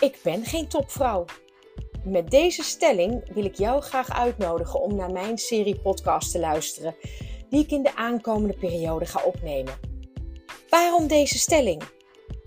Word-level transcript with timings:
Ik 0.00 0.20
ben 0.22 0.44
geen 0.44 0.68
topvrouw. 0.68 1.24
Met 2.04 2.30
deze 2.30 2.62
stelling 2.62 3.34
wil 3.34 3.44
ik 3.44 3.54
jou 3.54 3.82
graag 3.82 4.10
uitnodigen 4.10 4.80
om 4.80 4.94
naar 4.94 5.12
mijn 5.12 5.38
serie 5.38 5.80
podcast 5.80 6.32
te 6.32 6.38
luisteren, 6.38 6.94
die 7.48 7.64
ik 7.64 7.70
in 7.70 7.82
de 7.82 7.96
aankomende 7.96 8.56
periode 8.56 9.06
ga 9.06 9.22
opnemen. 9.22 9.74
Waarom 10.68 11.06
deze 11.06 11.38
stelling? 11.38 11.82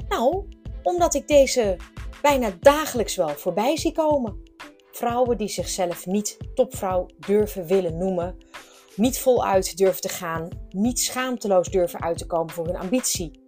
Nou, 0.09 0.47
omdat 0.83 1.13
ik 1.13 1.27
deze 1.27 1.77
bijna 2.21 2.57
dagelijks 2.59 3.15
wel 3.15 3.29
voorbij 3.29 3.77
zie 3.77 3.91
komen. 3.91 4.41
Vrouwen 4.91 5.37
die 5.37 5.47
zichzelf 5.47 6.05
niet 6.05 6.37
topvrouw 6.53 7.05
durven 7.19 7.65
willen 7.65 7.97
noemen, 7.97 8.37
niet 8.95 9.19
voluit 9.19 9.77
durven 9.77 10.01
te 10.01 10.09
gaan, 10.09 10.49
niet 10.69 10.99
schaamteloos 10.99 11.67
durven 11.67 12.01
uit 12.01 12.17
te 12.17 12.25
komen 12.25 12.53
voor 12.53 12.65
hun 12.65 12.77
ambitie. 12.77 13.42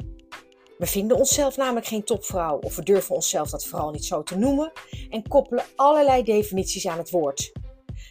We 0.77 0.85
vinden 0.85 1.17
onszelf 1.17 1.57
namelijk 1.57 1.85
geen 1.85 2.03
topvrouw 2.03 2.57
of 2.57 2.75
we 2.75 2.83
durven 2.83 3.15
onszelf 3.15 3.49
dat 3.49 3.65
vooral 3.65 3.91
niet 3.91 4.05
zo 4.05 4.23
te 4.23 4.37
noemen 4.37 4.71
en 5.09 5.27
koppelen 5.27 5.63
allerlei 5.75 6.23
definities 6.23 6.87
aan 6.87 6.97
het 6.97 7.09
woord. 7.09 7.51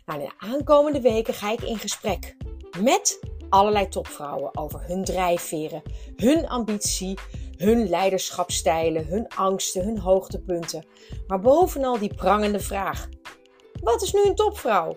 Nou, 0.07 0.21
in 0.21 0.27
de 0.27 0.47
aankomende 0.47 1.01
weken 1.01 1.35
ga 1.35 1.53
ik 1.53 1.63
in 1.63 1.79
gesprek 1.79 2.37
met 2.81 3.21
allerlei 3.49 3.89
topvrouwen 3.89 4.59
over 4.59 4.85
hun 4.87 5.05
drijfveren, 5.05 5.83
hun 6.17 6.49
ambitie, 6.49 7.19
hun 7.57 7.89
leiderschapstijlen, 7.89 9.07
hun 9.07 9.29
angsten, 9.29 9.85
hun 9.85 9.99
hoogtepunten. 9.99 10.85
Maar 11.27 11.41
bovenal 11.41 11.99
die 11.99 12.15
prangende 12.15 12.61
vraag: 12.61 13.09
wat 13.81 14.03
is 14.03 14.13
nu 14.13 14.25
een 14.25 14.35
topvrouw? 14.35 14.97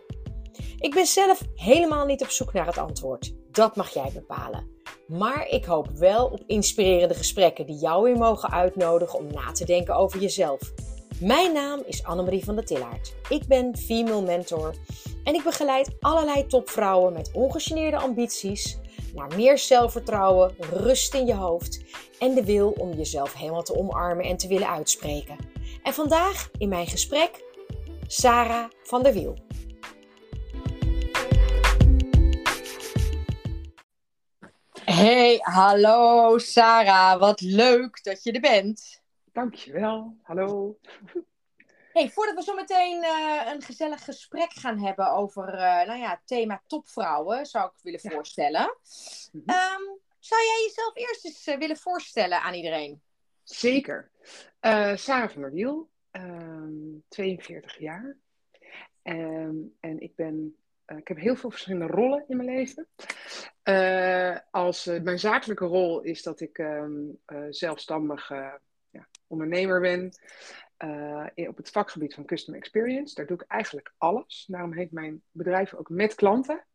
Ik 0.78 0.94
ben 0.94 1.06
zelf 1.06 1.42
helemaal 1.56 2.06
niet 2.06 2.22
op 2.22 2.30
zoek 2.30 2.54
naar 2.54 2.66
het 2.66 2.78
antwoord. 2.78 3.37
Dat 3.58 3.76
mag 3.76 3.94
jij 3.94 4.12
bepalen. 4.14 4.68
Maar 5.08 5.48
ik 5.48 5.66
hoop 5.66 5.90
wel 5.90 6.26
op 6.26 6.44
inspirerende 6.48 7.14
gesprekken 7.14 7.66
die 7.66 7.76
jou 7.76 8.04
weer 8.04 8.18
mogen 8.18 8.52
uitnodigen 8.52 9.20
om 9.20 9.28
na 9.34 9.52
te 9.52 9.66
denken 9.66 9.96
over 9.96 10.20
jezelf. 10.20 10.74
Mijn 11.20 11.54
naam 11.54 11.82
is 11.86 12.04
Annemarie 12.04 12.44
van 12.44 12.56
der 12.56 12.66
Tillaert. 12.66 13.16
Ik 13.30 13.48
ben 13.48 13.78
female 13.78 14.22
mentor 14.22 14.76
en 15.24 15.34
ik 15.34 15.44
begeleid 15.44 15.96
allerlei 16.00 16.46
topvrouwen 16.46 17.14
met 17.14 17.32
ongegeneerde 17.34 17.98
ambities 17.98 18.78
naar 19.14 19.36
meer 19.36 19.58
zelfvertrouwen, 19.58 20.56
rust 20.72 21.14
in 21.14 21.26
je 21.26 21.36
hoofd 21.36 21.82
en 22.20 22.36
de 22.36 22.44
wil 22.44 22.70
om 22.70 22.94
jezelf 22.94 23.34
helemaal 23.34 23.64
te 23.64 23.76
omarmen 23.76 24.26
en 24.26 24.38
te 24.38 24.48
willen 24.48 24.70
uitspreken. 24.70 25.38
En 25.84 25.94
vandaag 25.94 26.50
in 26.58 26.70
mijn 26.70 26.88
gesprek 26.88 27.44
Sarah 28.08 28.70
van 28.84 29.04
der 29.04 29.14
Wiel. 29.14 29.47
Hey, 34.98 35.38
hallo 35.42 36.38
Sarah, 36.38 37.20
wat 37.20 37.42
leuk 37.42 38.04
dat 38.04 38.24
je 38.24 38.32
er 38.32 38.42
bent. 38.42 39.02
Dankjewel, 39.32 40.18
hallo. 40.22 40.78
Hey, 41.94 42.10
voordat 42.10 42.36
we 42.36 42.44
zo 42.44 42.56
meteen 42.56 43.04
uh, 43.04 43.42
een 43.54 43.62
gezellig 43.62 44.04
gesprek 44.04 44.54
gaan 44.54 44.80
hebben 44.80 45.12
over 45.12 45.54
uh, 45.54 45.60
nou 45.60 46.00
ja, 46.00 46.10
het 46.10 46.22
thema 46.26 46.64
topvrouwen, 46.68 47.46
zou 47.46 47.66
ik 47.66 47.74
willen 47.82 48.00
voorstellen. 48.00 48.78
Mm 49.32 49.44
-hmm. 49.46 49.56
um, 49.56 50.00
zou 50.20 50.42
jij 50.42 50.64
jezelf 50.68 50.96
eerst 50.96 51.26
eens 51.26 51.48
uh, 51.48 51.58
willen 51.58 51.78
voorstellen 51.78 52.42
aan 52.42 52.54
iedereen? 52.54 53.02
Zeker. 53.44 54.12
Sarah 54.96 55.30
van 55.30 55.42
der 55.42 55.52
Wiel, 55.54 55.90
42 57.08 57.74
ehm, 57.74 57.84
jaar. 57.84 58.18
Um, 59.04 59.76
en 59.80 60.00
ik 60.00 60.16
ben 60.16 60.56
ik 60.96 61.08
heb 61.08 61.18
heel 61.18 61.36
veel 61.36 61.50
verschillende 61.50 61.94
rollen 61.94 62.24
in 62.28 62.38
mijn 62.38 62.50
leven. 62.50 62.88
Uh, 63.64 64.38
als, 64.52 64.88
uh, 64.88 65.02
mijn 65.02 65.20
zakelijke 65.20 65.66
rol 65.66 66.02
is 66.02 66.24
dat 66.24 66.40
ik 66.40 66.58
um, 66.58 67.20
zelfstandig 67.50 68.30
ja, 68.90 69.08
ondernemer 69.28 69.82
ben 69.82 70.12
op 71.48 71.58
het 71.58 71.70
vakgebied 71.70 72.14
van 72.14 72.26
Customer 72.26 72.60
Experience. 72.60 73.16
Daar 73.16 73.26
doe 73.26 73.38
ik 73.38 73.48
eigenlijk 73.48 73.94
alles. 73.98 74.46
Daarom 74.48 74.74
heet 74.74 74.92
mijn 74.92 75.22
bedrijf 75.32 75.74
ook 75.74 75.90
met 75.90 76.16
klanten. 76.16 76.66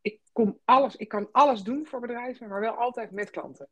Ik, 0.00 0.20
kom 0.32 0.60
alles, 0.64 0.96
ik 0.96 1.08
kan 1.08 1.28
alles 1.32 1.62
doen 1.62 1.86
voor 1.86 2.00
bedrijven, 2.00 2.48
maar 2.48 2.60
wel 2.60 2.74
altijd 2.74 3.10
met 3.10 3.30
klanten. 3.30 3.68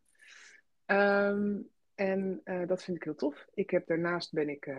Um, 0.87 1.71
en 1.95 2.41
dat 2.67 2.83
vind 2.83 2.97
ik 2.97 3.03
heel 3.03 3.15
tof. 3.15 3.47
Ik 3.55 3.71
heb, 3.71 3.87
daarnaast 3.87 4.33
ben 4.33 4.49
ik 4.49 4.75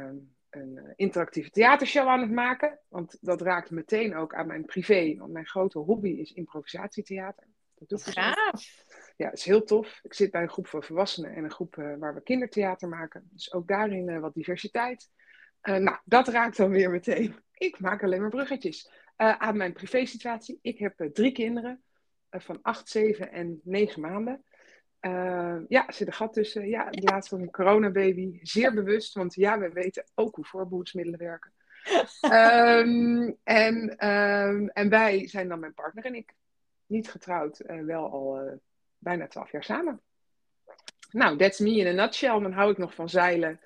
een 0.55 0.79
uh, 0.83 0.91
interactieve 0.95 1.49
theatershow 1.49 2.07
aan 2.07 2.21
het 2.21 2.31
maken. 2.31 2.79
Want 2.87 3.17
dat 3.21 3.41
raakt 3.41 3.71
meteen 3.71 4.15
ook 4.15 4.33
aan 4.33 4.47
mijn 4.47 4.65
privé. 4.65 5.15
Want 5.17 5.31
mijn 5.31 5.47
grote 5.47 5.79
hobby 5.79 6.09
is 6.09 6.31
improvisatietheater. 6.31 7.47
Dat 7.75 7.89
doe 7.89 7.99
ik 7.99 8.05
Gaaf! 8.05 8.83
Ja, 9.17 9.31
is 9.31 9.43
heel 9.43 9.63
tof. 9.63 9.99
Ik 10.03 10.13
zit 10.13 10.31
bij 10.31 10.41
een 10.41 10.49
groep 10.49 10.67
voor 10.67 10.83
volwassenen 10.83 11.35
en 11.35 11.43
een 11.43 11.51
groep 11.51 11.75
uh, 11.75 11.95
waar 11.97 12.13
we 12.13 12.23
kindertheater 12.23 12.89
maken. 12.89 13.29
Dus 13.31 13.53
ook 13.53 13.67
daarin 13.67 14.09
uh, 14.09 14.19
wat 14.19 14.33
diversiteit. 14.33 15.09
nou, 15.61 15.97
dat 16.05 16.27
raakt 16.27 16.57
dan 16.57 16.69
weer 16.69 16.89
meteen. 16.89 17.35
Ik 17.53 17.79
maak 17.79 18.03
alleen 18.03 18.21
maar 18.21 18.29
bruggetjes. 18.29 18.91
aan 19.15 19.57
mijn 19.57 19.73
privé 19.73 20.05
situatie. 20.05 20.59
Ik 20.61 20.79
heb 20.79 21.09
drie 21.13 21.31
kinderen 21.31 21.83
van 22.29 22.59
8, 22.61 22.89
7 22.89 23.31
en 23.31 23.61
9 23.63 24.01
maanden. 24.01 24.43
Uh, 25.05 25.59
ja, 25.67 25.91
zit 25.91 26.07
een 26.07 26.13
gat 26.13 26.33
tussen. 26.33 26.67
Ja, 26.67 26.89
de 26.89 27.01
laatste 27.01 27.35
was 27.35 27.45
een 27.45 27.51
coronababy. 27.51 28.39
Zeer 28.41 28.73
bewust, 28.73 29.13
want 29.13 29.33
ja, 29.33 29.59
we 29.59 29.69
weten 29.69 30.03
ook 30.15 30.35
hoe 30.35 30.45
voorbehoedsmiddelen 30.45 31.19
werken. 31.19 31.51
um, 32.21 33.37
en, 33.43 34.07
um, 34.09 34.69
en 34.69 34.89
wij 34.89 35.27
zijn 35.27 35.47
dan 35.47 35.59
mijn 35.59 35.73
partner 35.73 36.05
en 36.05 36.15
ik. 36.15 36.33
Niet 36.85 37.09
getrouwd, 37.09 37.61
uh, 37.65 37.83
wel 37.83 38.11
al 38.11 38.45
uh, 38.45 38.51
bijna 38.97 39.27
twaalf 39.27 39.51
jaar 39.51 39.63
samen. 39.63 40.01
Nou, 41.11 41.37
that's 41.37 41.59
me 41.59 41.75
in 41.75 41.99
a 41.99 42.03
nutshell. 42.03 42.39
Dan 42.39 42.53
hou 42.53 42.71
ik 42.71 42.77
nog 42.77 42.93
van 42.93 43.09
zeilen 43.09 43.59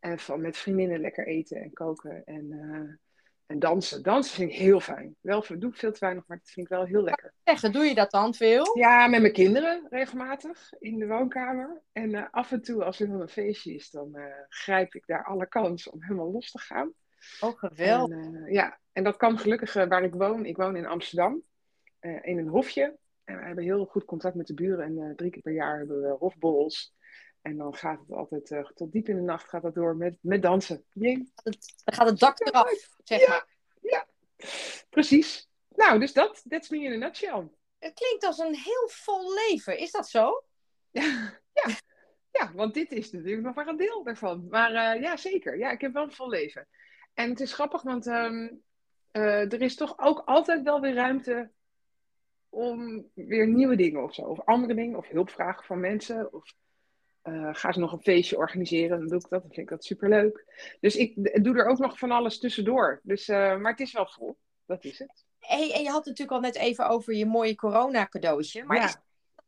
en 0.00 0.18
van 0.18 0.40
met 0.40 0.56
vriendinnen 0.56 1.00
lekker 1.00 1.26
eten 1.26 1.62
en 1.62 1.72
koken 1.72 2.24
en 2.24 3.00
en 3.46 3.58
dansen. 3.58 4.02
Dansen 4.02 4.34
vind 4.34 4.50
ik 4.50 4.56
heel 4.56 4.80
fijn. 4.80 5.16
Wel 5.20 5.44
doe 5.58 5.70
ik 5.70 5.76
veel 5.76 5.92
te 5.92 5.98
weinig, 5.98 6.26
maar 6.26 6.36
dat 6.36 6.50
vind 6.50 6.66
ik 6.66 6.72
wel 6.72 6.84
heel 6.84 7.02
lekker. 7.02 7.32
Zeggen, 7.44 7.72
doe 7.72 7.84
je 7.84 7.94
dat 7.94 8.10
dan 8.10 8.34
veel? 8.34 8.78
Ja, 8.78 9.06
met 9.06 9.20
mijn 9.20 9.32
kinderen 9.32 9.86
regelmatig 9.90 10.72
in 10.78 10.98
de 10.98 11.06
woonkamer. 11.06 11.82
En 11.92 12.10
uh, 12.10 12.26
af 12.30 12.52
en 12.52 12.62
toe 12.62 12.84
als 12.84 13.00
er 13.00 13.08
dan 13.08 13.20
een 13.20 13.28
feestje 13.28 13.74
is, 13.74 13.90
dan 13.90 14.10
uh, 14.14 14.24
grijp 14.48 14.94
ik 14.94 15.06
daar 15.06 15.24
alle 15.24 15.46
kans 15.46 15.90
om 15.90 16.02
helemaal 16.02 16.32
los 16.32 16.50
te 16.50 16.58
gaan. 16.58 16.92
Oh, 17.40 17.58
geweldig. 17.58 18.16
En, 18.16 18.34
uh, 18.34 18.52
ja, 18.52 18.78
en 18.92 19.04
dat 19.04 19.16
kan 19.16 19.38
gelukkig 19.38 19.72
waar 19.72 20.04
ik 20.04 20.14
woon. 20.14 20.46
Ik 20.46 20.56
woon 20.56 20.76
in 20.76 20.86
Amsterdam, 20.86 21.42
in 22.00 22.38
een 22.38 22.48
hofje. 22.48 22.96
En 23.24 23.36
we 23.36 23.44
hebben 23.44 23.64
heel 23.64 23.84
goed 23.84 24.04
contact 24.04 24.34
met 24.34 24.46
de 24.46 24.54
buren. 24.54 24.84
En 24.84 25.16
drie 25.16 25.30
keer 25.30 25.42
per 25.42 25.52
jaar 25.52 25.78
hebben 25.78 26.00
we 26.00 26.08
hofborrels. 26.08 26.94
En 27.42 27.56
dan 27.56 27.74
gaat 27.74 28.00
het 28.00 28.16
altijd 28.16 28.50
uh, 28.50 28.70
tot 28.70 28.92
diep 28.92 29.08
in 29.08 29.16
de 29.16 29.22
nacht 29.22 29.48
gaat 29.48 29.62
dat 29.62 29.74
door 29.74 29.96
met, 29.96 30.18
met 30.20 30.42
dansen. 30.42 30.84
Jee. 30.92 31.32
Dan 31.42 31.54
gaat 31.84 32.08
het 32.08 32.18
dak 32.18 32.40
eraf, 32.40 32.88
zeg 33.04 33.20
ja, 33.20 33.28
maar. 33.28 33.46
Ja, 33.80 34.06
precies. 34.90 35.48
Nou, 35.68 35.98
dus 35.98 36.12
dat, 36.12 36.42
that's 36.48 36.68
me 36.68 36.78
in 36.78 36.92
a 36.92 36.96
nutshell. 36.96 37.48
Het 37.78 37.94
klinkt 37.94 38.24
als 38.24 38.38
een 38.38 38.54
heel 38.54 38.88
vol 38.88 39.34
leven. 39.34 39.78
Is 39.78 39.90
dat 39.90 40.08
zo? 40.08 40.44
Ja, 40.90 41.38
ja. 41.52 41.74
ja 42.30 42.52
want 42.54 42.74
dit 42.74 42.92
is 42.92 43.10
natuurlijk 43.10 43.42
nog 43.42 43.54
maar 43.54 43.66
een 43.66 43.76
deel 43.76 44.02
daarvan. 44.02 44.46
Maar 44.48 44.96
uh, 44.96 45.02
ja, 45.02 45.16
zeker. 45.16 45.58
Ja, 45.58 45.70
ik 45.70 45.80
heb 45.80 45.92
wel 45.92 46.02
een 46.02 46.12
vol 46.12 46.28
leven. 46.28 46.68
En 47.14 47.30
het 47.30 47.40
is 47.40 47.52
grappig, 47.52 47.82
want 47.82 48.06
um, 48.06 48.62
uh, 49.12 49.52
er 49.52 49.62
is 49.62 49.76
toch 49.76 49.98
ook 49.98 50.22
altijd 50.24 50.62
wel 50.62 50.80
weer 50.80 50.94
ruimte 50.94 51.50
om 52.48 53.06
weer 53.14 53.46
nieuwe 53.46 53.76
dingen 53.76 54.02
of 54.02 54.14
zo. 54.14 54.22
Of 54.22 54.40
andere 54.44 54.74
dingen, 54.74 54.96
of 54.96 55.08
hulpvragen 55.08 55.64
van 55.64 55.80
mensen. 55.80 56.32
Of 56.32 56.54
uh, 57.24 57.54
ga 57.54 57.72
ze 57.72 57.78
nog 57.78 57.92
een 57.92 58.02
feestje 58.02 58.36
organiseren, 58.36 58.98
dan 58.98 59.08
doe 59.08 59.18
ik 59.18 59.28
dat. 59.28 59.30
Dan 59.30 59.40
vind 59.40 59.56
ik 59.56 59.68
dat 59.68 59.84
superleuk. 59.84 60.44
Dus 60.80 60.96
ik 60.96 61.44
doe 61.44 61.56
er 61.56 61.66
ook 61.66 61.78
nog 61.78 61.98
van 61.98 62.10
alles 62.10 62.38
tussendoor. 62.38 63.00
Dus, 63.02 63.28
uh, 63.28 63.56
maar 63.56 63.70
het 63.70 63.80
is 63.80 63.92
wel 63.92 64.06
vol. 64.06 64.36
Dat 64.66 64.84
is 64.84 64.98
het. 64.98 65.24
Hey, 65.38 65.72
en 65.72 65.82
je 65.82 65.88
had 65.88 66.06
het 66.06 66.06
natuurlijk 66.06 66.36
al 66.36 66.40
net 66.40 66.56
even 66.56 66.88
over 66.88 67.14
je 67.14 67.26
mooie 67.26 67.54
corona 67.54 68.06
cadeautje. 68.06 68.64
Maar 68.64 68.76
ja. 68.76 68.84
is 68.84 68.92
dat 68.92 69.02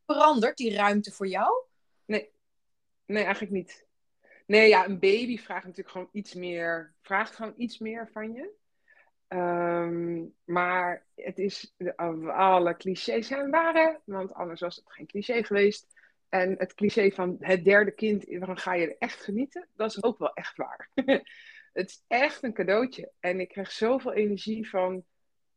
veranderd, 0.07 0.57
die 0.57 0.75
ruimte 0.75 1.13
voor 1.13 1.27
jou? 1.27 1.65
Nee. 2.05 2.31
Nee, 3.07 3.25
eigenlijk 3.25 3.53
niet. 3.53 3.87
Nee, 4.47 4.69
ja, 4.69 4.85
een 4.85 4.99
baby 4.99 5.39
vraagt 5.39 5.65
natuurlijk 5.65 5.91
gewoon 5.91 6.09
iets 6.13 6.35
meer. 6.35 6.95
Vraagt 7.03 7.35
gewoon 7.35 7.55
iets 7.57 7.79
meer 7.79 8.09
van 8.13 8.33
je. 8.33 8.51
Um, 9.29 10.35
maar 10.45 11.07
het 11.15 11.39
is, 11.39 11.75
alle 12.27 12.77
clichés 12.77 13.27
zijn 13.27 13.51
waar, 13.51 14.01
want 14.05 14.35
anders 14.35 14.61
was 14.61 14.77
het 14.77 14.85
geen 14.89 15.07
cliché 15.07 15.45
geweest. 15.45 15.87
En 16.35 16.55
het 16.59 16.75
cliché 16.75 17.11
van 17.11 17.37
het 17.41 17.65
derde 17.65 17.91
kind, 17.91 18.41
dan 18.41 18.59
ga 18.59 18.75
je 18.75 18.87
er 18.87 18.97
echt 18.99 19.23
genieten, 19.23 19.69
dat 19.75 19.91
is 19.91 20.03
ook 20.03 20.19
wel 20.19 20.33
echt 20.33 20.57
waar. 20.57 20.91
het 21.73 21.89
is 21.89 22.05
echt 22.07 22.43
een 22.43 22.53
cadeautje. 22.53 23.13
En 23.21 23.41
ik 23.41 23.49
krijg 23.49 23.73
zoveel 23.73 24.13
energie 24.13 24.69
van 24.69 25.05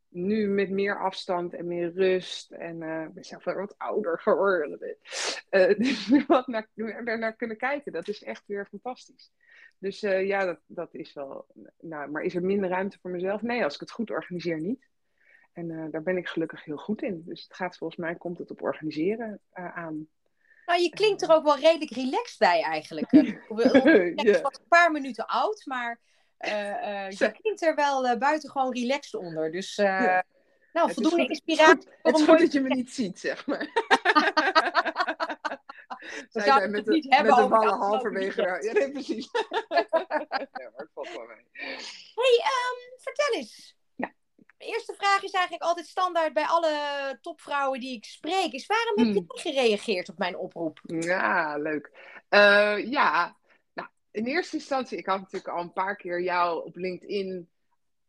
nu 0.08 0.48
met 0.48 0.70
meer 0.70 1.00
afstand 1.00 1.54
en 1.54 1.68
meer 1.68 1.94
rust. 1.94 2.52
En 2.52 2.82
uh, 2.82 3.02
ik 3.02 3.14
ben 3.14 3.24
zelf 3.24 3.44
wel 3.44 3.56
wat 3.56 3.78
ouder 3.78 4.20
geworden. 4.20 4.98
Uh, 5.50 5.78
dus 5.88 6.08
nu 6.08 6.24
wat 6.28 6.48
naar, 6.48 6.70
naar 7.04 7.36
kunnen 7.36 7.58
kijken, 7.58 7.92
dat 7.92 8.08
is 8.08 8.24
echt 8.24 8.44
weer 8.46 8.66
fantastisch. 8.66 9.32
Dus 9.78 10.04
uh, 10.04 10.26
ja, 10.26 10.46
dat, 10.46 10.60
dat 10.66 10.94
is 10.94 11.14
wel. 11.14 11.48
Nou, 11.80 12.12
maar 12.12 12.24
is 12.24 12.36
er 12.36 12.44
minder 12.44 12.70
ruimte 12.70 12.98
voor 13.02 13.12
mezelf? 13.12 13.42
Nee, 13.42 13.64
als 13.64 13.74
ik 13.74 13.80
het 13.80 13.92
goed 13.92 14.10
organiseer, 14.10 14.60
niet. 14.60 14.88
En 15.54 15.92
daar 15.92 16.04
ben 16.04 16.18
ik 16.18 16.28
gelukkig 16.28 16.64
heel 16.64 16.78
goed 16.78 17.02
in. 17.02 17.24
Dus 17.26 17.44
het 17.44 17.54
gaat 17.54 17.78
volgens 17.78 18.00
mij, 18.00 18.16
komt 18.16 18.38
het 18.38 18.52
op 18.52 18.62
organiseren 18.62 19.42
aan. 19.52 20.08
Nou, 20.68 20.82
je 20.82 20.90
klinkt 20.90 21.22
er 21.22 21.32
ook 21.32 21.44
wel 21.44 21.58
redelijk 21.58 21.92
relaxed 21.92 22.38
bij 22.38 22.62
eigenlijk. 22.62 23.12
Het 24.16 24.24
is 24.24 24.42
wat 24.42 24.60
een 24.60 24.68
paar 24.68 24.92
minuten 24.92 25.26
oud, 25.26 25.66
maar 25.66 26.00
uh, 26.40 27.10
je 27.10 27.32
klinkt 27.42 27.62
er 27.62 27.76
wel 27.76 28.06
uh, 28.06 28.18
buitengewoon 28.18 28.74
relaxed 28.74 29.20
onder. 29.20 29.52
Dus 29.52 29.76
ja. 29.76 30.24
nou, 30.74 30.94
voldoende 30.94 31.22
het 31.22 31.30
inspiratie. 31.30 31.90
Het 32.02 32.18
is 32.18 32.26
goed 32.26 32.40
dat 32.40 32.52
je 32.52 32.62
me 32.62 32.70
niet 32.70 32.94
ziet, 32.94 33.20
zeg 33.20 33.46
maar. 33.46 33.68
Zij 36.30 36.44
zijn 36.44 36.72
met, 36.72 36.86
de, 36.86 36.92
niet 36.92 37.14
hebben 37.14 37.36
met 37.36 37.44
de 37.44 37.50
ballen 37.50 37.78
halverwege. 37.78 38.42
Ja, 38.42 38.72
nee, 38.72 38.92
precies. 38.92 39.30
ja, 39.32 39.86
maar 40.52 40.72
het 40.76 40.90
valt 40.94 41.12
wel 41.12 41.26
mee. 41.26 41.46
hey, 42.16 42.44
um, 42.44 43.00
vertel 43.00 43.34
eens. 43.34 43.77
De 44.58 44.66
eerste 44.66 44.94
vraag 44.98 45.24
is 45.24 45.32
eigenlijk 45.32 45.64
altijd 45.64 45.88
standaard 45.88 46.34
bij 46.34 46.46
alle 46.46 47.18
topvrouwen 47.22 47.80
die 47.80 47.96
ik 47.96 48.06
spreek. 48.06 48.52
Is 48.52 48.66
waarom 48.66 48.96
heb 48.96 49.06
je 49.06 49.12
hmm. 49.12 49.14
niet 49.14 49.42
gereageerd 49.42 50.10
op 50.10 50.18
mijn 50.18 50.38
oproep? 50.38 50.80
Ja, 50.84 51.58
leuk. 51.58 51.92
Uh, 52.30 52.92
ja, 52.92 53.38
nou, 53.74 53.90
in 54.12 54.26
eerste 54.26 54.56
instantie, 54.56 54.98
ik 54.98 55.06
had 55.06 55.20
natuurlijk 55.20 55.54
al 55.54 55.62
een 55.62 55.74
paar 55.74 55.96
keer 55.96 56.22
jou 56.22 56.66
op 56.66 56.76
LinkedIn 56.76 57.50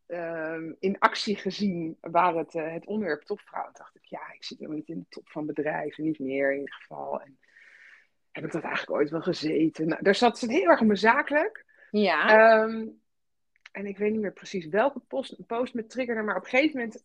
uh, 0.07 0.73
in 0.79 0.99
actie 0.99 1.37
gezien 1.37 1.97
waar 2.01 2.35
het, 2.35 2.55
uh, 2.55 2.73
het 2.73 2.87
onderwerp 2.87 3.23
topvrouw. 3.23 3.71
Dacht 3.73 3.97
ik, 3.97 4.05
ja, 4.05 4.33
ik 4.33 4.45
zit 4.45 4.59
helemaal 4.59 4.79
niet 4.79 4.89
in 4.89 4.99
de 4.99 5.07
top 5.09 5.29
van 5.29 5.47
bedrijven, 5.47 6.05
niet 6.05 6.19
meer 6.19 6.53
in 6.53 6.59
ieder 6.59 6.75
geval. 6.75 7.21
En 7.21 7.39
heb 8.31 8.45
ik 8.45 8.53
dat 8.53 8.63
eigenlijk 8.63 8.93
ooit 9.01 9.11
wel 9.11 9.21
gezeten? 9.21 9.89
Nou, 9.89 10.03
daar 10.03 10.15
zat 10.15 10.39
ze 10.39 10.53
heel 10.53 10.69
erg 10.69 10.81
om 10.81 10.97
zakelijk. 10.97 11.65
Ja. 11.91 12.61
Um, 12.63 13.01
en 13.73 13.87
ik 13.87 13.99
weet 13.99 14.13
niet 14.13 14.21
meer 14.21 14.33
precies 14.33 14.67
welke 14.67 14.99
post, 14.99 15.47
post 15.47 15.75
me 15.75 15.87
triggerde, 15.87 16.23
maar 16.23 16.37
op 16.37 16.43
een 16.43 16.49
gegeven 16.49 16.79
moment, 16.79 17.05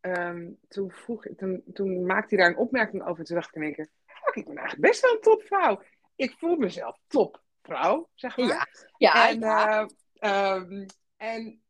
um, 0.00 0.58
toen, 0.68 0.90
vroeg, 0.90 1.26
toen, 1.36 1.62
toen 1.72 2.06
maakte 2.06 2.34
hij 2.34 2.44
daar 2.44 2.54
een 2.54 2.62
opmerking 2.62 3.02
over. 3.06 3.24
Toen 3.24 3.36
dacht 3.36 3.48
ik 3.48 3.54
in 3.54 3.62
één 3.62 3.74
keer, 3.74 3.88
fuck, 4.06 4.34
ik 4.34 4.44
ben 4.46 4.56
eigenlijk 4.56 4.88
best 4.88 5.00
wel 5.00 5.12
een 5.12 5.20
topvrouw. 5.20 5.82
Ik 6.16 6.34
voel 6.38 6.56
mezelf 6.56 6.98
topvrouw, 7.06 8.08
zeg 8.14 8.36
maar. 8.36 8.46
Ja, 8.46 8.66
ja. 8.96 9.28
En, 9.28 9.40
ja. 9.40 9.88
Uh, 10.20 10.54
um, 10.54 10.86
en 11.16 11.62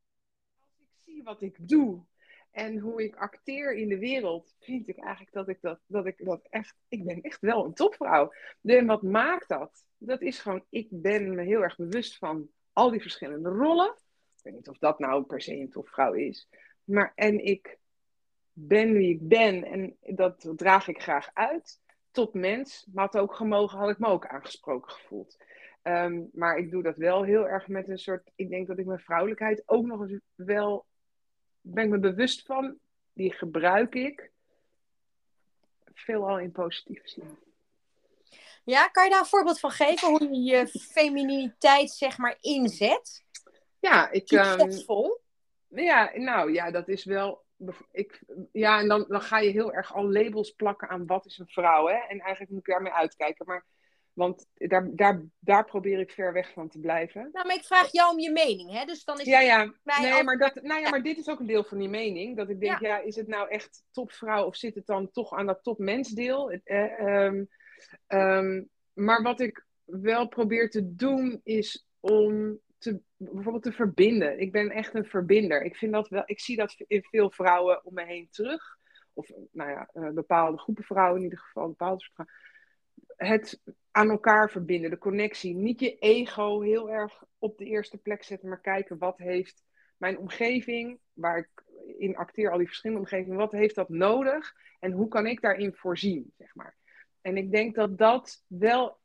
als 0.66 0.78
ik 0.78 0.88
zie 1.04 1.22
wat 1.22 1.42
ik 1.42 1.68
doe 1.68 2.04
en 2.50 2.78
hoe 2.78 3.04
ik 3.04 3.16
acteer 3.16 3.74
in 3.74 3.88
de 3.88 3.98
wereld, 3.98 4.54
vind 4.60 4.88
ik 4.88 4.98
eigenlijk 4.98 5.32
dat 5.32 5.48
ik 5.48 5.60
dat, 5.60 5.80
dat 5.86 6.06
ik 6.06 6.24
dat 6.24 6.46
echt, 6.50 6.74
ik 6.88 7.04
ben 7.04 7.22
echt 7.22 7.40
wel 7.40 7.64
een 7.64 7.74
topvrouw. 7.74 8.32
En 8.62 8.86
wat 8.86 9.02
maakt 9.02 9.48
dat? 9.48 9.84
Dat 9.98 10.22
is 10.22 10.38
gewoon, 10.38 10.64
ik 10.68 10.88
ben 10.90 11.34
me 11.34 11.42
heel 11.42 11.62
erg 11.62 11.76
bewust 11.76 12.18
van 12.18 12.48
al 12.76 12.90
die 12.90 13.00
verschillende 13.00 13.48
rollen. 13.48 13.94
Ik 14.36 14.42
weet 14.42 14.54
niet 14.54 14.68
of 14.68 14.78
dat 14.78 14.98
nou 14.98 15.22
per 15.22 15.40
se 15.40 15.56
een 15.56 15.70
topvrouw 15.70 16.12
is. 16.12 16.48
Maar, 16.84 17.12
en 17.14 17.44
ik 17.44 17.78
ben 18.52 18.92
wie 18.92 19.14
ik 19.14 19.28
ben 19.28 19.64
en 19.64 19.96
dat 20.00 20.52
draag 20.56 20.88
ik 20.88 21.02
graag 21.02 21.30
uit 21.32 21.80
tot 22.10 22.34
mens. 22.34 22.86
Maar 22.92 23.04
had 23.04 23.18
ook 23.18 23.34
gemogen, 23.34 23.78
had 23.78 23.90
ik 23.90 23.98
me 23.98 24.06
ook 24.06 24.26
aangesproken 24.26 24.90
gevoeld. 24.90 25.36
Um, 25.82 26.28
maar 26.32 26.56
ik 26.58 26.70
doe 26.70 26.82
dat 26.82 26.96
wel 26.96 27.22
heel 27.22 27.48
erg 27.48 27.68
met 27.68 27.88
een 27.88 27.98
soort. 27.98 28.30
Ik 28.34 28.48
denk 28.48 28.66
dat 28.66 28.78
ik 28.78 28.86
mijn 28.86 28.98
vrouwelijkheid 28.98 29.62
ook 29.66 29.86
nog 29.86 30.00
eens 30.00 30.20
wel 30.34 30.86
ben 31.60 31.84
ik 31.84 31.90
me 31.90 31.98
bewust 31.98 32.42
van, 32.42 32.78
die 33.12 33.32
gebruik 33.32 33.94
ik 33.94 34.30
veelal 35.94 36.38
in 36.38 36.52
positieve 36.52 37.08
zin. 37.08 37.45
Ja, 38.66 38.88
kan 38.88 39.04
je 39.04 39.10
daar 39.10 39.20
een 39.20 39.26
voorbeeld 39.26 39.60
van 39.60 39.70
geven 39.70 40.08
hoe 40.08 40.34
je 40.34 40.40
je 40.40 40.66
femininiteit 40.66 41.90
zeg 41.90 42.18
maar 42.18 42.36
inzet? 42.40 43.24
Ja, 43.80 44.10
ik. 44.10 44.28
Succesvol? 44.28 45.20
Um, 45.68 45.82
ja, 45.82 46.10
nou 46.14 46.52
ja, 46.52 46.70
dat 46.70 46.88
is 46.88 47.04
wel. 47.04 47.44
Ik, 47.90 48.22
ja, 48.52 48.80
en 48.80 48.88
dan, 48.88 49.04
dan 49.08 49.20
ga 49.20 49.38
je 49.38 49.50
heel 49.50 49.72
erg 49.72 49.94
al 49.94 50.12
labels 50.12 50.50
plakken 50.50 50.88
aan 50.88 51.06
wat 51.06 51.26
is 51.26 51.38
een 51.38 51.48
vrouw. 51.48 51.86
Hè? 51.86 51.94
En 51.94 52.20
eigenlijk 52.20 52.50
moet 52.50 52.60
ik 52.60 52.72
daarmee 52.72 52.92
uitkijken. 52.92 53.46
Maar 53.46 53.64
want 54.12 54.46
daar, 54.54 54.90
daar, 54.94 55.22
daar 55.38 55.64
probeer 55.64 55.98
ik 55.98 56.10
ver 56.10 56.32
weg 56.32 56.52
van 56.52 56.68
te 56.68 56.78
blijven. 56.78 57.28
Nou, 57.32 57.46
maar 57.46 57.56
ik 57.56 57.64
vraag 57.64 57.92
jou 57.92 58.12
om 58.12 58.18
je 58.18 58.30
mening, 58.30 58.72
hè? 58.72 58.84
Dus 58.84 59.04
dan 59.04 59.20
is 59.20 59.26
ja, 59.26 59.40
ja. 59.40 59.72
Nee, 60.00 60.22
maar, 60.22 60.38
dat, 60.38 60.54
nou 60.54 60.80
ja, 60.80 60.90
maar 60.90 61.02
dit 61.02 61.18
is 61.18 61.28
ook 61.28 61.40
een 61.40 61.46
deel 61.46 61.64
van 61.64 61.78
die 61.78 61.88
mening. 61.88 62.36
Dat 62.36 62.48
ik 62.48 62.60
denk, 62.60 62.80
ja, 62.80 62.98
is 62.98 63.16
het 63.16 63.26
nou 63.26 63.48
echt 63.48 63.84
topvrouw 63.92 64.46
of 64.46 64.56
zit 64.56 64.74
het 64.74 64.86
dan 64.86 65.10
toch 65.10 65.32
aan 65.32 65.46
dat 65.46 65.62
topmensdeel? 65.62 66.50
Eh, 66.50 67.24
um, 67.24 67.48
um, 68.08 68.68
maar 68.92 69.22
wat 69.22 69.40
ik 69.40 69.64
wel 69.84 70.28
probeer 70.28 70.70
te 70.70 70.94
doen, 70.94 71.40
is 71.42 71.86
om 72.00 72.60
te, 72.78 73.00
bijvoorbeeld 73.16 73.62
te 73.62 73.72
verbinden. 73.72 74.40
Ik 74.40 74.52
ben 74.52 74.70
echt 74.70 74.94
een 74.94 75.04
verbinder. 75.04 75.62
Ik, 75.62 75.76
vind 75.76 75.92
dat 75.92 76.08
wel, 76.08 76.22
ik 76.26 76.40
zie 76.40 76.56
dat 76.56 76.74
in 76.86 77.02
veel 77.02 77.30
vrouwen 77.30 77.84
om 77.84 77.94
me 77.94 78.04
heen 78.04 78.28
terug. 78.30 78.76
Of 79.12 79.30
nou 79.52 79.70
ja, 79.70 79.90
uh, 79.92 80.10
bepaalde 80.10 80.58
groepen 80.58 80.84
vrouwen 80.84 81.16
in 81.16 81.24
ieder 81.24 81.38
geval, 81.38 81.68
bepaalde 81.68 82.00
soort 82.00 82.28
het 83.16 83.60
aan 83.90 84.10
elkaar 84.10 84.50
verbinden, 84.50 84.90
de 84.90 84.98
connectie. 84.98 85.54
Niet 85.54 85.80
je 85.80 85.98
ego 85.98 86.60
heel 86.60 86.90
erg 86.90 87.24
op 87.38 87.58
de 87.58 87.64
eerste 87.64 87.98
plek 87.98 88.22
zetten, 88.22 88.48
maar 88.48 88.60
kijken 88.60 88.98
wat 88.98 89.18
heeft 89.18 89.64
mijn 89.96 90.18
omgeving, 90.18 90.98
waar 91.12 91.38
ik 91.38 91.64
in 91.98 92.16
acteer, 92.16 92.50
al 92.50 92.58
die 92.58 92.66
verschillende 92.66 93.02
omgevingen, 93.02 93.36
wat 93.36 93.52
heeft 93.52 93.74
dat 93.74 93.88
nodig 93.88 94.54
en 94.80 94.92
hoe 94.92 95.08
kan 95.08 95.26
ik 95.26 95.40
daarin 95.40 95.74
voorzien, 95.74 96.32
zeg 96.36 96.54
maar. 96.54 96.76
En 97.26 97.36
ik 97.36 97.50
denk 97.50 97.74
dat 97.74 97.98
dat 97.98 98.44
wel 98.46 98.98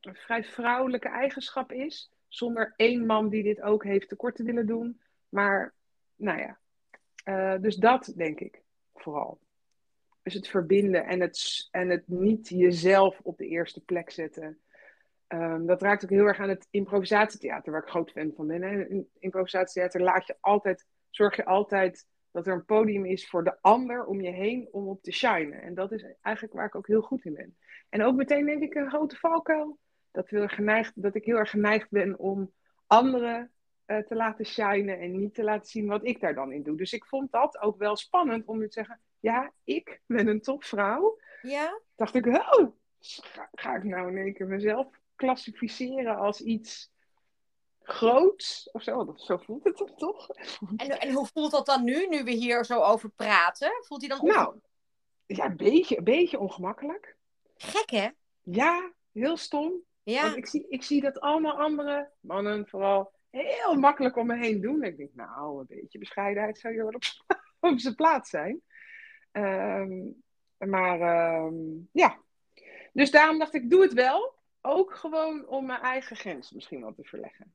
een 0.00 0.14
vrij 0.14 0.44
vrouwelijke 0.44 1.08
eigenschap 1.08 1.72
is, 1.72 2.12
zonder 2.28 2.72
één 2.76 3.06
man 3.06 3.28
die 3.28 3.42
dit 3.42 3.60
ook 3.60 3.84
heeft 3.84 4.08
tekort 4.08 4.36
te 4.36 4.42
willen 4.42 4.66
doen. 4.66 5.00
Maar, 5.28 5.74
nou 6.16 6.38
ja, 6.38 6.58
uh, 7.24 7.62
dus 7.62 7.76
dat 7.76 8.12
denk 8.16 8.40
ik 8.40 8.62
vooral. 8.94 9.40
Dus 10.22 10.34
het 10.34 10.48
verbinden 10.48 11.04
en 11.04 11.20
het, 11.20 11.68
en 11.70 11.88
het 11.88 12.08
niet 12.08 12.48
jezelf 12.48 13.20
op 13.22 13.38
de 13.38 13.46
eerste 13.46 13.80
plek 13.80 14.10
zetten. 14.10 14.60
Um, 15.28 15.66
dat 15.66 15.82
raakt 15.82 16.04
ook 16.04 16.10
heel 16.10 16.26
erg 16.26 16.38
aan 16.38 16.48
het 16.48 16.66
improvisatietheater, 16.70 17.72
waar 17.72 17.82
ik 17.82 17.88
groot 17.88 18.10
fan 18.10 18.32
van 18.36 18.46
ben. 18.46 18.62
Hè. 18.62 19.02
Improvisatietheater 19.18 20.00
laat 20.00 20.26
je 20.26 20.36
altijd, 20.40 20.86
zorg 21.10 21.36
je 21.36 21.44
altijd 21.44 22.06
dat 22.30 22.46
er 22.46 22.52
een 22.52 22.64
podium 22.64 23.04
is 23.04 23.28
voor 23.28 23.44
de 23.44 23.56
ander 23.60 24.04
om 24.04 24.20
je 24.20 24.30
heen 24.30 24.68
om 24.70 24.88
op 24.88 25.02
te 25.02 25.12
shinen. 25.12 25.62
En 25.62 25.74
dat 25.74 25.92
is 25.92 26.04
eigenlijk 26.20 26.54
waar 26.54 26.66
ik 26.66 26.74
ook 26.74 26.86
heel 26.86 27.02
goed 27.02 27.24
in 27.24 27.34
ben. 27.34 27.56
En 27.88 28.02
ook 28.02 28.14
meteen 28.14 28.46
denk 28.46 28.62
ik 28.62 28.74
een 28.74 28.88
grote 28.88 29.16
valkuil. 29.16 29.78
Dat, 30.10 30.28
geneigd, 30.28 30.92
dat 30.94 31.14
ik 31.14 31.24
heel 31.24 31.36
erg 31.36 31.50
geneigd 31.50 31.90
ben 31.90 32.18
om 32.18 32.52
anderen 32.86 33.50
uh, 33.86 33.98
te 33.98 34.14
laten 34.14 34.46
shinen 34.46 35.00
en 35.00 35.16
niet 35.16 35.34
te 35.34 35.42
laten 35.42 35.68
zien 35.68 35.86
wat 35.86 36.06
ik 36.06 36.20
daar 36.20 36.34
dan 36.34 36.52
in 36.52 36.62
doe. 36.62 36.76
Dus 36.76 36.92
ik 36.92 37.04
vond 37.04 37.32
dat 37.32 37.60
ook 37.60 37.78
wel 37.78 37.96
spannend 37.96 38.46
om 38.46 38.60
te 38.60 38.66
zeggen, 38.70 39.00
ja, 39.20 39.52
ik 39.64 40.00
ben 40.06 40.26
een 40.26 40.40
topvrouw. 40.40 41.18
Ja. 41.42 41.80
Dacht 41.96 42.14
ik, 42.14 42.26
oh, 42.26 42.72
ga, 43.52 43.76
ik 43.76 43.84
nou 43.84 44.10
in 44.10 44.16
één 44.16 44.34
keer 44.34 44.46
mezelf 44.46 44.88
klassificeren 45.16 46.16
als 46.16 46.40
iets 46.40 46.92
groots 47.92 48.68
of 48.72 48.82
zo? 48.82 49.12
Zo 49.16 49.36
voelt 49.36 49.64
het 49.64 49.76
dan 49.76 49.94
toch? 49.96 50.28
En, 50.76 51.00
en 51.00 51.12
hoe 51.12 51.26
voelt 51.26 51.50
dat 51.50 51.66
dan 51.66 51.84
nu, 51.84 52.06
nu 52.06 52.24
we 52.24 52.30
hier 52.30 52.64
zo 52.64 52.80
over 52.80 53.10
praten? 53.10 53.72
Voelt 53.80 54.00
hij 54.00 54.08
dan 54.08 54.26
Nou, 54.26 54.54
ja, 55.26 55.44
een 55.44 55.56
beetje, 55.56 55.98
een 55.98 56.04
beetje 56.04 56.38
ongemakkelijk. 56.38 57.16
Gek, 57.56 57.90
hè? 57.90 58.08
Ja, 58.42 58.92
heel 59.12 59.36
stom. 59.36 59.72
Ja. 60.02 60.22
Want 60.22 60.36
ik 60.36 60.46
zie, 60.46 60.66
ik 60.68 60.82
zie 60.82 61.00
dat 61.00 61.20
allemaal 61.20 61.58
andere 61.58 62.10
mannen 62.20 62.66
vooral 62.68 63.12
heel 63.30 63.74
makkelijk 63.74 64.16
om 64.16 64.26
me 64.26 64.36
heen 64.36 64.60
doen. 64.60 64.82
En 64.82 64.90
ik 64.90 64.96
denk, 64.96 65.14
nou, 65.14 65.60
een 65.60 65.66
beetje 65.68 65.98
bescheidenheid 65.98 66.58
zou 66.58 66.74
je 66.74 66.82
wel 66.82 66.92
op, 66.92 67.02
op 67.72 67.78
zijn 67.78 67.94
plaats 67.94 68.30
zijn. 68.30 68.62
Um, 69.32 70.22
maar 70.56 71.00
um, 71.44 71.88
ja, 71.92 72.18
dus 72.92 73.10
daarom 73.10 73.38
dacht 73.38 73.54
ik, 73.54 73.70
doe 73.70 73.82
het 73.82 73.92
wel. 73.92 74.38
Ook 74.60 74.94
gewoon 74.94 75.46
om 75.46 75.66
mijn 75.66 75.80
eigen 75.80 76.16
grens 76.16 76.50
misschien 76.50 76.80
wel 76.80 76.94
te 76.94 77.04
verleggen. 77.04 77.54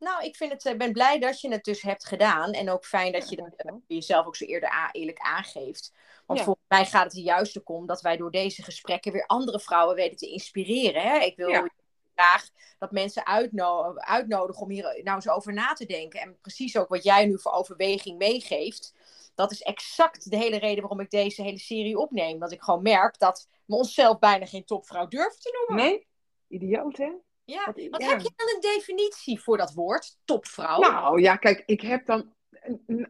Nou, 0.00 0.24
ik 0.24 0.36
vind 0.36 0.52
het, 0.52 0.64
ik 0.64 0.78
ben 0.78 0.92
blij 0.92 1.18
dat 1.18 1.40
je 1.40 1.52
het 1.52 1.64
dus 1.64 1.82
hebt 1.82 2.06
gedaan. 2.06 2.52
En 2.52 2.70
ook 2.70 2.84
fijn 2.84 3.12
dat 3.12 3.28
je 3.28 3.36
dat, 3.36 3.74
jezelf 3.86 4.26
ook 4.26 4.36
zo 4.36 4.44
eerder 4.44 4.88
eerlijk 4.92 5.18
aangeeft. 5.18 5.92
Want 6.26 6.38
ja. 6.38 6.44
volgens 6.44 6.66
mij 6.68 6.86
gaat 6.86 7.04
het 7.04 7.12
er 7.12 7.22
juist 7.22 7.64
om 7.64 7.86
dat 7.86 8.00
wij 8.00 8.16
door 8.16 8.30
deze 8.30 8.62
gesprekken 8.62 9.12
weer 9.12 9.26
andere 9.26 9.60
vrouwen 9.60 9.96
weten 9.96 10.16
te 10.16 10.30
inspireren. 10.30 11.02
Hè? 11.02 11.18
Ik 11.18 11.36
wil 11.36 11.48
ja. 11.48 11.70
graag 12.14 12.48
dat 12.78 12.90
mensen 12.90 13.26
uitno 13.26 13.94
uitnodigen 13.94 14.62
om 14.62 14.70
hier 14.70 15.00
nou 15.02 15.16
eens 15.16 15.28
over 15.28 15.52
na 15.52 15.72
te 15.72 15.86
denken. 15.86 16.20
En 16.20 16.38
precies 16.40 16.76
ook 16.76 16.88
wat 16.88 17.04
jij 17.04 17.26
nu 17.26 17.38
voor 17.38 17.52
overweging 17.52 18.18
meegeeft 18.18 18.94
dat 19.40 19.50
is 19.50 19.62
exact 19.62 20.30
de 20.30 20.36
hele 20.36 20.56
reden 20.56 20.80
waarom 20.80 21.00
ik 21.00 21.10
deze 21.10 21.42
hele 21.42 21.58
serie 21.58 21.98
opneem. 21.98 22.38
Dat 22.38 22.52
ik 22.52 22.62
gewoon 22.62 22.82
merk 22.82 23.18
dat 23.18 23.48
we 23.64 23.74
onszelf 23.74 24.18
bijna 24.18 24.46
geen 24.46 24.64
topvrouw 24.64 25.06
durven 25.06 25.40
te 25.40 25.66
noemen. 25.68 25.86
Nee, 25.86 26.06
idioot 26.48 26.96
hè? 26.96 27.12
Ja, 27.50 27.64
wat, 27.90 28.02
heb 28.02 28.20
je 28.20 28.32
dan 28.36 28.48
een 28.54 28.60
definitie 28.60 29.40
voor 29.40 29.56
dat 29.56 29.72
woord, 29.72 30.16
topvrouw? 30.24 30.78
Nou 30.78 31.20
ja, 31.20 31.36
kijk, 31.36 31.62
ik 31.66 31.80
heb 31.80 32.06
dan. 32.06 32.34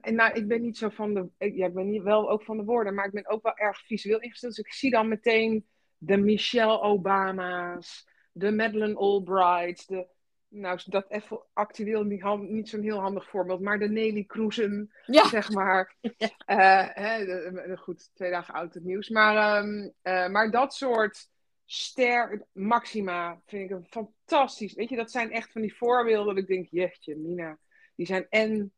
Nou, 0.03 0.33
ik 0.33 0.49
ben 0.49 0.61
niet 0.61 0.79
zo 0.79 0.89
van 0.89 1.15
de. 1.15 1.29
Ja, 1.39 1.67
ik 1.67 1.75
ben 1.75 1.91
niet, 1.91 2.03
wel 2.03 2.31
ook 2.31 2.43
van 2.45 2.57
de 2.57 2.65
woorden, 2.65 2.95
maar 2.95 3.07
ik 3.07 3.13
ben 3.13 3.29
ook 3.29 3.43
wel 3.43 3.57
erg 3.57 3.87
visueel 3.87 4.21
ingesteld. 4.21 4.55
Dus 4.55 4.65
ik 4.65 4.73
zie 4.73 4.91
dan 4.91 5.09
meteen 5.09 5.67
de 5.99 6.17
Michelle 6.17 6.81
Obama's, 6.81 8.09
de 8.33 8.53
Madeleine 8.53 8.97
Albrights, 8.97 9.87
de 9.87 10.07
nou 10.51 10.81
dat 10.85 11.11
even 11.11 11.41
actueel 11.53 12.03
niet, 12.05 12.25
niet 12.39 12.69
zo'n 12.69 12.83
heel 12.83 13.01
handig 13.01 13.29
voorbeeld, 13.29 13.61
maar 13.61 13.79
de 13.79 13.89
Nelly 13.89 14.25
Kroesen, 14.25 14.93
ja. 15.07 15.29
zeg 15.29 15.51
maar. 15.51 15.95
Ja. 16.01 16.29
Uh, 16.51 16.89
hè, 16.93 17.77
goed, 17.77 18.11
twee 18.15 18.31
dagen 18.31 18.55
oud 18.55 18.75
het 18.75 18.85
nieuws. 18.85 19.09
Maar, 19.09 19.63
um, 19.63 19.93
uh, 20.03 20.29
maar 20.29 20.51
dat 20.51 20.75
soort 20.75 21.29
Ster, 21.73 22.47
Maxima, 22.53 23.41
vind 23.47 23.71
ik 23.71 23.77
een 23.77 23.87
fantastisch. 23.87 24.75
Weet 24.75 24.89
je, 24.89 24.97
dat 24.97 25.11
zijn 25.11 25.33
echt 25.33 25.53
van 25.53 25.61
die 25.61 25.77
voorbeelden 25.77 26.35
dat 26.35 26.43
ik 26.43 26.49
denk, 26.49 26.69
jeetje, 26.71 27.17
Mina. 27.17 27.59
Die 27.95 28.07
zijn 28.07 28.27
en 28.29 28.73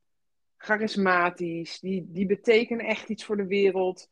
charismatisch, 0.57 1.81
die, 1.81 2.07
die 2.09 2.27
betekenen 2.27 2.87
echt 2.87 3.09
iets 3.09 3.25
voor 3.25 3.37
de 3.37 3.47
wereld. 3.47 4.11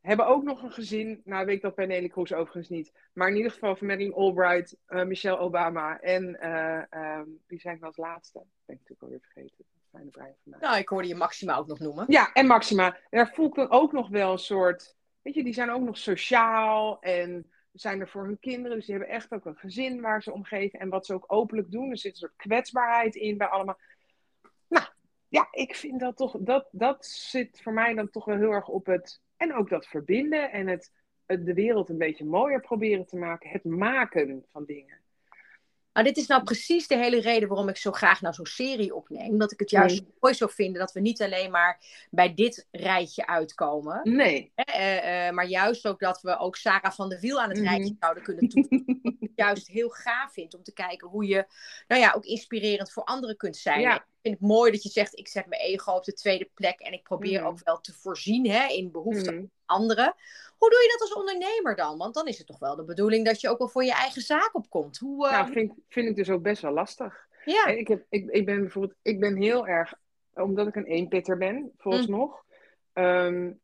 Hebben 0.00 0.26
ook 0.26 0.42
nog 0.42 0.62
een 0.62 0.72
gezin. 0.72 1.20
Nou, 1.24 1.46
weet 1.46 1.56
ik 1.56 1.62
dat 1.62 1.74
bij 1.74 1.86
Nelly 1.86 2.08
Kroes 2.08 2.32
overigens 2.32 2.68
niet. 2.68 2.92
Maar 3.12 3.28
in 3.28 3.36
ieder 3.36 3.50
geval 3.50 3.76
van 3.76 3.86
Madeleine 3.86 4.16
Albright, 4.16 4.76
uh, 4.88 5.04
Michelle 5.04 5.38
Obama 5.38 6.00
en 6.00 6.38
uh, 6.42 7.20
wie 7.46 7.60
zijn 7.60 7.76
ik 7.76 7.82
als 7.82 7.96
laatste? 7.96 8.38
Dat 8.38 8.46
ben 8.64 8.76
ik 8.76 8.80
natuurlijk 8.80 9.02
alweer 9.02 9.20
vergeten. 9.20 9.64
Fijne 9.90 10.10
brein 10.10 10.34
vandaag. 10.42 10.60
Nou, 10.60 10.78
ik 10.78 10.88
hoorde 10.88 11.08
je 11.08 11.14
Maxima 11.14 11.56
ook 11.56 11.66
nog 11.66 11.78
noemen. 11.78 12.04
Ja, 12.08 12.32
en 12.32 12.46
Maxima. 12.46 12.98
Daar 13.10 13.34
voel 13.34 13.46
ik 13.46 13.54
dan 13.54 13.70
ook 13.70 13.92
nog 13.92 14.08
wel 14.08 14.32
een 14.32 14.38
soort. 14.38 14.96
Weet 15.22 15.34
je, 15.34 15.44
die 15.44 15.54
zijn 15.54 15.70
ook 15.70 15.82
nog 15.82 15.98
sociaal 15.98 17.00
en 17.00 17.50
zijn 17.72 18.00
er 18.00 18.08
voor 18.08 18.24
hun 18.24 18.38
kinderen. 18.38 18.76
Dus 18.76 18.86
die 18.86 18.94
hebben 18.94 19.14
echt 19.14 19.32
ook 19.32 19.44
een 19.44 19.56
gezin 19.56 20.00
waar 20.00 20.22
ze 20.22 20.32
om 20.32 20.44
geven. 20.44 20.80
En 20.80 20.88
wat 20.88 21.06
ze 21.06 21.14
ook 21.14 21.24
openlijk 21.26 21.70
doen. 21.70 21.90
Er 21.90 21.98
zit 21.98 22.12
een 22.12 22.18
soort 22.18 22.36
kwetsbaarheid 22.36 23.14
in 23.14 23.38
bij 23.38 23.46
allemaal. 23.46 23.78
Nou, 24.68 24.86
ja, 25.28 25.48
ik 25.50 25.74
vind 25.74 26.00
dat 26.00 26.16
toch. 26.16 26.36
Dat, 26.40 26.68
dat 26.72 27.06
zit 27.06 27.60
voor 27.62 27.72
mij 27.72 27.94
dan 27.94 28.10
toch 28.10 28.24
wel 28.24 28.36
heel 28.36 28.52
erg 28.52 28.68
op 28.68 28.86
het. 28.86 29.22
En 29.36 29.54
ook 29.54 29.68
dat 29.68 29.86
verbinden 29.86 30.50
en 30.50 30.66
het, 30.66 30.92
het 31.26 31.46
de 31.46 31.54
wereld 31.54 31.88
een 31.88 31.98
beetje 31.98 32.24
mooier 32.24 32.60
proberen 32.60 33.06
te 33.06 33.16
maken. 33.16 33.50
Het 33.50 33.64
maken 33.64 34.44
van 34.52 34.64
dingen. 34.64 34.99
Maar 35.92 36.04
dit 36.04 36.16
is 36.16 36.26
nou 36.26 36.42
precies 36.42 36.86
de 36.86 36.96
hele 36.96 37.20
reden 37.20 37.48
waarom 37.48 37.68
ik 37.68 37.76
zo 37.76 37.92
graag 37.92 38.20
nou 38.20 38.34
zo'n 38.34 38.46
serie 38.46 38.94
opneem. 38.94 39.38
Dat 39.38 39.52
ik 39.52 39.58
het 39.60 39.70
juist 39.70 40.02
nee. 40.02 40.14
mooi 40.20 40.34
zou 40.34 40.50
vinden 40.50 40.80
dat 40.80 40.92
we 40.92 41.00
niet 41.00 41.22
alleen 41.22 41.50
maar 41.50 41.80
bij 42.10 42.34
dit 42.34 42.66
rijtje 42.70 43.26
uitkomen. 43.26 44.00
Nee. 44.02 44.52
Uh, 44.76 44.94
uh, 44.94 45.30
maar 45.30 45.46
juist 45.46 45.86
ook 45.86 46.00
dat 46.00 46.20
we 46.20 46.38
ook 46.38 46.56
Sarah 46.56 46.92
van 46.92 47.08
der 47.08 47.20
Wiel 47.20 47.40
aan 47.40 47.48
het 47.48 47.58
mm 47.58 47.64
-hmm. 47.64 47.74
rijtje 47.74 47.96
zouden 48.00 48.22
kunnen 48.22 48.48
toevoegen. 48.48 49.18
juist 49.34 49.68
heel 49.68 49.88
gaaf 49.88 50.32
vind 50.32 50.54
om 50.54 50.62
te 50.62 50.72
kijken 50.72 51.08
hoe 51.08 51.26
je 51.26 51.46
nou 51.88 52.00
ja, 52.00 52.12
ook 52.16 52.24
inspirerend 52.24 52.92
voor 52.92 53.04
anderen 53.04 53.36
kunt 53.36 53.56
zijn. 53.56 53.80
Ja. 53.80 53.94
Ik 53.94 54.28
vind 54.28 54.40
het 54.40 54.48
mooi 54.48 54.72
dat 54.72 54.82
je 54.82 54.88
zegt, 54.88 55.18
ik 55.18 55.28
zet 55.28 55.46
mijn 55.46 55.60
ego 55.60 55.92
op 55.92 56.04
de 56.04 56.12
tweede 56.12 56.50
plek 56.54 56.80
en 56.80 56.92
ik 56.92 57.02
probeer 57.02 57.40
mm. 57.40 57.46
ook 57.46 57.58
wel 57.64 57.80
te 57.80 57.92
voorzien 57.92 58.50
hè, 58.50 58.66
in 58.66 58.90
behoeften 58.90 59.34
Mm. 59.34 59.40
van 59.40 59.50
anderen. 59.70 60.14
Hoe 60.58 60.70
doe 60.70 60.78
je 60.78 60.96
dat 60.98 61.00
als 61.00 61.18
ondernemer 61.18 61.76
dan? 61.76 61.98
Want 61.98 62.14
dan 62.14 62.26
is 62.26 62.38
het 62.38 62.46
toch 62.46 62.58
wel 62.58 62.76
de 62.76 62.84
bedoeling 62.84 63.24
dat 63.24 63.40
je 63.40 63.48
ook 63.48 63.58
wel 63.58 63.68
voor 63.68 63.84
je 63.84 63.94
eigen 63.94 64.22
zaak 64.22 64.50
opkomt. 64.52 64.98
Hoe, 64.98 65.26
uh... 65.26 65.32
Nou, 65.32 65.52
vind, 65.52 65.72
vind 65.88 66.08
ik 66.08 66.16
dus 66.16 66.30
ook 66.30 66.42
best 66.42 66.62
wel 66.62 66.72
lastig. 66.72 67.26
Ja. 67.44 67.66
En 67.66 67.78
ik, 67.78 67.88
heb, 67.88 68.04
ik, 68.08 68.30
ik 68.30 68.44
ben 68.44 68.60
bijvoorbeeld, 68.60 68.98
ik 69.02 69.20
ben 69.20 69.36
heel 69.36 69.66
erg, 69.66 69.94
omdat 70.34 70.66
ik 70.66 70.76
een 70.76 70.84
eenpitter 70.84 71.36
ben, 71.36 71.72
vooralsnog. 71.76 72.44
Mm. 72.94 73.04
Um, 73.04 73.60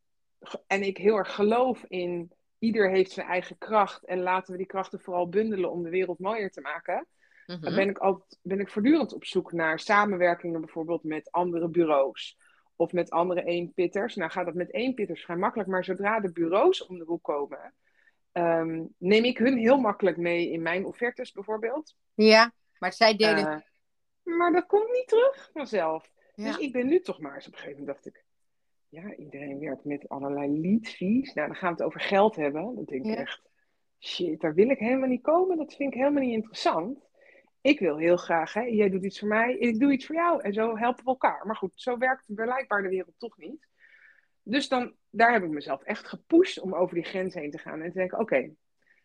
en 0.66 0.82
ik 0.82 0.96
heel 0.96 1.16
erg 1.16 1.34
geloof 1.34 1.84
in, 1.88 2.32
ieder 2.58 2.90
heeft 2.90 3.10
zijn 3.10 3.26
eigen 3.26 3.58
kracht. 3.58 4.04
En 4.04 4.22
laten 4.22 4.52
we 4.52 4.58
die 4.58 4.66
krachten 4.66 5.00
vooral 5.00 5.28
bundelen 5.28 5.70
om 5.70 5.82
de 5.82 5.90
wereld 5.90 6.18
mooier 6.18 6.50
te 6.50 6.60
maken. 6.60 7.06
Mhm. 7.46 7.60
Dan 7.60 7.74
ben 7.74 7.88
ik, 7.88 7.98
altijd, 7.98 8.38
ben 8.42 8.60
ik 8.60 8.70
voortdurend 8.70 9.12
op 9.12 9.24
zoek 9.24 9.52
naar 9.52 9.80
samenwerkingen 9.80 10.60
bijvoorbeeld 10.60 11.04
met 11.04 11.30
andere 11.30 11.68
bureaus. 11.68 12.38
Of 12.76 12.92
met 12.92 13.10
andere 13.10 13.44
eenpitters. 13.44 14.14
Nou 14.14 14.30
gaat 14.30 14.44
dat 14.44 14.54
met 14.54 14.72
eenpitters 14.72 15.24
vrij 15.24 15.36
makkelijk. 15.36 15.68
Maar 15.68 15.84
zodra 15.84 16.20
de 16.20 16.32
bureaus 16.32 16.86
om 16.86 16.98
de 16.98 17.04
hoek 17.04 17.22
komen, 17.22 17.74
um, 18.32 18.94
neem 18.98 19.24
ik 19.24 19.38
hun 19.38 19.56
heel 19.56 19.78
makkelijk 19.78 20.16
mee 20.16 20.50
in 20.50 20.62
mijn 20.62 20.84
offertes 20.84 21.32
bijvoorbeeld. 21.32 21.96
Ja, 22.14 22.52
maar 22.78 22.92
zij 22.92 23.16
delen. 23.16 23.64
Uh, 24.24 24.36
maar 24.36 24.52
dat 24.52 24.66
komt 24.66 24.92
niet 24.92 25.08
terug 25.08 25.50
vanzelf. 25.52 26.10
Ja. 26.34 26.44
Dus 26.44 26.58
ik 26.58 26.72
ben 26.72 26.86
nu 26.86 27.00
toch 27.00 27.20
maar 27.20 27.34
eens 27.34 27.46
op 27.46 27.52
een 27.52 27.58
gegeven 27.58 27.78
moment 27.80 27.96
dacht 27.96 28.16
ik. 28.16 28.24
Ja, 28.88 29.14
iedereen 29.14 29.58
werkt 29.58 29.84
met 29.84 30.08
allerlei 30.08 30.60
lead 30.60 30.88
fees. 30.88 31.32
Nou, 31.34 31.46
dan 31.46 31.56
gaan 31.56 31.68
we 31.68 31.76
het 31.76 31.86
over 31.86 32.00
geld 32.00 32.36
hebben. 32.36 32.62
Dan 32.74 32.84
denk 32.84 33.04
ik 33.04 33.14
Ja. 33.14 33.16
echt, 33.16 33.42
shit, 34.00 34.40
daar 34.40 34.54
wil 34.54 34.68
ik 34.68 34.78
helemaal 34.78 35.08
niet 35.08 35.22
komen. 35.22 35.56
Dat 35.56 35.74
vind 35.74 35.92
ik 35.92 35.98
helemaal 35.98 36.22
niet 36.22 36.34
interessant. 36.34 37.05
Ik 37.66 37.78
wil 37.78 37.96
heel 37.96 38.16
graag, 38.16 38.52
hè, 38.52 38.60
jij 38.60 38.90
doet 38.90 39.04
iets 39.04 39.18
voor 39.18 39.28
mij, 39.28 39.56
ik 39.56 39.78
doe 39.80 39.92
iets 39.92 40.06
voor 40.06 40.14
jou. 40.14 40.42
En 40.42 40.52
zo 40.52 40.76
helpen 40.76 41.04
we 41.04 41.10
elkaar. 41.10 41.46
Maar 41.46 41.56
goed, 41.56 41.72
zo 41.74 41.98
werkt 41.98 42.24
blijkbaar 42.26 42.82
de 42.82 42.88
wereld 42.88 43.14
toch 43.18 43.36
niet. 43.36 43.68
Dus 44.42 44.68
dan, 44.68 44.94
daar 45.10 45.32
heb 45.32 45.42
ik 45.42 45.50
mezelf 45.50 45.82
echt 45.82 46.08
gepusht 46.08 46.60
om 46.60 46.74
over 46.74 46.94
die 46.94 47.04
grens 47.04 47.34
heen 47.34 47.50
te 47.50 47.58
gaan. 47.58 47.80
En 47.80 47.90
te 47.92 47.98
denken, 47.98 48.18
oké, 48.18 48.50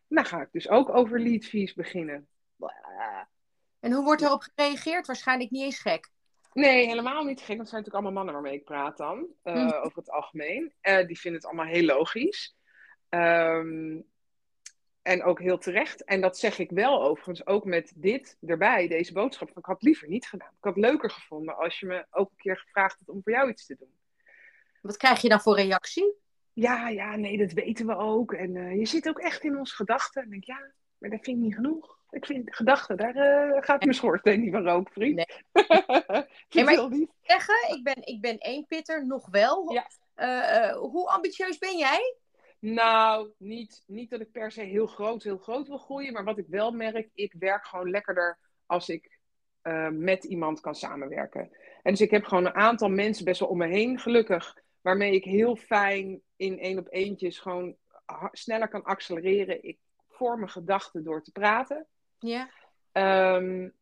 nou 0.07 0.27
ga 0.27 0.41
ik 0.41 0.51
dus 0.51 0.69
ook 0.69 0.89
over 0.89 1.19
lead 1.19 1.45
fees 1.45 1.73
beginnen. 1.73 2.27
En 3.79 3.91
hoe 3.91 4.03
wordt 4.03 4.21
erop 4.21 4.41
gereageerd? 4.41 5.07
Waarschijnlijk 5.07 5.51
niet 5.51 5.63
eens 5.63 5.79
gek. 5.79 6.09
Nee, 6.53 6.87
helemaal 6.87 7.23
niet 7.23 7.41
gek. 7.41 7.57
Dat 7.57 7.69
zijn 7.69 7.81
natuurlijk 7.81 7.93
allemaal 7.93 8.11
mannen 8.11 8.33
waarmee 8.33 8.59
ik 8.59 8.65
praat 8.65 8.97
dan. 8.97 9.27
Uh, 9.43 9.53
Mhm. 9.53 9.73
Over 9.73 9.97
het 9.97 10.11
algemeen. 10.11 10.73
Uh, 10.81 11.07
die 11.07 11.19
vinden 11.19 11.41
het 11.41 11.49
allemaal 11.49 11.73
heel 11.73 11.85
logisch. 11.85 12.55
Um, 13.09 14.10
en 15.01 15.23
ook 15.23 15.39
heel 15.39 15.57
terecht. 15.57 16.03
En 16.03 16.21
dat 16.21 16.37
zeg 16.37 16.59
ik 16.59 16.69
wel 16.69 17.03
overigens 17.03 17.45
ook 17.45 17.65
met 17.65 17.91
dit 17.95 18.37
erbij, 18.45 18.87
deze 18.87 19.13
boodschap. 19.13 19.49
Ik 19.57 19.65
had 19.65 19.81
liever 19.81 20.07
niet 20.07 20.27
gedaan. 20.27 20.51
Ik 20.57 20.63
had 20.63 20.75
het 20.75 20.83
leuker 20.83 21.09
gevonden 21.09 21.57
als 21.57 21.79
je 21.79 21.85
me 21.85 22.05
ook 22.11 22.29
een 22.29 22.37
keer 22.37 22.57
gevraagd 22.57 22.97
had 22.99 23.15
om 23.15 23.21
voor 23.23 23.31
jou 23.31 23.49
iets 23.49 23.65
te 23.65 23.75
doen. 23.79 23.93
Wat 24.81 24.97
krijg 24.97 25.21
je 25.21 25.29
dan 25.29 25.41
voor 25.41 25.55
reactie? 25.55 26.13
Ja, 26.53 26.89
ja, 26.89 27.15
nee, 27.15 27.37
dat 27.37 27.51
weten 27.51 27.85
we 27.87 27.95
ook. 27.95 28.33
En 28.33 28.55
uh, 28.55 28.75
je 28.75 28.85
zit 28.85 29.09
ook 29.09 29.19
echt 29.19 29.43
in 29.43 29.57
onze 29.57 29.75
gedachten. 29.75 30.21
En 30.21 30.27
ik 30.27 30.31
denk, 30.31 30.43
ja, 30.43 30.71
maar 30.97 31.09
dat 31.09 31.19
vind 31.23 31.37
ik 31.37 31.43
niet 31.43 31.55
genoeg. 31.55 31.99
Ik 32.09 32.25
vind 32.25 32.55
gedachten, 32.55 32.97
daar 32.97 33.15
uh, 33.15 33.61
gaat 33.61 33.83
mijn 33.83 33.93
schoorsteen 33.93 34.41
niet 34.41 34.51
van 34.51 34.63
roken, 34.63 34.93
vriend. 34.93 35.15
Nee. 35.15 35.25
nee, 36.49 36.63
maar 36.63 36.73
ik 36.73 37.07
zeggen, 37.21 37.75
ik 37.75 37.83
ben, 37.83 38.05
ik 38.05 38.21
ben 38.21 38.37
één 38.37 38.65
pitter, 38.67 39.05
nog 39.05 39.27
wel. 39.29 39.71
Ja. 39.71 39.87
Uh, 40.15 40.77
hoe 40.77 41.09
ambitieus 41.09 41.57
ben 41.57 41.77
jij? 41.77 42.15
Nou, 42.61 43.29
niet, 43.37 43.83
niet 43.87 44.09
dat 44.09 44.21
ik 44.21 44.31
per 44.31 44.51
se 44.51 44.61
heel 44.61 44.87
groot, 44.87 45.23
heel 45.23 45.37
groot 45.37 45.67
wil 45.67 45.77
groeien. 45.77 46.13
Maar 46.13 46.23
wat 46.23 46.37
ik 46.37 46.45
wel 46.47 46.71
merk, 46.71 47.09
ik 47.13 47.33
werk 47.39 47.65
gewoon 47.65 47.89
lekkerder 47.89 48.39
als 48.65 48.89
ik 48.89 49.19
uh, 49.63 49.89
met 49.89 50.23
iemand 50.23 50.59
kan 50.59 50.75
samenwerken. 50.75 51.49
En 51.83 51.91
dus 51.91 52.01
ik 52.01 52.11
heb 52.11 52.23
gewoon 52.23 52.45
een 52.45 52.55
aantal 52.55 52.89
mensen 52.89 53.25
best 53.25 53.39
wel 53.39 53.49
om 53.49 53.57
me 53.57 53.67
heen, 53.67 53.99
gelukkig. 53.99 54.57
Waarmee 54.81 55.15
ik 55.15 55.23
heel 55.23 55.55
fijn 55.55 56.21
in 56.35 56.59
één 56.59 56.77
op 56.79 56.87
eentjes 56.89 57.39
gewoon 57.39 57.75
sneller 58.31 58.67
kan 58.67 58.83
accelereren. 58.83 59.63
Ik 59.63 59.77
vorm 60.07 60.39
mijn 60.39 60.51
gedachten 60.51 61.03
door 61.03 61.23
te 61.23 61.31
praten. 61.31 61.87
Ja. 62.19 62.49
Um, 63.35 63.73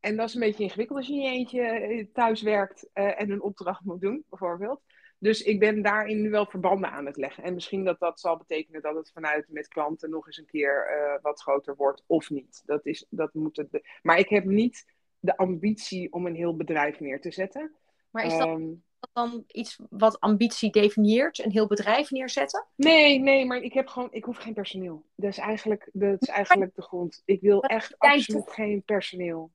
en 0.00 0.16
dat 0.16 0.28
is 0.28 0.34
een 0.34 0.40
beetje 0.40 0.62
ingewikkeld 0.62 0.98
als 0.98 1.08
je 1.08 1.14
in 1.14 1.20
je 1.20 1.28
eentje 1.28 2.08
thuis 2.12 2.42
werkt 2.42 2.88
uh, 2.94 3.20
en 3.20 3.30
een 3.30 3.42
opdracht 3.42 3.84
moet 3.84 4.00
doen, 4.00 4.24
bijvoorbeeld. 4.28 4.82
Dus 5.18 5.42
ik 5.42 5.58
ben 5.58 5.82
daarin 5.82 6.22
nu 6.22 6.30
wel 6.30 6.46
verbanden 6.46 6.90
aan 6.90 7.06
het 7.06 7.16
leggen. 7.16 7.44
En 7.44 7.54
misschien 7.54 7.84
dat 7.84 7.98
dat 7.98 8.20
zal 8.20 8.36
betekenen 8.36 8.82
dat 8.82 8.94
het 8.94 9.10
vanuit 9.10 9.46
met 9.48 9.68
klanten 9.68 10.10
nog 10.10 10.26
eens 10.26 10.38
een 10.38 10.46
keer 10.46 10.88
uh, 10.90 11.22
wat 11.22 11.40
groter 11.40 11.76
wordt 11.76 12.02
of 12.06 12.30
niet. 12.30 12.62
Dat 12.64 12.86
is, 12.86 13.06
dat 13.10 13.34
moet 13.34 13.56
het 13.56 13.80
maar 14.02 14.18
ik 14.18 14.28
heb 14.28 14.44
niet 14.44 14.84
de 15.18 15.36
ambitie 15.36 16.12
om 16.12 16.26
een 16.26 16.34
heel 16.34 16.56
bedrijf 16.56 17.00
neer 17.00 17.20
te 17.20 17.32
zetten. 17.32 17.74
Maar 18.10 18.24
is 18.24 18.38
dat 18.38 18.48
um, 18.48 18.84
dan 19.12 19.44
iets 19.46 19.78
wat 19.90 20.20
ambitie 20.20 20.70
definieert? 20.70 21.38
Een 21.38 21.50
heel 21.50 21.66
bedrijf 21.66 22.10
neerzetten? 22.10 22.66
Nee, 22.74 23.18
nee, 23.18 23.46
maar 23.46 23.58
ik 23.58 23.72
heb 23.72 23.86
gewoon, 23.86 24.08
ik 24.12 24.24
hoef 24.24 24.36
geen 24.36 24.54
personeel. 24.54 25.04
Dat 25.14 25.30
is 25.30 25.38
eigenlijk, 25.38 25.90
dat 25.92 26.22
is 26.22 26.28
eigenlijk 26.28 26.74
de 26.74 26.82
grond. 26.82 27.22
Ik 27.24 27.40
wil 27.40 27.62
echt 27.62 27.98
absoluut 27.98 28.50
geen 28.50 28.82
personeel. 28.82 29.50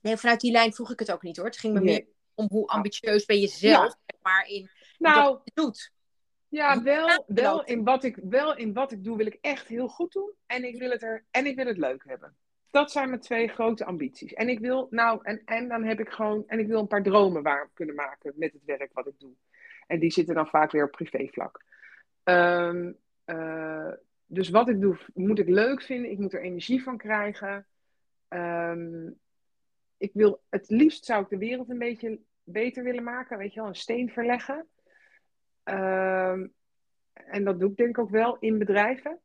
Nee, 0.00 0.16
vanuit 0.16 0.40
die 0.40 0.52
lijn 0.52 0.72
vroeg 0.72 0.92
ik 0.92 0.98
het 0.98 1.12
ook 1.12 1.22
niet 1.22 1.36
hoor. 1.36 1.46
Het 1.46 1.58
ging 1.58 1.74
me 1.74 1.80
nee. 1.80 1.94
meer 1.94 2.06
om 2.34 2.46
hoe 2.50 2.66
ambitieus 2.66 3.24
ben 3.24 3.40
je 3.40 3.48
zelf, 3.48 3.96
ja. 4.06 4.09
Maar 4.22 4.46
in 4.48 4.70
nou, 4.98 5.22
wat 5.22 5.40
je 5.44 5.50
doet. 5.54 5.92
Ja, 6.48 6.82
wel, 6.82 7.24
wel, 7.26 7.64
in 7.64 7.84
wat 7.84 8.04
ik, 8.04 8.18
wel 8.22 8.56
in 8.56 8.72
wat 8.72 8.92
ik 8.92 9.04
doe 9.04 9.16
wil 9.16 9.26
ik 9.26 9.38
echt 9.40 9.68
heel 9.68 9.88
goed 9.88 10.12
doen. 10.12 10.32
En 10.46 10.64
ik 10.64 10.78
wil 10.78 10.90
het, 10.90 11.02
er, 11.02 11.24
en 11.30 11.46
ik 11.46 11.56
wil 11.56 11.66
het 11.66 11.76
leuk 11.76 12.04
hebben. 12.06 12.36
Dat 12.70 12.90
zijn 12.90 13.08
mijn 13.08 13.20
twee 13.20 13.48
grote 13.48 13.84
ambities. 13.84 14.32
En 14.32 14.48
ik 14.48 14.58
wil, 14.58 14.86
nou, 14.90 15.20
en, 15.22 15.42
en 15.44 15.68
dan 15.68 15.84
heb 15.84 16.00
ik 16.00 16.08
gewoon, 16.08 16.44
en 16.46 16.58
ik 16.58 16.66
wil 16.66 16.80
een 16.80 16.86
paar 16.86 17.02
dromen 17.02 17.42
waar 17.42 17.70
kunnen 17.74 17.94
maken 17.94 18.32
met 18.36 18.52
het 18.52 18.64
werk 18.64 18.92
wat 18.92 19.06
ik 19.06 19.18
doe. 19.18 19.32
En 19.86 19.98
die 19.98 20.10
zitten 20.10 20.34
dan 20.34 20.46
vaak 20.46 20.70
weer 20.70 20.84
op 20.84 20.90
privévlak. 20.90 21.64
Um, 22.24 22.96
uh, 23.26 23.92
dus 24.26 24.48
wat 24.48 24.68
ik 24.68 24.80
doe, 24.80 24.98
moet 25.14 25.38
ik 25.38 25.48
leuk 25.48 25.82
vinden. 25.82 26.10
Ik 26.10 26.18
moet 26.18 26.32
er 26.32 26.42
energie 26.42 26.82
van 26.82 26.96
krijgen. 26.96 27.66
Um, 28.28 29.18
ik 29.96 30.10
wil, 30.12 30.42
het 30.48 30.70
liefst 30.70 31.04
zou 31.04 31.22
ik 31.22 31.28
de 31.28 31.38
wereld 31.38 31.70
een 31.70 31.78
beetje 31.78 32.20
beter 32.52 32.84
willen 32.84 33.04
maken. 33.04 33.38
Weet 33.38 33.54
je 33.54 33.60
wel, 33.60 33.68
een 33.68 33.74
steen 33.74 34.10
verleggen. 34.10 34.68
Um, 35.64 36.52
en 37.12 37.44
dat 37.44 37.60
doe 37.60 37.70
ik 37.70 37.76
denk 37.76 37.88
ik 37.88 37.98
ook 37.98 38.10
wel 38.10 38.36
in 38.38 38.58
bedrijven. 38.58 39.20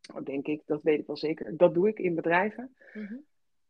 Dat 0.00 0.26
denk 0.26 0.46
ik, 0.46 0.62
dat 0.66 0.82
weet 0.82 0.98
ik 0.98 1.06
wel 1.06 1.16
zeker. 1.16 1.56
Dat 1.56 1.74
doe 1.74 1.88
ik 1.88 1.98
in 1.98 2.14
bedrijven. 2.14 2.76
Mm-hmm. 2.92 3.24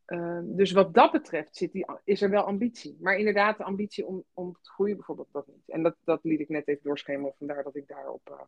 Uh, 0.06 0.40
dus 0.42 0.72
wat 0.72 0.94
dat 0.94 1.12
betreft 1.12 1.56
zit 1.56 1.72
die, 1.72 1.86
is 2.04 2.22
er 2.22 2.30
wel 2.30 2.42
ambitie. 2.42 2.96
Maar 3.00 3.16
inderdaad, 3.16 3.56
de 3.56 3.64
ambitie 3.64 4.06
om, 4.06 4.24
om 4.34 4.52
te 4.62 4.70
groeien 4.70 4.96
bijvoorbeeld, 4.96 5.28
dat 5.32 5.46
niet. 5.46 5.68
En 5.68 5.82
dat, 5.82 5.96
dat 6.04 6.20
liet 6.22 6.40
ik 6.40 6.48
net 6.48 6.68
even 6.68 6.82
doorschemeren, 6.82 7.34
vandaar 7.38 7.62
dat 7.62 7.76
ik 7.76 7.88
daarop 7.88 8.28
uh, 8.30 8.40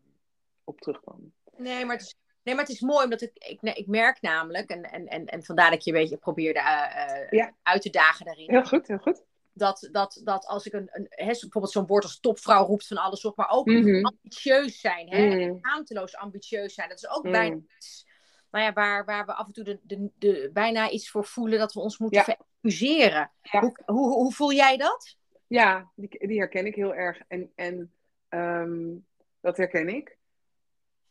op 0.65 0.81
terugkwam. 0.81 1.33
Nee, 1.57 1.85
maar 1.85 1.97
het 1.97 2.05
is, 2.05 2.17
nee, 2.43 2.55
maar 2.55 2.65
het 2.65 2.73
is 2.73 2.81
mooi, 2.81 3.05
omdat 3.05 3.23
ik, 3.23 3.31
ik, 3.35 3.63
nee, 3.63 3.75
ik 3.75 3.87
merk 3.87 4.21
namelijk, 4.21 4.71
en, 4.71 4.83
en, 4.83 5.07
en, 5.07 5.27
en 5.27 5.43
vandaar 5.43 5.71
dat 5.71 5.79
ik 5.79 5.85
je 5.85 5.93
een 5.93 6.01
beetje 6.01 6.17
probeerde 6.17 6.59
uh, 6.59 7.31
ja. 7.31 7.55
uit 7.63 7.83
te 7.83 7.91
dagen 7.91 8.25
daarin. 8.25 8.51
Heel 8.51 8.65
goed, 8.65 8.87
heel 8.87 8.99
goed. 8.99 9.25
Dat, 9.55 9.89
dat, 9.93 10.21
dat 10.25 10.47
als 10.47 10.67
ik 10.67 10.73
een, 10.73 10.89
een 10.91 11.09
bijvoorbeeld 11.17 11.71
zo'n 11.71 11.87
woord 11.87 12.05
als 12.05 12.21
topvrouw 12.21 12.67
roept 12.67 12.87
van 12.87 12.97
alles 12.97 13.25
op, 13.25 13.37
maar 13.37 13.51
ook 13.51 13.67
mm-hmm. 13.67 14.05
ambitieus 14.05 14.81
zijn, 14.81 15.09
hè? 15.09 15.49
Mm. 15.49 15.59
schaamteloos 15.59 16.17
ambitieus 16.17 16.75
zijn. 16.75 16.89
Dat 16.89 16.99
is 16.99 17.09
ook 17.09 17.25
mm. 17.25 17.33
bijna 17.33 17.61
iets 17.77 18.11
nou 18.53 18.65
ja, 18.65 18.73
waar, 18.73 19.05
waar 19.05 19.27
we 19.27 19.33
af 19.33 19.47
en 19.47 19.53
toe 19.53 19.65
de, 19.65 19.81
de, 19.83 20.11
de, 20.19 20.51
bijna 20.53 20.91
iets 20.91 21.11
voor 21.11 21.25
voelen 21.25 21.59
dat 21.59 21.73
we 21.73 21.81
ons 21.81 21.99
moeten 21.99 22.19
ja. 22.19 22.25
verexcuseren. 22.25 23.31
Hoe, 23.43 23.77
hoe, 23.85 24.13
hoe 24.13 24.33
voel 24.33 24.53
jij 24.53 24.77
dat? 24.77 25.17
Ja, 25.47 25.91
die, 25.95 26.27
die 26.27 26.39
herken 26.39 26.67
ik 26.67 26.75
heel 26.75 26.95
erg. 26.95 27.21
En, 27.29 27.53
en 27.55 27.93
ehm, 28.29 28.95
dat 29.41 29.57
herken 29.57 29.89
ik. 29.89 30.17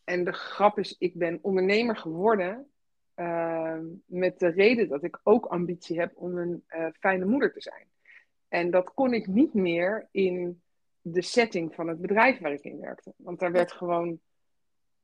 En 0.04 0.24
de 0.24 0.32
grap 0.32 0.78
is, 0.78 0.96
ik 0.98 1.14
ben 1.14 1.38
ondernemer 1.42 1.96
geworden 1.96 2.70
ehm, 3.14 3.84
met 4.06 4.38
de 4.38 4.48
reden 4.48 4.88
dat 4.88 5.04
ik 5.04 5.20
ook 5.22 5.46
ambitie 5.46 5.98
heb 5.98 6.12
om 6.14 6.38
een 6.38 6.64
uh, 6.68 6.86
fijne 7.00 7.24
moeder 7.24 7.52
te 7.52 7.60
zijn. 7.60 7.86
En 8.52 8.70
dat 8.70 8.94
kon 8.94 9.14
ik 9.14 9.26
niet 9.26 9.54
meer 9.54 10.08
in 10.10 10.62
de 11.00 11.22
setting 11.22 11.74
van 11.74 11.88
het 11.88 12.00
bedrijf 12.00 12.38
waar 12.38 12.52
ik 12.52 12.64
in 12.64 12.80
werkte. 12.80 13.12
Want 13.16 13.38
daar 13.38 13.52
werd 13.52 13.72
gewoon 13.72 14.20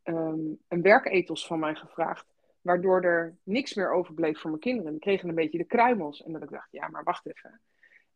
ehm, 0.02 0.40
een 0.68 0.82
werkethos 0.82 1.46
van 1.46 1.58
mij 1.58 1.74
gevraagd, 1.74 2.26
waardoor 2.60 3.02
er 3.02 3.36
niks 3.42 3.74
meer 3.74 3.92
overbleef 3.92 4.40
voor 4.40 4.50
mijn 4.50 4.62
kinderen. 4.62 4.92
Die 4.92 5.00
kregen 5.00 5.28
een 5.28 5.34
beetje 5.34 5.58
de 5.58 5.64
kruimels. 5.64 6.22
En 6.22 6.32
dat 6.32 6.42
ik 6.42 6.50
dacht, 6.50 6.68
ja, 6.70 6.88
maar 6.88 7.04
wacht 7.04 7.26
even. 7.26 7.60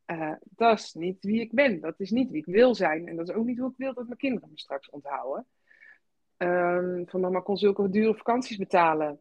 Uh, 0.07 0.33
dat 0.43 0.79
is 0.79 0.95
niet 0.95 1.25
wie 1.25 1.41
ik 1.41 1.53
ben. 1.53 1.81
Dat 1.81 2.01
is 2.01 2.11
niet 2.11 2.31
wie 2.31 2.41
ik 2.41 2.55
wil 2.55 2.75
zijn. 2.75 3.09
En 3.09 3.17
dat 3.17 3.29
is 3.29 3.35
ook 3.35 3.45
niet 3.45 3.59
hoe 3.59 3.71
ik 3.71 3.77
wil 3.77 3.95
dat 3.95 4.07
mijn 4.07 4.19
kinderen 4.19 4.49
me 4.51 4.59
straks 4.59 4.91
onthouden. 4.91 5.47
Um, 6.37 7.09
van 7.09 7.21
mama 7.21 7.41
kon 7.41 7.57
zulke 7.57 7.89
dure 7.89 8.15
vakanties 8.15 8.57
betalen. 8.57 9.21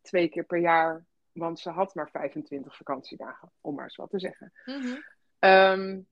Twee 0.00 0.28
keer 0.28 0.44
per 0.44 0.58
jaar. 0.58 1.04
Want 1.32 1.58
ze 1.58 1.70
had 1.70 1.94
maar 1.94 2.10
25 2.10 2.76
vakantiedagen, 2.76 3.52
om 3.60 3.74
maar 3.74 3.84
eens 3.84 3.96
wat 3.96 4.10
te 4.10 4.18
zeggen. 4.18 4.52
Mm 4.64 5.18
um, 5.40 6.08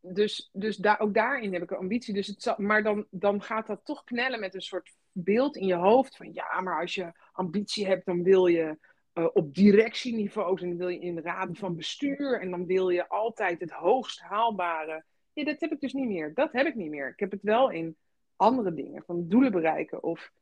dus 0.00 0.50
dus 0.52 0.76
daar, 0.76 1.00
ook 1.00 1.14
daarin 1.14 1.52
heb 1.52 1.62
ik 1.62 1.70
een 1.70 1.76
ambitie. 1.76 2.14
Dus 2.14 2.26
het 2.26 2.58
maar 2.58 2.82
dan, 2.82 3.06
dan 3.10 3.42
gaat 3.42 3.66
dat 3.66 3.80
toch 3.84 4.04
knellen 4.04 4.40
met 4.40 4.54
een 4.54 4.60
soort 4.60 4.96
beeld 5.12 5.56
in 5.56 5.66
je 5.66 5.74
hoofd. 5.74 6.16
Van 6.16 6.32
ja, 6.32 6.60
maar 6.60 6.80
als 6.80 6.94
je 6.94 7.12
ambitie 7.32 7.86
hebt, 7.86 8.06
dan 8.06 8.22
wil 8.22 8.46
je 8.46 8.78
uh, 9.14 9.28
op 9.32 9.54
directieniveau. 9.54 10.60
En 10.60 10.68
dan 10.68 10.78
wil 10.78 10.88
je 10.88 11.00
in 11.00 11.18
raden 11.18 11.56
van 11.56 11.76
bestuur. 11.76 12.40
En 12.40 12.50
dan 12.50 12.66
wil 12.66 12.88
je 12.88 13.08
altijd 13.08 13.60
het 13.60 13.70
hoogst 13.70 14.20
haalbare. 14.20 15.04
Ja, 15.32 15.44
dat 15.44 15.60
heb 15.60 15.72
ik 15.72 15.80
dus 15.80 15.92
niet 15.92 16.08
meer. 16.08 16.34
Dat 16.34 16.52
heb 16.52 16.66
ik 16.66 16.74
niet 16.74 16.90
meer. 16.90 17.08
Ik 17.08 17.20
heb 17.20 17.30
het 17.30 17.42
wel 17.42 17.70
in 17.70 17.96
andere 18.36 18.74
dingen. 18.74 19.02
Van 19.06 19.28
doelen 19.28 19.52
bereiken 19.52 20.02
of... 20.02 20.32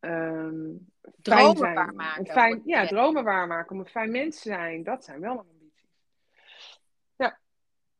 Um, 0.00 0.86
dromen 1.16 1.56
zijn, 1.56 1.74
waarmaken. 1.74 2.26
Fijn, 2.26 2.62
ja, 2.64 2.86
dromen 2.86 3.24
waarmaken. 3.24 3.72
Om 3.76 3.80
een 3.80 3.86
fijn 3.86 4.10
mens 4.10 4.42
te 4.42 4.48
zijn. 4.48 4.82
Dat 4.82 5.04
zijn 5.04 5.20
wel. 5.20 5.46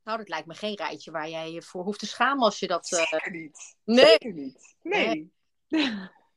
Nou, 0.08 0.20
dat 0.20 0.28
lijkt 0.28 0.46
me 0.46 0.54
geen 0.54 0.76
rijtje 0.76 1.10
waar 1.10 1.28
jij 1.28 1.52
je 1.52 1.62
voor 1.62 1.84
hoeft 1.84 1.98
te 1.98 2.06
schamen 2.06 2.44
als 2.44 2.58
je 2.58 2.66
dat... 2.66 2.92
Uh... 2.92 2.98
Zeker 2.98 3.30
niet. 3.30 3.76
Nee. 3.84 4.04
Zeker 4.04 4.32
niet. 4.32 4.76
Nee. 4.82 5.32
nee. 5.68 5.90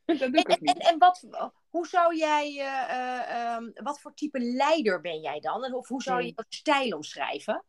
dat 0.18 0.18
doe 0.18 0.40
ik 0.40 0.48
en, 0.48 0.58
niet. 0.60 0.78
En, 0.78 0.92
en 0.92 0.98
wat, 0.98 1.26
hoe 1.68 1.86
zou 1.86 2.16
jij... 2.16 2.52
Uh, 2.52 3.56
um, 3.56 3.72
wat 3.74 4.00
voor 4.00 4.14
type 4.14 4.38
leider 4.38 5.00
ben 5.00 5.20
jij 5.20 5.40
dan? 5.40 5.74
Of 5.74 5.88
hoe 5.88 6.02
zou 6.02 6.22
je 6.22 6.26
je 6.26 6.44
stijl 6.48 6.96
omschrijven? 6.96 7.64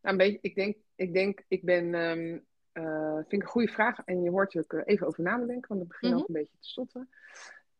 Nou, 0.00 0.14
een 0.14 0.16
beetje, 0.16 0.38
ik 0.40 0.54
denk, 0.54 0.76
ik 0.94 1.12
denk, 1.12 1.44
ik 1.48 1.64
ben 1.64 1.94
um, 1.94 2.46
uh, 2.72 3.14
vind 3.14 3.32
ik 3.32 3.42
een 3.42 3.48
goede 3.48 3.72
vraag. 3.72 3.98
En 4.04 4.22
je 4.22 4.30
hoort 4.30 4.54
er 4.54 4.86
even 4.86 5.06
over 5.06 5.22
na 5.22 5.38
te 5.38 5.46
denken, 5.46 5.68
want 5.68 5.82
ik 5.82 5.88
begin 5.88 6.08
mm 6.08 6.14
-hmm. 6.14 6.22
ook 6.22 6.28
een 6.28 6.34
beetje 6.34 6.58
te 6.60 6.68
stotteren. 6.68 7.08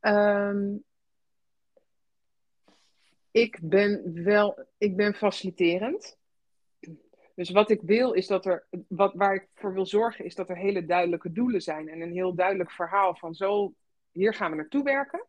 Um, 0.00 0.85
ik 3.30 3.58
ben 3.62 4.22
wel, 4.25 4.66
ik 4.78 4.96
ben 4.96 5.14
faciliterend. 5.14 6.18
Dus 7.34 7.50
wat 7.50 7.70
ik 7.70 7.80
wil 7.82 8.12
is 8.12 8.26
dat 8.26 8.46
er, 8.46 8.66
wat, 8.88 9.14
waar 9.14 9.34
ik 9.34 9.49
voor 9.54 9.72
wil 9.72 9.87
zorgen, 9.87 10.25
is 10.25 10.34
dat 10.34 10.49
er 10.49 10.56
hele 10.56 10.84
duidelijke 10.84 11.32
doelen 11.32 11.62
zijn. 11.62 11.88
En 11.88 12.00
een 12.00 12.12
heel 12.12 12.34
duidelijk 12.34 12.70
verhaal 12.70 13.14
van 13.14 13.34
zo, 13.34 13.75
hier 14.10 14.34
gaan 14.34 14.50
we 14.50 14.56
naartoe 14.56 14.82
werken. 14.82 15.26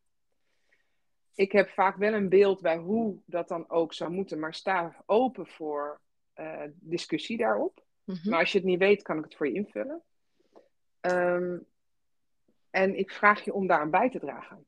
Ik 1.35 1.51
heb 1.51 1.69
vaak 1.69 1.97
wel 1.97 2.13
een 2.13 2.29
beeld 2.29 2.61
bij 2.61 2.77
hoe 2.77 3.17
dat 3.25 3.47
dan 3.47 3.69
ook 3.69 3.93
zou 3.93 4.11
moeten, 4.11 4.39
maar 4.39 4.53
sta 4.53 5.03
open 5.05 5.47
voor 5.47 6.01
uh, 6.35 6.63
discussie 6.73 7.37
daarop. 7.37 7.83
Mm-hmm. 8.03 8.29
Maar 8.29 8.39
als 8.39 8.51
je 8.51 8.57
het 8.57 8.67
niet 8.67 8.79
weet, 8.79 9.01
kan 9.01 9.17
ik 9.17 9.23
het 9.23 9.35
voor 9.35 9.47
je 9.47 9.53
invullen. 9.53 10.01
Um, 11.01 11.65
en 12.69 12.97
ik 12.97 13.11
vraag 13.11 13.43
je 13.43 13.53
om 13.53 13.67
daar 13.67 13.79
aan 13.79 13.89
bij 13.89 14.09
te 14.09 14.19
dragen. 14.19 14.65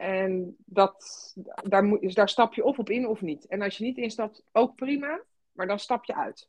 En 0.00 0.56
dat, 0.64 1.32
daar, 1.62 1.84
moet, 1.84 2.00
dus 2.00 2.14
daar 2.14 2.28
stap 2.28 2.54
je 2.54 2.64
of 2.64 2.78
op 2.78 2.90
in 2.90 3.06
of 3.06 3.20
niet. 3.20 3.46
En 3.46 3.62
als 3.62 3.76
je 3.76 3.84
niet 3.84 3.96
instapt, 3.96 4.44
ook 4.52 4.74
prima, 4.74 5.22
maar 5.52 5.66
dan 5.66 5.78
stap 5.78 6.04
je 6.04 6.14
uit. 6.14 6.48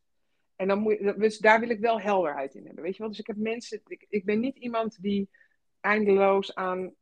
En 0.56 0.68
dan 0.68 0.80
moet 0.80 1.00
dus 1.18 1.38
daar 1.38 1.60
wil 1.60 1.70
ik 1.70 1.80
wel 1.80 2.02
helderheid 2.02 2.56
in 2.56 2.66
hebben. 2.66 2.84
Weet 2.84 2.94
je 2.94 3.00
wel? 3.00 3.10
Dus 3.10 3.20
ik 3.20 3.28
heb 3.28 3.36
mensen, 3.36 3.82
ik, 4.08 4.26
ben 4.26 4.40
niet 4.40 4.58
iemand 4.58 5.02
die 5.02 5.30
eindeloos 5.80 6.56
aan 6.56 6.94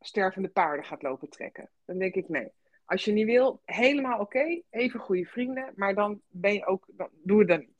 stervende 0.00 0.48
paarden 0.48 0.84
gaat 0.84 1.02
lopen 1.02 1.28
trekken. 1.28 1.70
Dan 1.84 1.98
denk 1.98 2.14
ik 2.14 2.28
nee. 2.28 2.52
Als 2.84 3.04
je 3.04 3.12
niet 3.12 3.26
wil, 3.26 3.60
helemaal 3.64 4.20
oké, 4.20 4.62
even 4.70 5.00
goede 5.00 5.26
vrienden, 5.26 5.72
maar 5.76 5.94
dan 5.94 6.20
ben 6.28 6.52
je 6.52 6.66
ook, 6.66 6.86
dan, 6.88 7.08
doe 7.12 7.38
het 7.38 7.48
dan 7.48 7.58
niet. 7.58 7.76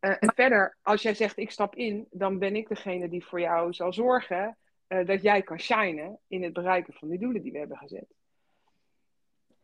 Uh, 0.00 0.16
en 0.18 0.32
verder, 0.34 0.76
als 0.82 1.02
jij 1.02 1.14
zegt 1.14 1.38
ik 1.38 1.50
stap 1.50 1.74
in, 1.74 2.06
dan 2.10 2.38
ben 2.38 2.56
ik 2.56 2.68
degene 2.68 3.08
die 3.08 3.24
voor 3.24 3.40
jou 3.40 3.72
zal 3.72 3.92
zorgen 3.92 4.56
uh, 4.88 5.06
dat 5.06 5.22
jij 5.22 5.42
kan 5.42 5.60
shinen 5.60 6.18
in 6.26 6.42
het 6.42 6.52
bereiken 6.52 6.94
van 6.94 7.08
die 7.08 7.18
doelen 7.18 7.42
die 7.42 7.52
we 7.52 7.58
hebben 7.58 7.76
gezet. 7.76 8.14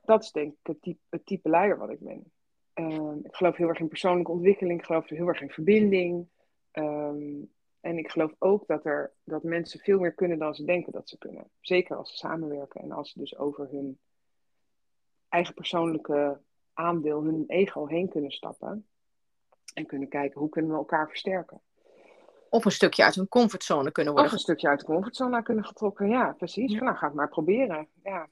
Dat 0.01 0.23
is 0.23 0.33
denk 0.33 0.53
ik 0.53 0.59
het 0.63 0.83
type, 0.83 1.01
het 1.09 1.27
type 1.27 1.49
leider 1.49 1.79
wat 1.79 1.91
ik 1.91 2.01
ben. 2.01 2.33
Uh, 2.75 3.15
ik 3.23 3.35
geloof 3.35 3.57
heel 3.57 3.69
erg 3.69 3.79
in 3.79 3.89
persoonlijke 3.89 4.33
ontwikkeling, 4.33 4.79
ik 4.81 4.87
geloof 4.87 5.09
heel 5.09 5.29
erg 5.29 5.41
in 5.41 5.51
verbinding. 5.51 6.29
Um, 6.73 7.51
en 7.81 7.99
ik 7.99 8.11
geloof 8.11 8.35
ook 8.39 8.67
dat, 8.67 8.85
er, 8.85 9.13
dat 9.25 9.43
mensen 9.43 9.81
veel 9.81 9.99
meer 9.99 10.15
kunnen 10.15 10.39
dan 10.39 10.55
ze 10.55 10.65
denken 10.65 10.93
dat 10.93 11.09
ze 11.09 11.19
kunnen. 11.19 11.51
Zeker 11.61 11.97
als 11.97 12.11
ze 12.11 12.17
samenwerken 12.17 12.81
en 12.81 12.93
als 12.93 13.11
ze 13.11 13.19
dus 13.19 13.39
over 13.39 13.69
hun 13.71 13.99
eigen 15.29 15.55
persoonlijke 15.55 16.41
aandeel, 16.73 17.23
hun 17.23 17.45
ego 17.47 17.87
heen 17.87 18.09
kunnen 18.09 18.31
stappen. 18.31 18.87
En 19.75 19.87
kunnen 19.87 20.09
kijken 20.09 20.41
hoe 20.41 20.49
kunnen 20.49 20.71
we 20.71 20.77
elkaar 20.77 21.09
versterken. 21.09 21.61
Of 22.53 22.65
een 22.65 22.71
stukje 22.71 23.05
uit 23.05 23.15
hun 23.15 23.29
comfortzone 23.29 23.93
kunnen 23.93 24.13
worden. 24.13 24.31
Of 24.31 24.37
een 24.37 24.45
stukje 24.45 24.69
uit 24.69 24.81
de 24.81 24.87
comfortzone 24.87 25.43
kunnen 25.43 25.65
getrokken, 25.65 26.09
ja, 26.09 26.35
precies. 26.39 26.73
Ja. 26.73 26.83
Nou, 26.83 26.97
ga 26.97 27.07
het 27.07 27.15
maar 27.15 27.29
proberen. 27.29 27.89
Ja. 28.03 28.29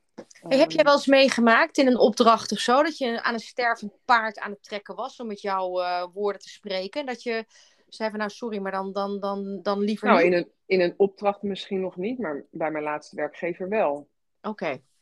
Heb 0.49 0.71
jij 0.71 0.85
wel 0.85 0.93
eens 0.93 1.07
meegemaakt 1.07 1.79
in 1.79 1.87
een 1.87 1.99
opdracht 1.99 2.53
of 2.53 2.59
zo, 2.59 2.83
dat 2.83 2.99
je 2.99 3.23
aan 3.23 3.35
een 3.35 3.41
stervend 3.41 3.93
paard 4.05 4.39
aan 4.39 4.51
het 4.51 4.63
trekken 4.63 4.95
was, 4.95 5.21
om 5.21 5.27
met 5.27 5.41
jouw 5.41 5.81
uh, 5.81 6.07
woorden 6.13 6.41
te 6.41 6.49
spreken? 6.49 7.07
Dat 7.07 7.23
je 7.23 7.45
zei 7.89 8.11
van, 8.11 8.19
nou 8.19 8.31
sorry, 8.31 8.59
maar 8.59 8.73
dan, 8.73 8.93
dan, 8.93 9.21
dan, 9.21 9.61
dan 9.63 9.81
liever 9.81 10.09
nou, 10.09 10.23
niet? 10.23 10.33
In 10.33 10.39
een, 10.39 10.51
in 10.67 10.81
een 10.81 10.95
opdracht 10.97 11.43
misschien 11.43 11.81
nog 11.81 11.97
niet, 11.97 12.19
maar 12.19 12.45
bij 12.51 12.71
mijn 12.71 12.85
laatste 12.85 13.17
werkgever 13.17 13.69
wel. 13.69 14.09
Oké. 14.43 14.49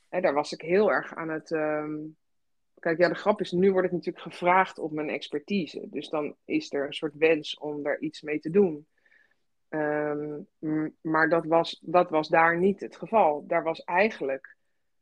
Okay. 0.09 0.23
Daar 0.23 0.35
was 0.35 0.53
ik 0.53 0.61
heel 0.61 0.93
erg 0.93 1.15
aan 1.15 1.29
het... 1.29 1.51
Um... 1.51 2.17
Kijk, 2.79 2.99
ja, 2.99 3.09
de 3.09 3.15
grap 3.15 3.41
is, 3.41 3.53
nu 3.53 3.73
word 3.73 3.85
ik 3.85 3.93
natuurlijk 3.93 4.25
gevraagd 4.25 4.79
op 4.79 4.93
mijn 4.93 5.09
expertise. 5.09 5.87
Dus 5.91 6.09
dan 6.09 6.35
is 6.45 6.73
er 6.73 6.87
een 6.87 6.95
soort 6.95 7.15
wens 7.15 7.59
om 7.59 7.83
daar 7.83 7.99
iets 7.99 8.23
mee 8.23 8.41
te 8.41 8.51
doen. 8.51 8.87
Um, 10.61 10.97
maar 11.01 11.29
dat 11.29 11.47
was, 11.47 11.81
dat 11.83 12.11
was 12.11 12.29
daar 12.29 12.59
niet 12.59 12.81
het 12.81 12.97
geval. 12.97 13.47
Daar 13.47 13.62
was 13.62 13.85
eigenlijk 13.85 14.57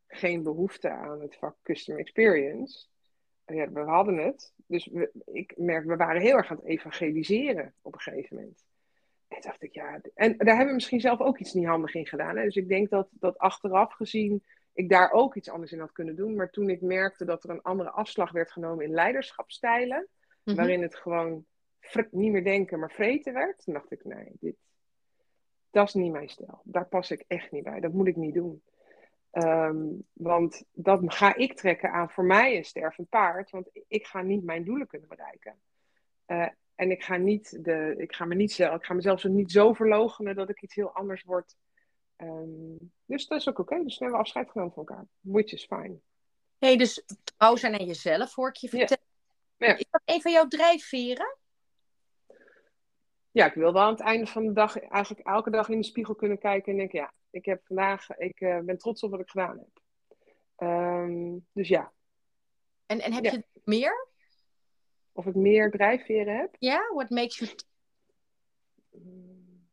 geen 0.07 0.43
behoefte 0.43 0.91
aan 0.91 1.21
het 1.21 1.37
vak 1.37 1.57
Customer 1.63 2.01
Experience. 2.01 2.87
Ja, 3.47 3.71
we 3.71 3.81
hadden 3.81 4.17
het. 4.17 4.53
Dus 4.67 4.87
we, 4.87 5.11
ik 5.25 5.53
merk, 5.57 5.85
we 5.85 5.97
waren 5.97 6.21
heel 6.21 6.37
erg 6.37 6.51
aan 6.51 6.57
het 6.57 6.67
evangeliseren 6.67 7.75
op 7.83 7.95
een 7.95 8.01
gegeven 8.01 8.37
moment. 8.37 8.65
En 9.29 9.41
dacht 9.41 9.63
ik, 9.63 9.75
ja. 9.75 10.01
En 10.15 10.37
daar 10.37 10.47
hebben 10.47 10.67
we 10.67 10.75
misschien 10.75 11.01
zelf 11.01 11.21
ook 11.21 11.39
iets 11.39 11.53
niet 11.53 11.67
handig 11.67 11.95
in 11.95 12.07
gedaan. 12.07 12.37
Hè? 12.37 12.45
Dus 12.45 12.57
ik 12.57 12.69
denk 12.69 12.91
dat, 12.91 13.09
dat 13.11 13.39
achteraf 13.39 13.93
gezien 13.93 14.45
ik 14.73 14.89
daar 14.89 15.11
ook 15.11 15.35
iets 15.35 15.51
anders 15.51 15.73
in 15.73 15.81
had 15.81 15.93
kunnen 15.93 16.17
doen. 16.17 16.35
Maar 16.35 16.51
toen 16.51 16.69
ik 16.69 16.81
merkte 16.81 17.25
dat 17.25 17.45
er 17.45 17.51
een 17.51 17.63
andere 17.63 17.91
afslag 17.91 18.33
werd 18.33 18.53
genomen 18.53 18.85
in 18.85 18.91
leiderschapstijlen, 18.91 19.99
mm 19.99 20.29
-hmm. 20.45 20.55
waarin 20.55 20.83
het 20.83 20.97
gewoon 20.97 21.45
niet 22.11 22.33
meer 22.33 22.45
denken, 22.45 22.79
maar 22.79 22.91
vreten 22.91 23.33
werd. 23.33 23.65
Toen 23.65 23.75
dacht 23.75 23.93
ik, 23.93 24.05
nee, 24.05 24.29
dit, 24.41 24.57
dat 25.71 25.89
is 25.89 25.95
niet 25.95 26.13
mijn 26.13 26.29
stijl. 26.29 26.61
Daar 26.65 26.87
pas 26.87 27.11
ik 27.11 27.25
echt 27.27 27.51
niet 27.51 27.65
bij. 27.65 27.81
Dat 27.81 27.93
moet 27.93 28.07
ik 28.07 28.17
niet 28.17 28.35
doen. 28.35 28.63
Um, 29.33 30.07
want 30.13 30.65
dat 30.73 31.01
ga 31.05 31.35
ik 31.35 31.57
trekken 31.57 31.91
aan 31.91 32.11
voor 32.11 32.25
mij 32.25 32.57
een 32.57 32.65
stervend 32.65 33.09
paard. 33.09 33.51
Want 33.51 33.71
ik 33.89 34.07
ga 34.07 34.23
niet 34.23 34.45
mijn 34.45 34.65
doelen 34.65 34.87
kunnen 34.87 35.09
bereiken. 35.09 35.61
Uh, 36.27 36.49
en 36.75 36.91
ik 36.91 37.03
ga, 37.03 37.17
niet 37.17 37.65
de, 37.65 37.95
ik, 37.97 38.15
ga 38.15 38.25
me 38.25 38.35
niet, 38.35 38.59
ik 38.59 38.85
ga 38.85 38.95
mezelf 38.95 39.21
zo 39.21 39.29
niet 39.29 39.53
zo 39.53 39.73
verlogenen 39.73 40.35
dat 40.35 40.49
ik 40.49 40.63
iets 40.63 40.75
heel 40.75 40.93
anders 40.93 41.23
word. 41.23 41.57
Um, 42.17 42.93
dus 43.05 43.27
dat 43.27 43.41
is 43.41 43.49
ook 43.49 43.59
oké. 43.59 43.73
Okay. 43.73 43.85
Dus 43.85 43.99
we 43.99 44.05
hebben 44.05 44.23
afscheid 44.23 44.51
genomen 44.51 44.73
van 44.73 44.87
elkaar. 44.87 45.07
Which 45.21 45.53
is 45.53 45.65
fine. 45.65 45.97
hey, 46.59 46.77
dus 46.77 47.05
trouw 47.25 47.57
zijn 47.57 47.79
aan 47.79 47.87
jezelf, 47.87 48.35
hoor 48.35 48.49
ik 48.49 48.57
je 48.57 48.69
vertellen. 48.69 49.05
Ja. 49.57 49.67
Ja. 49.67 49.77
Is 49.77 49.87
dat 49.91 50.03
een 50.05 50.23
van 50.23 50.33
jouw 50.33 50.49
drijfveren? 50.49 51.37
Ja, 53.35 53.47
ik 53.47 53.55
wil 53.55 53.73
wel 53.73 53.83
aan 53.83 53.93
het 53.93 54.01
einde 54.01 54.27
van 54.27 54.47
de 54.47 54.53
dag 54.53 54.79
eigenlijk 54.79 55.27
elke 55.27 55.51
dag 55.51 55.69
in 55.69 55.81
de 55.81 55.87
spiegel 55.87 56.15
kunnen 56.15 56.39
kijken 56.39 56.73
en 56.73 56.79
denken, 56.79 56.99
ja, 56.99 57.13
ik 57.31 57.45
heb 57.45 57.65
vandaag, 57.65 58.17
ik 58.17 58.41
uh, 58.41 58.59
ben 58.59 58.79
trots 58.79 59.03
op 59.03 59.11
wat 59.11 59.21
ik 59.21 59.31
gedaan 59.31 59.59
heb. 59.59 59.81
Um, 60.69 61.47
dus 61.53 61.69
ja. 61.69 61.93
En, 62.87 63.01
en 63.01 63.13
heb 63.13 63.25
ja. 63.25 63.31
je 63.33 63.45
meer? 63.65 64.09
Of 65.13 65.27
ik 65.27 65.35
meer 65.35 65.71
drijfveren 65.71 66.37
heb? 66.37 66.57
Ja, 66.59 66.73
yeah, 66.73 66.95
what 66.95 67.11
makes 67.11 67.39
you... 67.39 67.51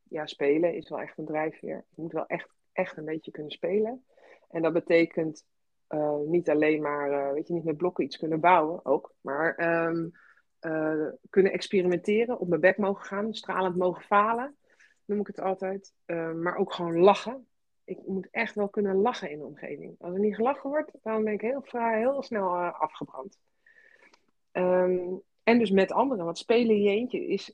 ja, 0.03 0.25
spelen 0.25 0.75
is 0.75 0.89
wel 0.89 0.99
echt 0.99 1.17
een 1.17 1.25
drijfveer. 1.25 1.85
Je 1.89 2.01
moet 2.01 2.11
wel 2.11 2.27
echt, 2.27 2.49
echt 2.71 2.97
een 2.97 3.05
beetje 3.05 3.31
kunnen 3.31 3.51
spelen. 3.51 4.05
En 4.49 4.61
dat 4.61 4.73
betekent 4.73 5.45
uh, 5.89 6.17
niet 6.17 6.49
alleen 6.49 6.81
maar, 6.81 7.11
uh, 7.11 7.31
weet 7.31 7.47
je, 7.47 7.53
niet 7.53 7.63
met 7.63 7.77
blokken 7.77 8.03
iets 8.03 8.17
kunnen 8.17 8.39
bouwen 8.39 8.85
ook, 8.85 9.13
maar 9.21 9.83
um, 9.87 10.11
uh, 10.61 11.07
kunnen 11.29 11.51
experimenteren, 11.51 12.39
op 12.39 12.47
mijn 12.47 12.61
bek 12.61 12.77
mogen 12.77 13.05
gaan, 13.05 13.33
stralend 13.33 13.75
mogen 13.75 14.03
falen, 14.03 14.57
noem 15.05 15.19
ik 15.19 15.27
het 15.27 15.41
altijd. 15.41 15.93
maar 16.35 16.55
ook 16.55 16.73
gewoon 16.73 16.99
lachen. 16.99 17.47
Ik 17.83 17.97
moet 18.05 18.27
echt 18.31 18.55
wel 18.55 18.69
kunnen 18.69 18.95
lachen 18.95 19.29
in 19.29 19.37
de 19.37 19.45
omgeving. 19.45 19.95
Als 19.99 20.13
er 20.13 20.19
niet 20.19 20.35
gelachen 20.35 20.69
wordt, 20.69 20.91
dan 21.03 21.23
ben 21.23 21.33
ik 21.33 21.41
heel, 21.41 21.61
vrij, 21.61 21.99
heel 21.99 22.23
snel 22.23 22.55
afgebrand. 22.57 23.37
Um, 24.51 25.21
en 25.43 25.59
dus 25.59 25.71
met 25.71 25.91
anderen. 25.91 26.25
Want 26.25 26.37
spelen 26.37 26.75
in 26.75 26.81
je 26.81 26.89
eentje 26.89 27.27
is 27.27 27.53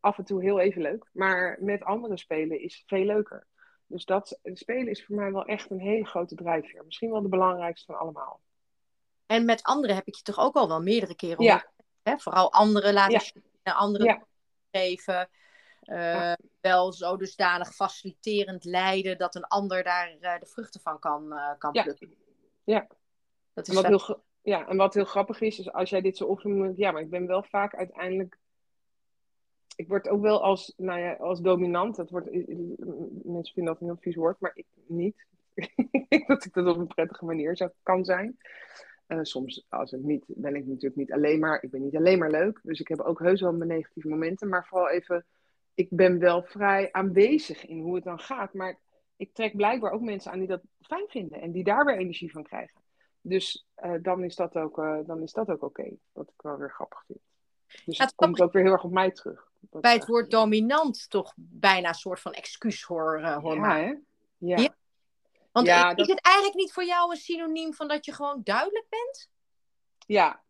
af 0.00 0.18
en 0.18 0.24
toe 0.24 0.42
heel 0.42 0.60
even 0.60 0.82
leuk. 0.82 1.08
Maar 1.12 1.56
met 1.60 1.82
anderen 1.82 2.18
spelen 2.18 2.60
is 2.60 2.82
veel 2.86 3.04
leuker. 3.04 3.46
Dus 3.86 4.04
dat 4.04 4.38
spelen 4.42 4.88
is 4.88 5.04
voor 5.04 5.16
mij 5.16 5.32
wel 5.32 5.44
echt 5.44 5.70
een 5.70 5.80
hele 5.80 6.06
grote 6.06 6.34
drijfveer. 6.34 6.84
Misschien 6.84 7.10
wel 7.10 7.22
de 7.22 7.28
belangrijkste 7.28 7.92
van 7.92 8.00
allemaal. 8.00 8.40
En 9.26 9.44
met 9.44 9.62
anderen 9.62 9.96
heb 9.96 10.06
ik 10.06 10.14
je 10.14 10.22
toch 10.22 10.38
ook 10.38 10.54
al 10.54 10.68
wel 10.68 10.82
meerdere 10.82 11.16
keren 11.16 11.44
ja. 11.44 11.72
Hè? 12.04 12.18
Vooral 12.18 12.52
anderen 12.52 12.92
laten 12.92 13.42
ja. 13.62 13.72
anderen 13.72 14.26
geven. 14.70 15.28
Uh, 15.84 16.32
wel 16.60 16.92
zo 16.92 17.16
dusdanig 17.16 17.74
faciliterend 17.74 18.64
leiden 18.64 19.18
dat 19.18 19.34
een 19.34 19.44
ander 19.44 19.82
daar 19.82 20.16
uh, 20.20 20.38
de 20.38 20.46
vruchten 20.46 20.80
van 20.80 20.98
kan, 20.98 21.32
uh, 21.32 21.50
kan 21.58 21.72
plukken. 21.72 22.14
Ja. 22.64 22.86
Dat 23.52 23.68
is 23.68 23.76
en 23.76 23.82
wat 23.82 24.06
heel, 24.06 24.24
ja, 24.42 24.66
en 24.66 24.76
wat 24.76 24.94
heel 24.94 25.04
grappig 25.04 25.40
is, 25.40 25.58
is 25.58 25.72
als 25.72 25.90
jij 25.90 26.00
dit 26.00 26.16
zo 26.16 26.24
opnoemt, 26.24 26.76
ja, 26.76 26.90
maar 26.90 27.02
ik 27.02 27.10
ben 27.10 27.26
wel 27.26 27.42
vaak 27.42 27.74
uiteindelijk 27.74 28.38
ik 29.76 29.88
word 29.88 30.08
ook 30.08 30.20
wel 30.20 30.42
als, 30.42 30.74
nou 30.76 31.00
ja, 31.00 31.12
als 31.12 31.40
dominant. 31.40 31.96
Dat 31.96 32.10
wordt, 32.10 32.30
mensen 33.24 33.54
vinden 33.54 33.72
dat 33.72 33.80
een 33.80 33.86
heel 33.86 33.96
vies 34.00 34.14
woord, 34.14 34.40
maar 34.40 34.52
ik 34.54 34.66
niet. 34.86 35.26
ik 35.90 36.06
denk 36.08 36.26
dat 36.26 36.44
ik 36.44 36.52
dat 36.52 36.66
op 36.66 36.76
een 36.76 36.86
prettige 36.86 37.24
manier 37.24 37.56
zou, 37.56 37.70
kan 37.82 38.04
zijn. 38.04 38.38
Uh, 39.08 39.18
soms, 39.22 39.66
als 39.68 39.90
het 39.90 40.02
niet, 40.02 40.24
ben 40.26 40.54
ik 40.54 40.66
natuurlijk 40.66 40.96
niet 40.96 41.12
alleen 41.12 41.38
maar, 41.38 41.62
ik 41.62 41.70
ben 41.70 41.82
niet 41.82 41.96
alleen 41.96 42.18
maar 42.18 42.30
leuk. 42.30 42.60
Dus 42.62 42.80
ik 42.80 42.88
heb 42.88 43.00
ook 43.00 43.18
heus 43.18 43.40
wel 43.40 43.52
mijn 43.52 43.70
negatieve 43.70 44.08
momenten. 44.08 44.48
Maar 44.48 44.66
vooral 44.66 44.90
even, 44.90 45.26
ik 45.74 45.88
ben 45.90 46.18
wel 46.18 46.42
vrij 46.42 46.92
aanwezig 46.92 47.66
in 47.66 47.80
hoe 47.80 47.94
het 47.94 48.04
dan 48.04 48.20
gaat. 48.20 48.54
Maar 48.54 48.78
ik 49.16 49.34
trek 49.34 49.56
blijkbaar 49.56 49.92
ook 49.92 50.02
mensen 50.02 50.32
aan 50.32 50.38
die 50.38 50.48
dat 50.48 50.62
fijn 50.80 51.06
vinden. 51.08 51.40
En 51.40 51.52
die 51.52 51.64
daar 51.64 51.84
weer 51.84 51.98
energie 51.98 52.32
van 52.32 52.42
krijgen. 52.42 52.80
Dus 53.20 53.66
uh, 53.84 53.94
dan 54.02 54.24
is 54.24 54.34
dat 54.34 54.56
ook, 54.56 54.78
uh, 54.78 54.98
dan 55.06 55.22
is 55.22 55.32
dat 55.32 55.48
ook 55.48 55.62
oké. 55.62 55.80
Okay, 55.80 55.98
wat 56.12 56.28
ik 56.28 56.42
wel 56.42 56.56
weer 56.56 56.70
grappig 56.70 57.04
vind. 57.06 57.18
Dus 57.84 57.98
het 57.98 58.14
komt 58.14 58.40
ook 58.40 58.52
weer 58.52 58.62
heel 58.62 58.72
erg 58.72 58.84
op 58.84 58.92
mij 58.92 59.10
terug 59.10 59.52
bij 59.70 59.92
het 59.92 60.06
woord 60.06 60.30
dominant 60.30 61.10
toch 61.10 61.32
bijna 61.36 61.88
een 61.88 61.94
soort 61.94 62.20
van 62.20 62.32
excuus 62.32 62.82
hoor, 62.82 63.20
uh, 63.20 63.36
hoor 63.36 63.54
ja, 63.54 63.76
hè? 63.76 63.94
Ja. 64.36 64.56
ja. 64.56 64.74
Want 65.54 65.66
ja, 65.66 65.96
is 65.96 66.08
het 66.08 66.20
eigenlijk 66.20 66.56
niet 66.56 66.72
voor 66.72 66.84
jou 66.84 67.10
een 67.10 67.16
synoniem 67.16 67.74
van 67.74 67.88
dat 67.88 68.04
je 68.04 68.12
gewoon 68.12 68.40
duidelijk 68.44 68.86
bent? 68.88 69.30
Ja, 70.06 70.42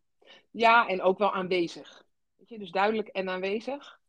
ja 0.51 0.87
en 0.87 1.01
ook 1.01 1.17
wel 1.17 1.33
aanwezig. 1.33 2.05
Weet 2.35 2.49
je, 2.49 2.59
dus 2.59 2.71
duidelijk 2.71 3.07
en 3.07 3.29
aanwezig. 3.29 3.99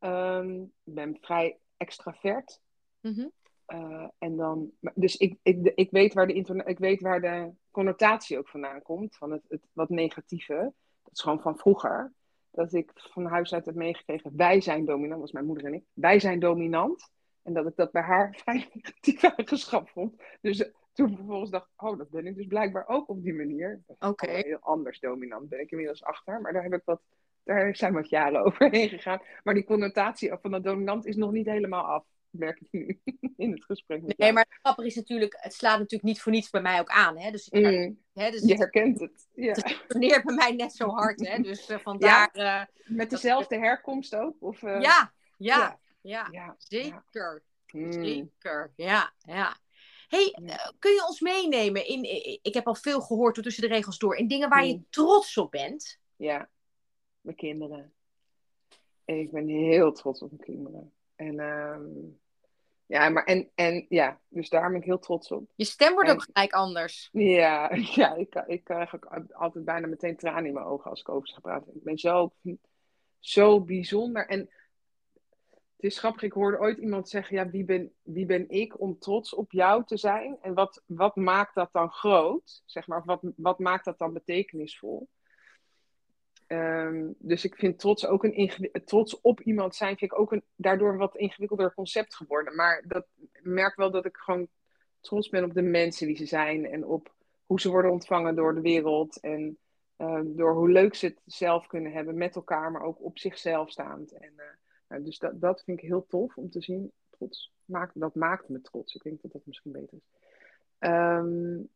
Um, 0.00 0.62
ik 0.62 0.94
ben 0.94 1.18
vrij 1.20 1.58
extravert. 1.76 2.60
Mm 3.00 3.14
-hmm. 3.14 3.32
uh, 3.66 4.08
en 4.18 4.36
dan, 4.36 4.70
dus 4.94 5.16
ik, 5.16 5.38
ik, 5.42 5.72
ik, 5.74 5.90
weet 5.90 6.14
waar 6.14 6.26
de 6.26 6.34
ik 6.64 6.78
weet 6.78 7.00
waar 7.00 7.20
de 7.20 7.52
connotatie 7.70 8.38
ook 8.38 8.48
vandaan 8.48 8.82
komt, 8.82 9.16
van 9.16 9.30
het, 9.30 9.42
het 9.48 9.62
wat 9.72 9.88
negatieve. 9.88 10.72
Dat 11.02 11.12
is 11.12 11.20
gewoon 11.20 11.40
van 11.40 11.58
vroeger 11.58 12.12
dat 12.50 12.72
ik 12.72 12.90
van 12.94 13.26
huis 13.26 13.54
uit 13.54 13.66
heb 13.66 13.74
meegekregen, 13.74 14.36
wij 14.36 14.60
zijn 14.60 14.84
dominant, 14.84 15.20
was 15.20 15.32
mijn 15.32 15.46
moeder 15.46 15.66
en 15.66 15.74
ik, 15.74 15.84
wij 15.92 16.20
zijn 16.20 16.40
dominant. 16.40 17.10
En 17.48 17.54
dat 17.54 17.66
ik 17.66 17.76
dat 17.76 17.92
bij 17.92 18.02
haar 18.02 18.34
vrij 18.42 18.68
negatief 18.72 19.22
eigenschap 19.22 19.88
vond. 19.88 20.22
Dus 20.40 20.60
uh, 20.60 20.66
toen 20.92 21.16
vervolgens 21.16 21.50
dacht 21.50 21.68
oh, 21.76 21.98
dat 21.98 22.10
ben 22.10 22.26
ik 22.26 22.36
dus 22.36 22.46
blijkbaar 22.46 22.88
ook 22.88 23.08
op 23.08 23.22
die 23.22 23.34
manier. 23.34 23.82
Oké. 23.98 24.30
Heel 24.30 24.58
anders 24.60 25.00
dominant 25.00 25.48
ben 25.48 25.60
ik 25.60 25.70
inmiddels 25.70 26.04
achter, 26.04 26.40
maar 26.40 26.52
daar 26.52 26.62
heb 26.62 26.72
ik 26.72 26.82
wat, 26.84 27.00
daar 27.42 27.76
zijn 27.76 27.92
wat 27.92 28.08
jaren 28.08 28.44
overheen 28.46 28.88
gegaan. 28.88 29.20
Maar 29.44 29.54
die 29.54 29.64
connotatie 29.64 30.32
van 30.40 30.50
dat 30.50 30.64
dominant 30.64 31.06
is 31.06 31.16
nog 31.16 31.32
niet 31.32 31.46
helemaal 31.46 31.84
af 31.84 32.04
merk 32.30 32.60
ik 32.60 32.68
nu 32.70 33.00
in 33.44 33.52
het 33.52 33.64
gesprek. 33.64 34.02
Met 34.02 34.18
nee, 34.18 34.32
maar 34.32 34.58
het 34.62 34.78
is 34.78 34.94
natuurlijk, 34.94 35.36
het 35.40 35.54
slaat 35.54 35.78
natuurlijk 35.78 36.02
niet 36.02 36.20
voor 36.20 36.32
niets 36.32 36.50
bij 36.50 36.60
mij 36.60 36.80
ook 36.80 36.88
aan. 36.90 37.18
Hè? 37.18 37.30
Dus, 37.30 37.50
mm. 37.50 37.98
hè, 38.12 38.30
dus 38.30 38.42
je 38.42 38.54
herkent 38.54 39.00
het. 39.00 39.28
Ja. 39.34 39.52
Het 39.52 39.64
resoneert 39.88 40.24
bij 40.24 40.34
mij 40.34 40.52
net 40.52 40.72
zo 40.72 40.88
hard. 40.88 41.26
Hè? 41.26 41.42
Dus 41.42 41.70
uh, 41.70 41.78
vandaar. 41.78 42.30
Ja? 42.32 42.60
Uh, 42.60 42.96
met 42.96 43.10
dezelfde 43.10 43.58
herkomst 43.58 44.14
ook? 44.14 44.36
Of, 44.40 44.62
uh... 44.62 44.80
ja, 44.80 45.12
ja, 45.36 45.56
ja, 45.56 45.78
ja, 46.00 46.54
zeker. 46.58 47.42
Mm. 47.72 47.92
Zeker, 47.92 48.72
ja, 48.76 49.12
ja. 49.18 49.56
hey, 50.08 50.34
kun 50.78 50.92
je 50.92 51.04
ons 51.06 51.20
meenemen 51.20 51.86
in, 51.86 52.02
ik 52.42 52.54
heb 52.54 52.66
al 52.66 52.74
veel 52.74 53.00
gehoord 53.00 53.42
tussen 53.42 53.62
de 53.62 53.74
regels 53.74 53.98
door, 53.98 54.16
in 54.16 54.28
dingen 54.28 54.48
waar 54.48 54.62
mm. 54.62 54.68
je 54.68 54.82
trots 54.90 55.36
op 55.36 55.50
bent? 55.50 56.00
Ja, 56.16 56.50
mijn 57.20 57.36
kinderen. 57.36 57.92
Ik 59.04 59.30
ben 59.30 59.48
heel 59.48 59.92
trots 59.92 60.22
op 60.22 60.30
mijn 60.30 60.42
kinderen. 60.42 60.92
En 61.14 61.38
um, 61.38 62.20
ja, 62.88 63.08
maar 63.08 63.24
en, 63.24 63.50
en 63.54 63.86
ja, 63.88 64.20
dus 64.28 64.48
daar 64.48 64.70
ben 64.70 64.80
ik 64.80 64.86
heel 64.86 64.98
trots 64.98 65.30
op. 65.30 65.50
Je 65.54 65.64
stem 65.64 65.92
wordt 65.92 66.10
ook 66.10 66.22
gelijk 66.22 66.52
anders. 66.52 67.08
Ja, 67.12 67.74
ja 67.94 68.14
ik, 68.14 68.34
ik 68.46 68.64
krijg 68.64 68.94
ook 68.94 69.04
altijd 69.32 69.64
bijna 69.64 69.86
meteen 69.86 70.16
tranen 70.16 70.46
in 70.46 70.52
mijn 70.52 70.66
ogen 70.66 70.90
als 70.90 71.00
ik 71.00 71.08
over 71.08 71.28
ga 71.28 71.40
praten. 71.40 71.74
Ik 71.74 71.82
ben 71.82 71.98
zo, 71.98 72.32
zo 73.18 73.60
bijzonder. 73.60 74.26
En 74.26 74.50
het 75.78 75.90
is 75.90 75.98
grappig, 75.98 76.22
ik 76.22 76.32
hoorde 76.32 76.58
ooit 76.58 76.78
iemand 76.78 77.08
zeggen: 77.08 77.36
ja, 77.36 77.50
wie 77.50 77.64
ben, 77.64 77.92
wie 78.02 78.26
ben 78.26 78.48
ik 78.48 78.80
om 78.80 78.98
trots 78.98 79.34
op 79.34 79.52
jou 79.52 79.84
te 79.84 79.96
zijn? 79.96 80.38
En 80.40 80.54
wat, 80.54 80.82
wat 80.86 81.16
maakt 81.16 81.54
dat 81.54 81.72
dan 81.72 81.90
groot? 81.90 82.62
Zeg 82.64 82.86
maar, 82.86 83.02
wat, 83.04 83.20
wat 83.36 83.58
maakt 83.58 83.84
dat 83.84 83.98
dan 83.98 84.12
betekenisvol? 84.12 85.08
Um, 86.46 87.14
dus 87.18 87.44
ik 87.44 87.54
vind 87.54 87.78
trots 87.78 88.06
ook 88.06 88.24
een 88.24 88.70
trots 88.84 89.20
op 89.20 89.40
iemand 89.40 89.74
zijn, 89.74 89.96
vind 89.96 90.12
ik 90.12 90.18
ook 90.18 90.32
een 90.32 90.44
daardoor 90.56 90.96
wat 90.96 91.16
ingewikkelder 91.16 91.74
concept 91.74 92.14
geworden. 92.14 92.54
Maar 92.54 92.84
dat 92.86 93.06
merk 93.42 93.76
wel 93.76 93.90
dat 93.90 94.04
ik 94.04 94.16
gewoon 94.16 94.48
trots 95.00 95.28
ben 95.28 95.44
op 95.44 95.54
de 95.54 95.62
mensen 95.62 96.06
die 96.06 96.16
ze 96.16 96.26
zijn 96.26 96.66
en 96.66 96.86
op 96.86 97.14
hoe 97.46 97.60
ze 97.60 97.70
worden 97.70 97.90
ontvangen 97.90 98.36
door 98.36 98.54
de 98.54 98.60
wereld. 98.60 99.20
En 99.20 99.58
um, 99.96 100.36
door 100.36 100.54
hoe 100.54 100.70
leuk 100.70 100.94
ze 100.94 101.06
het 101.06 101.20
zelf 101.24 101.66
kunnen 101.66 101.92
hebben 101.92 102.16
met 102.16 102.36
elkaar, 102.36 102.70
maar 102.70 102.82
ook 102.82 103.04
op 103.04 103.18
zichzelf 103.18 103.70
staand. 103.70 104.12
En, 104.12 104.32
nou, 104.36 104.50
dus 104.88 105.18
dat, 105.18 105.40
dat 105.40 105.62
vind 105.62 105.78
ik 105.78 105.88
heel 105.88 106.06
tof 106.06 106.36
om 106.36 106.50
te 106.50 106.60
zien. 106.60 106.92
Trots 107.10 107.52
maakt, 107.64 108.00
dat 108.00 108.14
maakt 108.14 108.48
me 108.48 108.60
trots. 108.60 108.94
Ik 108.94 109.02
denk 109.02 109.22
dat 109.22 109.32
dat 109.32 109.46
misschien 109.46 109.72
beter 109.72 109.98
is. 109.98 110.08
Um, 110.78 111.68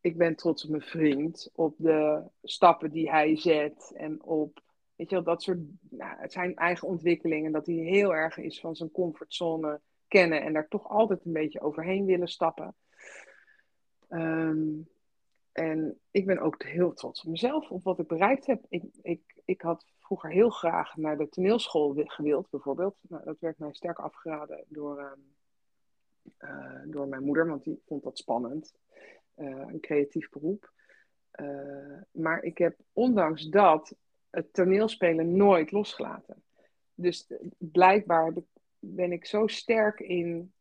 ik 0.00 0.16
ben 0.16 0.36
trots 0.36 0.64
op 0.64 0.70
mijn 0.70 0.82
vriend, 0.82 1.50
op 1.52 1.74
de 1.78 2.22
stappen 2.42 2.90
die 2.90 3.10
hij 3.10 3.36
zet 3.36 3.92
en 3.94 4.22
op, 4.22 4.62
weet 4.96 5.10
je 5.10 5.14
wel, 5.14 5.24
dat 5.24 5.42
soort, 5.42 5.58
nou, 5.90 6.18
het 6.18 6.32
zijn 6.32 6.56
eigen 6.56 6.88
ontwikkelingen, 6.88 7.52
dat 7.52 7.66
hij 7.66 7.74
heel 7.74 8.14
erg 8.14 8.38
is 8.38 8.60
van 8.60 8.76
zijn 8.76 8.90
comfortzone 8.90 9.80
kennen 10.08 10.42
en 10.42 10.52
daar 10.52 10.68
toch 10.68 10.88
altijd 10.88 11.24
een 11.24 11.32
beetje 11.32 11.60
overheen 11.60 12.04
willen 12.04 12.28
stappen. 12.28 12.74
Um, 14.08 14.88
en 15.52 16.00
ik 16.10 16.26
ben 16.26 16.38
ook 16.38 16.62
heel 16.62 16.92
trots 16.92 17.24
op 17.24 17.30
mezelf, 17.30 17.70
op 17.70 17.84
wat 17.84 17.98
ik 17.98 18.06
bereikt 18.06 18.46
heb. 18.46 18.64
Ik, 18.68 18.84
ik, 19.02 19.40
ik 19.44 19.60
had 19.60 19.84
vroeger 19.98 20.30
heel 20.30 20.50
graag 20.50 20.96
naar 20.96 21.18
de 21.18 21.28
toneelschool 21.28 21.94
gewild, 21.96 22.50
bijvoorbeeld. 22.50 22.96
Nou, 23.00 23.24
dat 23.24 23.40
werd 23.40 23.58
mij 23.58 23.72
sterk 23.72 23.98
afgeraden 23.98 24.64
door, 24.68 25.00
um, 25.00 25.34
uh, 26.38 26.82
door 26.86 27.08
mijn 27.08 27.24
moeder, 27.24 27.46
want 27.46 27.64
die 27.64 27.82
vond 27.86 28.02
dat 28.02 28.18
spannend. 28.18 28.74
Eh, 29.34 29.46
een 29.46 29.80
creatief 29.80 30.28
beroep. 30.28 30.72
Eh, 31.30 32.00
maar 32.10 32.42
ik 32.42 32.58
heb 32.58 32.78
ondanks 32.92 33.48
dat 33.48 33.94
het 34.30 34.52
toneelspelen 34.52 35.36
nooit 35.36 35.72
losgelaten. 35.72 36.42
Dus 36.94 37.26
blijkbaar 37.58 38.32
ben 38.78 39.12
ik 39.12 39.26
zo 39.26 39.46
sterk 39.46 40.00
in, 40.00 40.52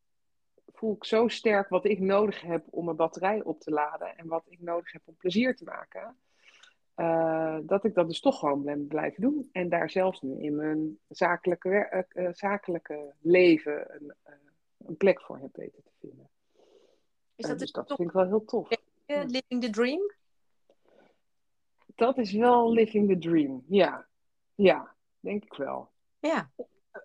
voel 0.80 0.96
ik 0.96 1.06
zo 1.06 1.28
sterk 1.28 1.70
wat 1.70 1.86
ik 1.86 2.00
nodig 2.00 2.42
heb 2.42 2.65
om 2.70 2.86
mijn 2.86 2.98
batterij 2.98 3.44
op 3.44 3.60
te 3.60 3.72
laden 3.72 4.18
en 4.18 4.28
wat 4.28 4.44
ik 4.48 4.62
nodig 4.62 4.92
heb 4.92 5.02
om 5.06 5.15
plezier 5.15 5.56
te 5.56 5.63
maken. 5.63 6.18
Uh, 6.96 7.58
dat 7.62 7.84
ik 7.84 7.94
dat 7.94 8.08
dus 8.08 8.20
toch 8.20 8.39
gewoon 8.39 8.63
ben 8.63 8.88
blijven 8.88 9.22
doen. 9.22 9.50
En 9.52 9.70
daar 9.70 9.89
zelfs 9.89 10.22
nu 10.22 10.42
in 10.42 10.56
mijn 10.56 11.00
zakelijke, 11.08 12.06
uh, 12.13 12.30
zakelijke 12.32 13.13
leven 13.22 13.96
een, 13.96 14.13
uh, 14.28 14.34
een 14.78 14.98
plek 14.98 15.22
voor 15.22 15.38
heb 15.38 15.56
weten 15.56 15.84
te 15.84 15.92
vinden. 16.00 16.30
Is 17.36 17.48
dat, 17.48 17.60
dus 17.60 17.72
dat 17.72 17.88
vind 17.88 18.00
ik 18.00 18.12
wel 18.12 18.26
heel 18.26 18.46
tof. 18.46 18.70
Living 19.06 19.62
the 19.62 19.70
dream? 19.70 20.13
Dat 21.96 22.18
is 22.18 22.32
wel 22.32 22.72
living 22.72 23.08
the 23.10 23.18
dream, 23.18 23.63
ja. 23.68 24.08
Ja, 24.56 24.96
denk 25.20 25.44
ik 25.44 25.54
wel. 25.54 25.89
Ja. 26.20 26.52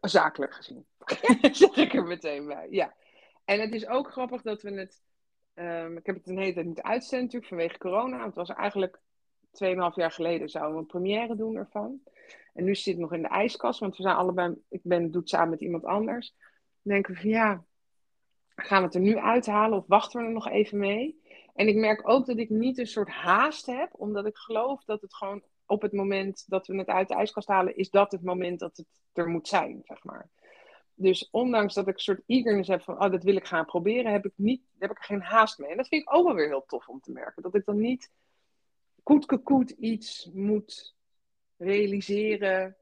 Zakelijk 0.01 0.55
gezien. 0.55 0.87
Ja. 1.07 1.53
zeg 1.55 1.77
ik 1.77 1.95
er 1.95 2.05
meteen 2.05 2.47
bij, 2.47 2.67
ja. 2.71 2.95
En 3.45 3.61
het 3.61 3.75
is 3.75 3.87
ook 3.87 4.13
grappig 4.13 4.43
dat 4.43 4.63
we 4.63 4.73
het... 4.73 5.03
Um, 5.55 5.97
ik 5.97 6.07
heb 6.07 6.17
het 6.17 6.29
een 6.29 6.39
hele 6.39 6.53
tijd 6.53 6.67
niet 6.67 6.83
uitzenden 6.83 7.25
natuurlijk 7.25 7.49
vanwege 7.49 7.79
corona. 7.79 8.25
Het 8.25 8.35
was 8.35 8.49
eigenlijk 8.49 9.01
2,5 9.47 9.51
jaar 9.95 10.11
geleden 10.11 10.49
zouden 10.49 10.75
we 10.75 10.81
een 10.81 10.87
première 10.87 11.37
doen 11.37 11.57
ervan. 11.57 12.01
En 12.55 12.65
nu 12.65 12.75
zit 12.75 12.93
het 12.93 13.03
nog 13.03 13.13
in 13.13 13.23
de 13.23 13.29
ijskast, 13.29 13.81
want 13.81 13.97
we 13.97 14.03
zijn 14.03 14.17
allebei, 14.17 14.55
ik 14.69 14.81
ben, 14.83 15.11
doe 15.11 15.21
het 15.21 15.31
samen 15.31 15.51
met 15.51 15.61
iemand 15.61 15.85
anders. 15.85 16.35
Dan 16.83 16.93
denken 16.93 17.15
we 17.15 17.21
van 17.21 17.31
ja, 17.31 17.65
gaan 18.55 18.79
we 18.79 18.85
het 18.85 18.95
er 18.95 19.01
nu 19.01 19.19
uithalen 19.19 19.79
of 19.79 19.87
wachten 19.87 20.21
we 20.21 20.27
er 20.27 20.33
nog 20.33 20.49
even 20.49 20.79
mee? 20.79 21.23
En 21.55 21.69
ik 21.69 21.77
merk 21.77 22.09
ook 22.09 22.27
dat 22.27 22.39
ik 22.39 22.51
niet 22.51 22.79
een 22.79 22.87
soort 22.87 23.09
haast 23.09 23.67
heb, 23.67 23.89
omdat 23.93 24.27
ik 24.27 24.37
geloof 24.37 24.85
dat 24.85 25.01
het 25.01 25.15
gewoon 25.15 25.43
op 25.67 25.83
het 25.83 25.93
moment 25.93 26.45
dat 26.47 26.67
we 26.67 26.77
het 26.77 26.89
uit 26.89 27.09
de 27.09 27.15
ijskast 27.15 27.49
halen, 27.49 27.77
is 27.77 27.91
dat 27.91 28.13
het 28.13 28.23
moment 28.23 28.59
dat 28.59 28.77
het 28.77 28.87
er 29.13 29.29
moet 29.29 29.49
zijn, 29.49 29.81
zeg 29.85 30.05
maar. 30.05 30.29
Dus 30.95 31.29
ondanks 31.31 31.75
dat 31.75 31.89
ik 31.89 31.95
een 31.95 32.01
soort 32.01 32.23
eagerness 32.27 32.69
heb 32.69 32.83
van, 32.83 33.03
oh, 33.03 33.11
dat 33.11 33.23
wil 33.23 33.37
ik 33.37 33.47
gaan 33.47 33.65
proberen, 33.65 34.13
heb 34.13 34.25
ik, 34.25 34.33
niet, 34.37 34.63
heb 34.79 34.91
ik 34.91 34.99
geen 34.99 35.23
haast 35.23 35.59
mee. 35.59 35.71
En 35.71 35.77
dat 35.77 35.89
vind 35.89 36.03
ik 36.03 36.15
ook 36.15 36.27
wel 36.27 36.35
weer 36.35 36.49
heel 36.49 36.65
tof 36.67 36.89
om 36.89 37.01
te 37.01 37.13
merken. 37.13 37.43
Dat 37.43 37.55
ik 37.55 37.65
dan 37.65 37.81
niet 37.81 38.11
koet 39.43 39.71
iets 39.71 40.31
moet 40.33 40.97
realiseren, 41.57 42.77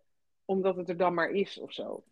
omdat 0.44 0.77
het 0.77 0.88
er 0.88 0.96
dan 0.96 1.14
maar 1.14 1.31
is 1.31 1.59
of 1.59 1.72
zo. 1.72 2.05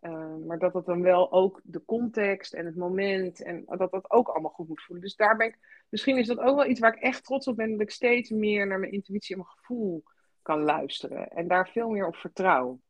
Uh, 0.00 0.36
maar 0.46 0.58
dat 0.58 0.74
het 0.74 0.86
dan 0.86 1.02
wel 1.02 1.32
ook 1.32 1.60
de 1.64 1.84
context 1.84 2.54
en 2.54 2.66
het 2.66 2.76
moment 2.76 3.42
en 3.42 3.64
dat 3.66 3.90
dat 3.90 4.10
ook 4.10 4.28
allemaal 4.28 4.50
goed 4.50 4.68
moet 4.68 4.82
voelen. 4.82 5.04
Dus 5.04 5.16
daar 5.16 5.36
ben 5.36 5.46
ik, 5.46 5.84
misschien 5.88 6.16
is 6.18 6.26
dat 6.26 6.38
ook 6.38 6.56
wel 6.56 6.66
iets 6.66 6.80
waar 6.80 6.96
ik 6.96 7.02
echt 7.02 7.24
trots 7.24 7.46
op 7.46 7.56
ben, 7.56 7.70
dat 7.70 7.80
ik 7.80 7.90
steeds 7.90 8.30
meer 8.30 8.66
naar 8.66 8.78
mijn 8.78 8.92
intuïtie 8.92 9.34
en 9.34 9.40
mijn 9.40 9.54
gevoel 9.56 10.02
kan 10.42 10.62
luisteren 10.62 11.28
en 11.28 11.48
daar 11.48 11.68
veel 11.68 11.88
meer 11.88 12.06
op 12.06 12.16
vertrouw. 12.16 12.80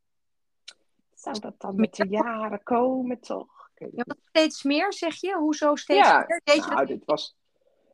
Zou 1.18 1.38
dat 1.38 1.54
dan 1.60 1.76
met 1.76 1.94
de 1.94 2.08
jaren 2.08 2.62
komen, 2.62 3.20
toch? 3.20 3.70
Ja, 3.74 4.04
steeds 4.24 4.62
meer, 4.62 4.92
zeg 4.92 5.14
je? 5.14 5.36
Hoezo 5.36 5.76
steeds 5.76 6.08
ja, 6.08 6.24
meer? 6.26 6.40
Deed 6.44 6.66
nou, 6.66 6.86
dit 6.86 7.04
was... 7.04 7.36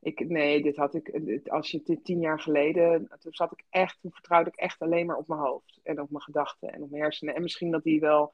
Ik, 0.01 0.29
nee, 0.29 0.63
dit 0.63 0.77
had 0.77 0.95
ik... 0.95 1.41
Als 1.49 1.71
je 1.71 1.81
dit 1.85 2.05
tien 2.05 2.21
jaar 2.21 2.41
geleden... 2.41 3.09
Toen 3.19 3.33
zat 3.33 3.53
ik 3.53 3.65
echt... 3.71 4.01
Toen 4.01 4.13
vertrouwde 4.13 4.51
ik 4.51 4.57
echt 4.57 4.81
alleen 4.81 5.07
maar 5.07 5.17
op 5.17 5.29
mijn 5.29 5.41
hoofd. 5.41 5.81
En 5.83 6.01
op 6.01 6.11
mijn 6.11 6.23
gedachten 6.23 6.73
en 6.73 6.83
op 6.83 6.91
mijn 6.91 7.03
hersenen. 7.03 7.35
En 7.35 7.43
misschien 7.43 7.71
dat 7.71 7.83
die 7.83 8.01
wel... 8.01 8.33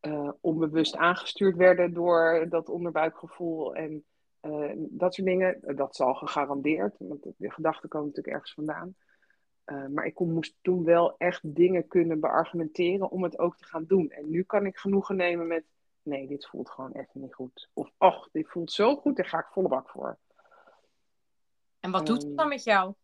Uh, 0.00 0.30
onbewust 0.40 0.96
aangestuurd 0.96 1.56
werden 1.56 1.92
door 1.92 2.46
dat 2.48 2.68
onderbuikgevoel 2.68 3.74
en 3.74 4.04
uh, 4.42 4.72
dat 4.76 5.14
soort 5.14 5.26
dingen. 5.26 5.76
Dat 5.76 5.96
zal 5.96 6.14
gegarandeerd, 6.14 6.94
want 6.98 7.22
de 7.36 7.50
gedachten 7.50 7.88
komen 7.88 8.06
natuurlijk 8.06 8.34
ergens 8.34 8.54
vandaan. 8.54 8.94
Uh, 9.72 9.86
maar 9.86 10.06
ik 10.06 10.14
kon, 10.14 10.32
moest 10.32 10.54
toen 10.60 10.84
wel 10.84 11.14
echt 11.18 11.40
dingen 11.54 11.88
kunnen 11.88 12.20
beargumenteren 12.20 13.10
om 13.10 13.22
het 13.22 13.38
ook 13.38 13.56
te 13.56 13.64
gaan 13.64 13.84
doen. 13.84 14.10
En 14.10 14.30
nu 14.30 14.42
kan 14.42 14.66
ik 14.66 14.76
genoegen 14.76 15.16
nemen 15.16 15.46
met, 15.46 15.64
nee, 16.02 16.26
dit 16.26 16.46
voelt 16.46 16.70
gewoon 16.70 16.92
echt 16.92 17.14
niet 17.14 17.34
goed. 17.34 17.68
Of, 17.72 17.92
ach, 17.98 18.28
dit 18.32 18.48
voelt 18.48 18.72
zo 18.72 18.96
goed, 18.96 19.16
daar 19.16 19.26
ga 19.26 19.38
ik 19.38 19.46
volle 19.50 19.68
bak 19.68 19.88
voor. 19.88 20.18
En 21.80 21.90
wat 21.90 22.06
doet 22.06 22.22
het 22.22 22.36
dan 22.36 22.48
met 22.48 22.64
jou? 22.64 22.94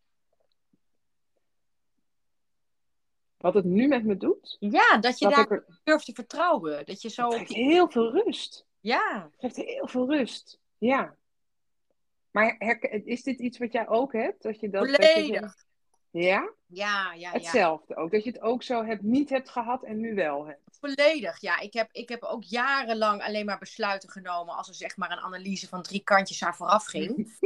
Wat 3.37 3.53
het 3.53 3.65
nu 3.65 3.87
met 3.87 4.03
me 4.03 4.17
doet? 4.17 4.57
Ja, 4.59 4.97
dat 4.97 5.19
je 5.19 5.25
dat 5.25 5.35
daar 5.35 5.51
er... 5.51 5.79
durft 5.83 6.05
te 6.05 6.13
vertrouwen. 6.13 6.85
Dat 6.85 7.01
je 7.01 7.09
zo... 7.09 7.27
Het 7.27 7.37
geeft 7.37 7.53
heel 7.53 7.89
veel 7.89 8.11
rust. 8.11 8.67
Ja. 8.79 9.29
Het 9.31 9.39
geeft 9.39 9.69
heel 9.69 9.87
veel 9.87 10.09
rust. 10.09 10.59
Ja. 10.77 11.17
Maar 12.31 12.55
is 13.03 13.23
dit 13.23 13.39
iets 13.39 13.57
wat 13.57 13.71
jij 13.71 13.87
ook 13.87 14.13
hebt? 14.13 14.41
Dat 14.41 14.59
je 14.59 14.69
dat, 14.69 14.85
Volledig. 14.85 15.41
Dat 15.41 15.59
je 15.59 15.67
ja? 16.11 16.53
Ja, 16.65 17.13
ja, 17.13 17.31
Hetzelfde 17.31 17.95
ook. 17.95 18.11
Dat 18.11 18.23
je 18.23 18.29
het 18.29 18.41
ook 18.41 18.63
zo 18.63 18.85
hebt, 18.85 19.01
niet 19.01 19.29
hebt 19.29 19.49
gehad 19.49 19.83
en 19.83 19.99
nu 19.99 20.15
wel 20.15 20.45
hebt. 20.45 20.77
Volledig, 20.79 21.41
ja. 21.41 21.59
Ik 21.59 21.73
heb, 21.73 21.89
ik 21.91 22.09
heb 22.09 22.23
ook 22.23 22.43
jarenlang 22.43 23.23
alleen 23.23 23.45
maar 23.45 23.59
besluiten 23.59 24.09
genomen 24.09 24.55
als 24.55 24.67
er 24.67 24.75
zeg 24.75 24.97
maar 24.97 25.11
een 25.11 25.19
analyse 25.19 25.67
van 25.67 25.81
drie 25.81 26.03
kantjes 26.03 26.43
aan 26.43 26.55
vooraf 26.55 26.85
ging. 26.85 27.39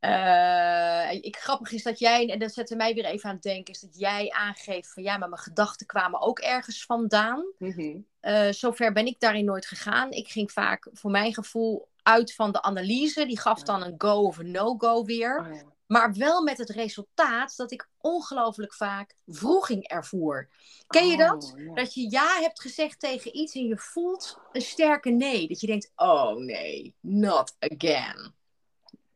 uh, 0.00 1.12
ik, 1.28 1.36
grappig 1.36 1.72
is 1.72 1.82
dat 1.82 1.98
jij, 1.98 2.30
en 2.30 2.38
dat 2.38 2.52
zette 2.52 2.76
mij 2.76 2.94
weer 2.94 3.04
even 3.04 3.28
aan 3.28 3.34
het 3.34 3.44
denken, 3.44 3.74
is 3.74 3.80
dat 3.80 3.98
jij 3.98 4.30
aangeeft 4.30 4.92
van 4.92 5.02
ja, 5.02 5.18
maar 5.18 5.28
mijn 5.28 5.40
gedachten 5.40 5.86
kwamen 5.86 6.20
ook 6.20 6.38
ergens 6.38 6.84
vandaan. 6.84 7.44
Mm 7.58 8.06
zover 8.50 8.92
ben 8.92 9.06
ik 9.06 9.20
daarin 9.20 9.44
nooit 9.44 9.66
gegaan. 9.66 10.10
Ik 10.10 10.28
ging 10.28 10.52
vaak 10.52 10.88
voor 10.92 11.10
mijn 11.10 11.34
gevoel 11.34 11.88
uit 12.02 12.34
van 12.34 12.52
de 12.52 12.62
analyse. 12.62 13.26
Die 13.26 13.40
gaf 13.40 13.62
dan 13.62 13.82
een 13.82 13.94
go 13.98 14.22
of 14.22 14.38
een 14.38 14.50
no-go 14.50 15.04
weer. 15.04 15.38
Oh, 15.38 15.54
ja. 15.54 15.73
Maar 15.86 16.12
wel 16.12 16.42
met 16.42 16.58
het 16.58 16.70
resultaat 16.70 17.56
dat 17.56 17.72
ik 17.72 17.88
ongelooflijk 18.00 18.74
vaak 18.74 19.16
vroeging 19.26 19.88
ervoer. 19.88 20.48
Ken 20.86 21.06
je 21.06 21.16
dat? 21.16 21.54
Oh, 21.56 21.74
dat 21.74 21.94
je 21.94 22.10
ja 22.10 22.40
hebt 22.40 22.60
gezegd 22.60 23.00
tegen 23.00 23.36
iets 23.36 23.54
en 23.54 23.66
je 23.66 23.78
voelt 23.78 24.38
een 24.52 24.62
sterke 24.62 25.10
nee. 25.10 25.48
Dat 25.48 25.60
je 25.60 25.66
denkt, 25.66 25.92
oh 25.96 26.36
nee, 26.36 26.94
not 27.00 27.56
again. 27.58 28.34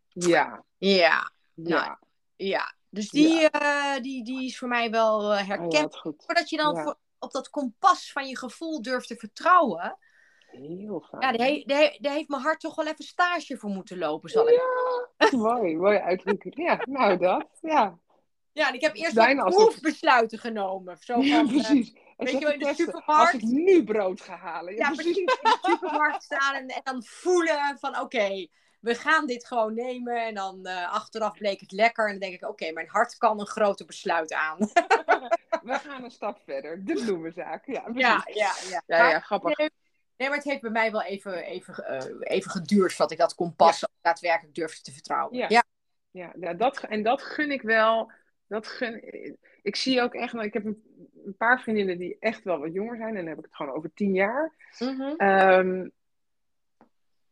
Ja. 0.08 0.64
Ja. 0.78 1.32
Ja. 1.54 1.74
Nou, 1.78 1.96
ja. 2.36 2.74
Dus 2.90 3.10
die, 3.10 3.48
uh, 3.60 3.96
die, 4.00 4.24
die 4.24 4.44
is 4.44 4.58
voor 4.58 4.68
mij 4.68 4.90
wel 4.90 5.32
uh, 5.32 5.46
herkend. 5.46 5.94
Oh, 6.04 6.12
Voordat 6.16 6.50
je 6.50 6.56
dan 6.56 6.82
voor, 6.82 6.98
op 7.18 7.32
dat 7.32 7.50
kompas 7.50 8.12
van 8.12 8.28
je 8.28 8.38
gevoel 8.38 8.82
durft 8.82 9.08
te 9.08 9.16
vertrouwen. 9.16 9.98
Heel 10.50 11.00
fijn. 11.08 11.22
Ja, 11.22 11.32
daar, 11.32 11.62
daar, 11.66 11.96
daar, 12.00 12.12
heeft 12.12 12.28
mijn 12.28 12.42
hart 12.42 12.60
toch 12.60 12.74
wel 12.74 12.86
even 12.86 13.04
stage 13.04 13.56
voor 13.56 13.70
moeten 13.70 13.98
lopen, 13.98 14.30
zal 14.30 14.48
ik 14.48 14.60
Ja, 15.18 15.38
mooi, 15.38 15.76
mooi 15.76 15.98
uitdrukking. 15.98 16.56
Ja, 16.56 16.80
nou 16.84 17.16
dat, 17.16 17.48
ja. 17.60 17.98
Ja, 18.52 18.68
en 18.68 18.74
ik 18.74 18.80
heb 18.80 18.96
eerst 18.96 19.14
Bijna 19.14 19.42
wat 19.42 19.54
proefbesluiten 19.54 20.38
genomen. 20.38 20.96
Zo 21.00 21.14
van, 21.14 21.24
ja, 21.24 21.40
eh, 21.40 21.46
precies. 21.46 21.92
Weet 22.16 22.30
je 22.30 22.38
wel, 22.38 22.52
in 22.52 22.58
de 22.58 22.74
supermarkt. 22.74 23.32
Als 23.32 23.32
ik 23.32 23.42
nu 23.42 23.84
brood 23.84 24.20
ga 24.20 24.36
halen. 24.36 24.74
Ja, 24.74 24.88
ja 24.88 24.94
precies. 24.94 25.16
In 25.16 25.24
de 25.24 25.58
supermarkt 25.60 26.22
staan 26.22 26.54
en, 26.54 26.68
en 26.68 26.80
dan 26.84 27.02
voelen 27.04 27.76
van 27.78 28.00
oké, 28.00 28.46
we 28.80 28.94
gaan 28.94 29.26
dit 29.26 29.46
gewoon 29.46 29.74
nemen. 29.74 30.26
En 30.26 30.34
dan 30.34 30.60
uh, 30.62 30.92
achteraf 30.92 31.38
bleek 31.38 31.60
het 31.60 31.72
lekker. 31.72 32.04
En 32.04 32.10
dan 32.10 32.20
denk 32.20 32.34
ik, 32.34 32.48
oké, 32.48 32.72
mijn 32.72 32.88
hart 32.88 33.16
kan 33.16 33.40
een 33.40 33.46
groter 33.46 33.86
besluit 33.86 34.32
aan. 34.32 34.58
we 35.68 35.78
gaan 35.84 36.04
een 36.04 36.10
stap 36.10 36.40
verder. 36.44 36.84
De 36.84 36.92
bloemenzaak. 36.92 37.66
Ja, 37.66 37.84
ja, 37.94 38.24
ja, 38.32 38.52
ja. 38.70 38.82
ja, 38.86 39.08
ja 39.08 39.20
grappig. 39.20 39.58
Nee, 39.58 39.70
maar 40.26 40.36
het 40.36 40.44
heeft 40.44 40.60
bij 40.60 40.70
mij 40.70 40.90
wel 40.92 41.02
even, 41.02 41.44
even, 41.44 41.84
uh, 41.90 42.16
even 42.20 42.50
geduurd 42.50 42.90
voordat 42.90 43.10
ik 43.10 43.18
dat 43.18 43.34
kompas 43.34 43.80
ja. 43.80 43.88
daadwerkelijk 44.00 44.54
durfde 44.54 44.82
te 44.82 44.92
vertrouwen. 44.92 45.36
Ja, 45.36 45.64
ja. 46.10 46.32
ja 46.38 46.54
dat, 46.54 46.82
en 46.82 47.02
dat 47.02 47.22
gun 47.22 47.50
ik 47.50 47.62
wel. 47.62 48.12
Dat 48.46 48.66
gun, 48.66 49.02
ik 49.62 49.76
zie 49.76 50.02
ook 50.02 50.14
echt, 50.14 50.34
ik 50.34 50.52
heb 50.52 50.64
een, 50.64 50.82
een, 51.24 51.36
paar 51.36 51.60
vriendinnen 51.60 51.98
die 51.98 52.16
echt 52.20 52.44
wel 52.44 52.58
wat 52.58 52.72
jonger 52.72 52.96
zijn. 52.96 53.08
En 53.08 53.14
dan 53.14 53.26
heb 53.26 53.38
ik 53.38 53.44
het 53.44 53.56
gewoon 53.56 53.72
over 53.72 53.90
tien 53.94 54.14
jaar. 54.14 54.54
Mm 54.78 55.00
-hmm. 55.00 55.92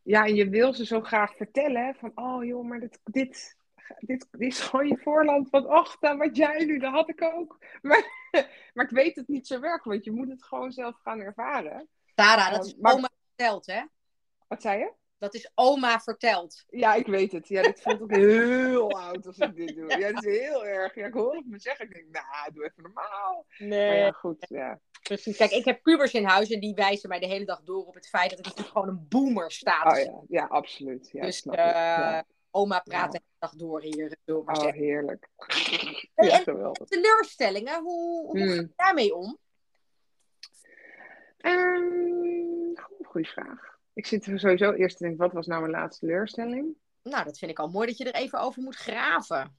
ja, 0.03 0.27
en 0.27 0.35
je 0.35 0.49
wil 0.49 0.73
ze 0.73 0.87
zo 0.87 1.01
graag 1.01 1.37
vertellen 1.37 1.95
van, 1.95 2.13
oh 2.15 2.45
joh, 2.45 2.65
maar 2.65 2.81
dit, 2.81 3.01
dit, 3.05 3.57
dit, 3.99 4.29
dit 4.31 4.49
is 4.49 4.61
gewoon 4.61 4.89
je 4.89 4.99
voorland 4.99 5.49
van, 5.49 5.67
och, 5.67 5.97
dan 5.99 6.19
wat 6.19 6.37
jij 6.37 6.65
nu, 6.65 6.79
dat 6.79 6.93
had 6.93 7.09
ik 7.09 7.23
ook. 7.23 7.59
Maar, 7.83 8.15
maar 8.75 8.85
ik 8.85 8.91
weet 8.91 9.17
het 9.17 9.29
niet 9.29 9.47
zo 9.47 9.61
werken, 9.61 9.91
want 9.91 10.05
je 10.05 10.11
moet 10.11 10.29
het 10.29 10.45
gewoon 10.45 10.73
zelf 10.73 10.97
gaan 11.03 11.21
ervaren. 11.21 11.89
Tara, 12.17 12.51
dat 12.51 12.67
is 12.67 12.75
oma 12.81 13.09
verteld, 13.27 13.67
hè? 13.67 13.83
Wat 14.49 14.63
zei 14.63 14.79
je? 14.79 14.93
Dat 15.19 15.35
is 15.35 15.51
oma 15.55 16.01
verteld. 16.01 16.65
Ja, 16.69 16.95
ik 16.95 17.07
weet 17.07 17.33
het. 17.33 17.49
Ja, 17.49 17.63
dit 17.63 17.81
voelt 17.81 18.03
ook 18.03 18.15
heel 18.15 18.91
oud 18.91 19.27
als 19.27 19.39
ik 19.39 19.57
dit 19.57 19.77
doe. 19.77 19.99
Ja, 19.99 20.13
dat 20.13 20.25
is 20.25 20.39
heel 20.39 20.67
erg. 20.67 20.95
Ja, 20.95 21.07
ik 21.07 21.13
hoor 21.13 21.37
het 21.37 21.47
me 21.47 21.59
zeggen. 21.59 21.87
Ik 21.87 21.95
denk, 21.95 22.07
nou, 22.11 22.53
doe 22.53 22.65
even 22.65 22.83
normaal. 22.83 23.47
Nee. 23.59 23.89
Maar 23.89 23.97
ja, 23.97 24.11
goed. 24.11 24.47
Ja. 24.49 24.81
Precies. 25.03 25.37
Kijk, 25.37 25.51
ik 25.51 25.65
heb 25.65 25.83
pubers 25.83 26.13
in 26.13 26.25
huis 26.25 26.51
en 26.51 26.61
die 26.61 26.75
wijzen 26.75 27.09
mij 27.09 27.19
de 27.19 27.27
hele 27.27 27.45
dag 27.45 27.63
door 27.63 27.85
op 27.87 27.95
het 27.95 28.09
feit 28.09 28.31
dat 28.31 28.39
ik 28.39 28.45
natuurlijk 28.45 28.73
gewoon 28.73 28.89
een 28.89 29.07
boomer 29.09 29.53
sta. 29.53 29.83
Oh 29.83 29.99
ja, 29.99 30.23
ja 30.29 30.47
absoluut. 30.47 31.09
Ja, 31.13 31.23
dus 31.23 31.45
uh, 31.45 32.21
oma 32.51 32.81
praat 32.81 33.13
de 33.13 33.21
hele 33.23 33.37
dag 33.39 33.55
door 33.55 33.83
hier. 33.83 34.17
Door 34.25 34.45
oh, 34.47 34.73
heerlijk. 34.73 35.29
Ja, 36.15 36.45
en 36.45 36.73
teleurstellingen, 36.85 37.83
hoe, 37.83 38.27
hoe 38.27 38.39
hmm. 38.39 38.49
ga 38.49 38.55
je 38.55 38.73
daarmee 38.77 39.15
om? 39.15 39.39
Um, 41.47 42.75
goede 43.03 43.29
vraag. 43.29 43.79
Ik 43.95 44.07
zit 44.07 44.27
er 44.27 44.39
sowieso 44.39 44.73
eerst 44.73 44.97
te 44.97 45.03
denken, 45.03 45.23
wat 45.23 45.33
was 45.33 45.47
nou 45.47 45.61
mijn 45.61 45.73
laatste 45.73 46.07
teleurstelling? 46.07 46.75
Nou, 47.03 47.25
dat 47.25 47.39
vind 47.39 47.51
ik 47.51 47.59
al 47.59 47.69
mooi 47.69 47.87
dat 47.87 47.99
je 47.99 48.05
er 48.05 48.21
even 48.23 48.41
over 48.41 48.63
moet 48.63 48.77
graven. 48.77 49.57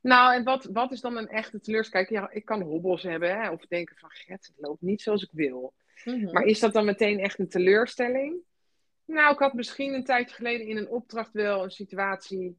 Nou, 0.00 0.34
en 0.34 0.44
wat, 0.44 0.64
wat 0.64 0.92
is 0.92 1.00
dan 1.00 1.16
een 1.16 1.28
echte 1.28 1.60
teleurstelling? 1.60 2.08
Kijk, 2.08 2.22
ja, 2.22 2.30
ik 2.30 2.44
kan 2.44 2.62
hobbels 2.62 3.02
hebben, 3.02 3.40
hè, 3.40 3.50
of 3.50 3.66
denken 3.66 3.96
van, 3.96 4.10
het 4.26 4.52
loopt 4.56 4.82
niet 4.82 5.02
zoals 5.02 5.22
ik 5.22 5.30
wil. 5.32 5.74
Mhm. 6.04 6.32
Maar 6.32 6.42
is 6.42 6.60
dat 6.60 6.72
dan 6.72 6.84
meteen 6.84 7.18
echt 7.18 7.38
een 7.38 7.48
teleurstelling? 7.48 8.36
Nou, 9.04 9.32
ik 9.32 9.38
had 9.38 9.52
misschien 9.52 9.94
een 9.94 10.04
tijdje 10.04 10.34
geleden 10.34 10.66
in 10.66 10.76
een 10.76 10.88
opdracht 10.88 11.32
wel 11.32 11.64
een 11.64 11.70
situatie 11.70 12.58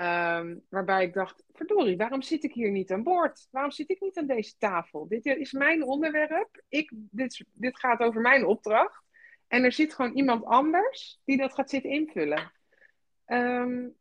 Ehm, 0.00 0.56
waarbij 0.68 1.04
ik 1.04 1.12
dacht, 1.12 1.44
verdorie, 1.52 1.96
waarom 1.96 2.22
zit 2.22 2.44
ik 2.44 2.52
hier 2.52 2.70
niet 2.70 2.90
aan 2.90 3.02
boord? 3.02 3.48
Waarom 3.50 3.70
zit 3.70 3.90
ik 3.90 4.00
niet 4.00 4.18
aan 4.18 4.26
deze 4.26 4.56
tafel? 4.58 5.08
Dit 5.08 5.26
is 5.26 5.52
mijn 5.52 5.82
onderwerp. 5.82 6.62
Ik, 6.68 6.90
dit, 6.92 7.44
dit 7.52 7.78
gaat 7.78 8.00
over 8.00 8.20
mijn 8.20 8.46
opdracht. 8.46 9.02
En 9.48 9.64
er 9.64 9.72
zit 9.72 9.94
gewoon 9.94 10.12
iemand 10.12 10.44
anders 10.44 11.20
die 11.24 11.36
dat 11.36 11.52
gaat 11.52 11.70
zitten 11.70 11.90
invullen. 11.90 12.52
Um, 13.26 13.96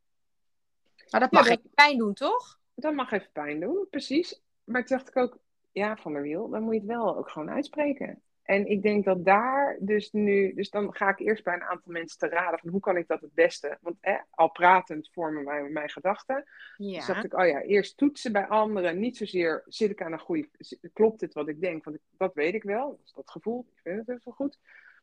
maar 1.10 1.20
dat 1.20 1.32
mag 1.32 1.46
ja, 1.46 1.52
even 1.52 1.70
pijn 1.74 1.98
doen, 1.98 2.14
toch? 2.14 2.60
Dat 2.76 2.94
mag 2.94 3.12
even 3.12 3.32
pijn 3.32 3.60
doen, 3.60 3.88
precies. 3.90 4.42
Maar 4.64 4.86
toen 4.86 4.98
dacht 4.98 5.10
ik 5.10 5.18
ook, 5.18 5.38
ja, 5.72 5.98
Van 5.98 6.14
der 6.14 6.22
Wiel, 6.22 6.50
dan 6.50 6.64
moet 6.64 6.74
je 6.74 6.80
het 6.80 6.90
wel 6.90 7.18
ook 7.18 7.30
gewoon 7.30 7.50
uitspreken. 7.50 8.22
En 8.50 8.66
ik 8.66 8.82
denk 8.82 9.06
dat 9.06 9.26
daar 9.26 9.78
dus 9.80 10.12
nu, 10.12 10.54
dus 10.54 10.70
dan 10.70 10.96
ga 10.96 11.10
ik 11.10 11.20
eerst 11.20 11.44
bij 11.44 11.54
een 11.54 11.64
aantal 11.64 11.92
mensen 11.92 12.18
te 12.18 12.28
raden 12.28 12.60
van 12.60 12.70
hoe 12.70 12.80
kan 12.80 12.98
ik 12.98 13.08
dat 13.08 13.22
het 13.22 13.34
beste, 13.34 13.78
want 13.82 13.98
al 14.30 14.52
pratend 14.52 15.10
vormen 15.12 15.44
mijn, 15.44 15.74
mijn 15.74 15.90
gedachten. 15.90 16.44
Ja. 16.78 16.98
Dus 16.98 17.06
dacht 17.06 17.24
ik, 17.24 17.34
oh 17.34 17.48
ja, 17.48 17.62
eerst 17.62 17.98
toetsen 17.98 18.32
bij 18.32 18.48
anderen, 18.48 19.00
niet 19.00 19.18
zozeer 19.18 19.64
zit 19.66 19.90
ik 19.90 20.02
aan 20.02 20.12
een 20.12 20.20
goede, 20.20 20.50
klopt 20.94 21.20
dit 21.20 21.34
wat 21.34 21.48
ik 21.48 21.62
denk, 21.62 21.84
want 21.84 21.96
ik, 21.96 22.02
dat 22.18 22.34
weet 22.34 22.54
ik 22.54 22.64
wel, 22.64 22.90
dat 22.90 23.00
is 23.06 23.14
dat 23.14 23.30
gevoel, 23.30 23.66
ik 23.76 23.80
vind 23.82 23.98
het 23.98 24.06
dus 24.06 24.24
wel 24.24 24.34
goed. 24.34 24.60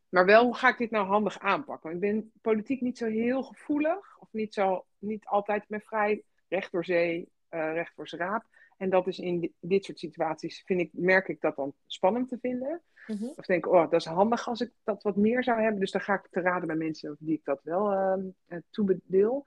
Maar 0.09 0.27
wel, 0.27 0.45
hoe 0.45 0.57
ga 0.57 0.69
ik 0.69 0.79
dit 0.79 0.91
nou 0.91 1.07
handig 1.07 1.39
aanpakken? 1.39 1.91
Want 1.91 2.05
ik 2.05 2.11
ben 2.11 2.33
politiek 2.41 2.81
niet 2.81 2.99
zo 2.99 3.07
heel 3.07 3.43
gevoelig, 3.43 4.19
of 4.19 4.29
niet, 4.33 4.55
zo, 4.55 4.85
niet 4.99 5.27
altijd 5.27 5.69
met 5.69 5.85
vrij 5.85 6.23
recht 6.49 6.73
door 6.73 6.85
zee, 6.85 7.29
uh, 7.51 7.73
recht 7.73 7.93
voor 7.95 8.09
raap. 8.11 8.45
En 8.77 8.91
dat 8.91 9.07
is 9.07 9.19
in 9.19 9.55
dit 9.61 9.85
soort 9.85 9.99
situaties, 9.99 10.63
vind 10.65 10.81
ik, 10.81 10.91
merk 10.93 11.29
ik 11.29 11.41
dat 11.41 11.57
dan 11.57 11.75
spannend 11.87 12.29
te 12.29 12.39
vinden. 12.41 12.83
Mhm. 13.07 13.25
Of 13.25 13.47
denk 13.47 13.66
oh, 13.66 13.90
dat 13.90 14.01
is 14.01 14.05
handig 14.05 14.49
als 14.49 14.61
ik 14.61 14.71
dat 14.85 15.03
wat 15.03 15.16
meer 15.16 15.45
zou 15.45 15.61
hebben. 15.61 15.81
Dus 15.81 15.90
dan 15.90 16.01
ga 16.01 16.14
ik 16.14 16.29
te 16.31 16.40
raden 16.40 16.66
bij 16.66 16.77
mensen 16.77 17.16
die 17.19 17.35
ik 17.35 17.45
dat 17.45 17.61
wel 17.62 17.92
uh, 17.92 18.59
toebedeel. 18.71 19.47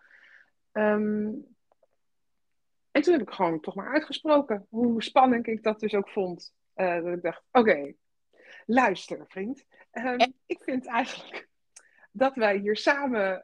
Ehm, 0.72 1.32
en 2.91 3.02
toen 3.02 3.13
heb 3.13 3.22
ik 3.22 3.30
gewoon 3.30 3.60
toch 3.60 3.76
maar 3.76 3.93
uitgesproken 3.93 4.65
hoe 4.69 5.04
spannend 5.04 5.48
ik 5.48 5.63
dat 5.63 5.80
dus 5.80 5.93
ook 5.93 6.10
vond. 6.10 6.54
Uh, 6.76 7.04
dat 7.04 7.13
ik 7.13 7.22
dacht, 7.22 7.43
oké, 7.52 7.93
luister 8.65 9.26
vriend. 9.28 9.65
Ehm, 9.91 10.32
ik 10.45 10.63
vind 10.63 10.86
eigenlijk 10.86 11.48
dat 12.12 12.36
wij 12.36 12.58
hier 12.58 12.78
samen, 12.78 13.41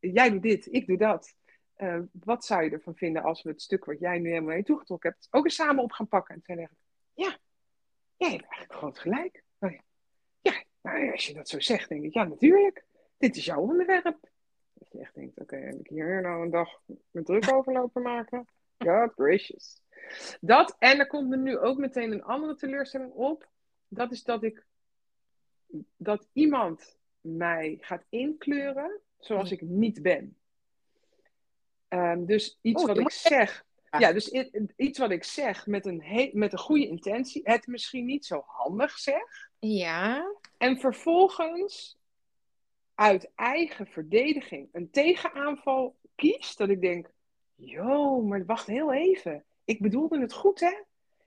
jij 0.00 0.30
doet 0.30 0.42
dit, 0.42 0.72
ik 0.72 0.86
doe 0.86 0.96
dat. 0.96 1.34
Uh, 1.76 2.00
wat 2.12 2.44
zou 2.44 2.62
je 2.62 2.70
ervan 2.70 2.96
vinden 2.96 3.22
als 3.22 3.42
we 3.42 3.50
het 3.50 3.62
stuk 3.62 3.84
wat 3.84 4.00
jij 4.00 4.18
nu 4.18 4.28
helemaal 4.28 4.54
mee 4.54 4.62
toegetrokken 4.62 5.10
hebt, 5.10 5.28
ook 5.30 5.44
eens 5.44 5.54
samen 5.54 5.82
op 5.82 5.92
gaan 5.92 6.08
pakken? 6.08 6.34
En 6.34 6.42
toen 6.42 6.56
dacht 6.56 6.70
ik, 6.70 6.78
ja, 7.14 7.38
jij 8.24 8.32
hebt 8.32 8.50
eigenlijk 8.50 8.72
gewoon 8.72 8.96
gelijk. 8.96 9.44
Oh 9.58 9.70
ja. 9.70 9.82
ja, 10.40 10.64
nou, 10.82 11.12
als 11.12 11.26
je 11.26 11.34
dat 11.34 11.48
zo 11.48 11.60
zegt, 11.60 11.88
denk 11.88 12.04
ik, 12.04 12.14
ja, 12.14 12.24
natuurlijk. 12.24 12.84
Dit 13.16 13.36
is 13.36 13.44
jouw 13.44 13.60
onderwerp. 13.60 14.18
Dat 14.72 14.92
je 14.92 14.98
echt 14.98 15.14
denkt, 15.14 15.40
oké, 15.40 15.56
heb 15.56 15.78
ik 15.78 15.88
hier 15.88 16.22
nou 16.22 16.42
een 16.42 16.50
dag 16.50 16.82
met 17.10 17.26
druk 17.26 17.52
over 17.52 17.72
lopen 17.72 18.02
maken? 18.02 18.46
Ja, 18.76 19.06
gracious. 19.06 19.82
Dat, 20.40 20.76
en 20.78 20.98
er 20.98 21.06
komt 21.06 21.28
me 21.28 21.36
nu 21.36 21.58
ook 21.58 21.78
meteen 21.78 22.12
een 22.12 22.22
andere 22.22 22.54
teleurstelling 22.54 23.12
op. 23.12 23.48
Dat 23.88 24.12
is 24.12 24.22
dat 24.22 24.42
ik, 24.42 24.66
dat 25.96 26.28
iemand 26.32 26.98
mij 27.20 27.76
gaat 27.80 28.04
inkleuren 28.08 29.00
zoals 29.18 29.50
ik 29.50 29.60
niet 29.60 30.02
ben. 30.02 30.36
Um, 31.88 32.26
dus 32.26 32.58
iets 32.60 32.82
oh, 32.82 32.88
wat 32.88 32.98
ik 32.98 33.10
zeg. 33.10 33.64
Ja, 33.98 34.12
dus 34.12 34.30
iets 34.76 34.98
wat 34.98 35.10
ik 35.10 35.24
zeg 35.24 35.66
met 35.66 35.86
een, 35.86 36.30
met 36.32 36.52
een 36.52 36.58
goede 36.58 36.86
intentie, 36.86 37.40
het 37.44 37.66
misschien 37.66 38.04
niet 38.04 38.26
zo 38.26 38.42
handig 38.46 38.98
zeg. 38.98 39.50
Ja. 39.58 40.34
En 40.58 40.78
vervolgens 40.78 41.98
uit 42.94 43.30
eigen 43.34 43.86
verdediging 43.86 44.68
een 44.72 44.90
tegenaanval 44.90 45.96
kiest, 46.14 46.58
dat 46.58 46.68
ik 46.68 46.80
denk, 46.80 47.10
yo, 47.54 48.20
maar 48.20 48.44
wacht 48.44 48.66
heel 48.66 48.92
even. 48.92 49.44
Ik 49.64 49.80
bedoelde 49.80 50.20
het 50.20 50.32
goed, 50.32 50.60
hè? 50.60 50.82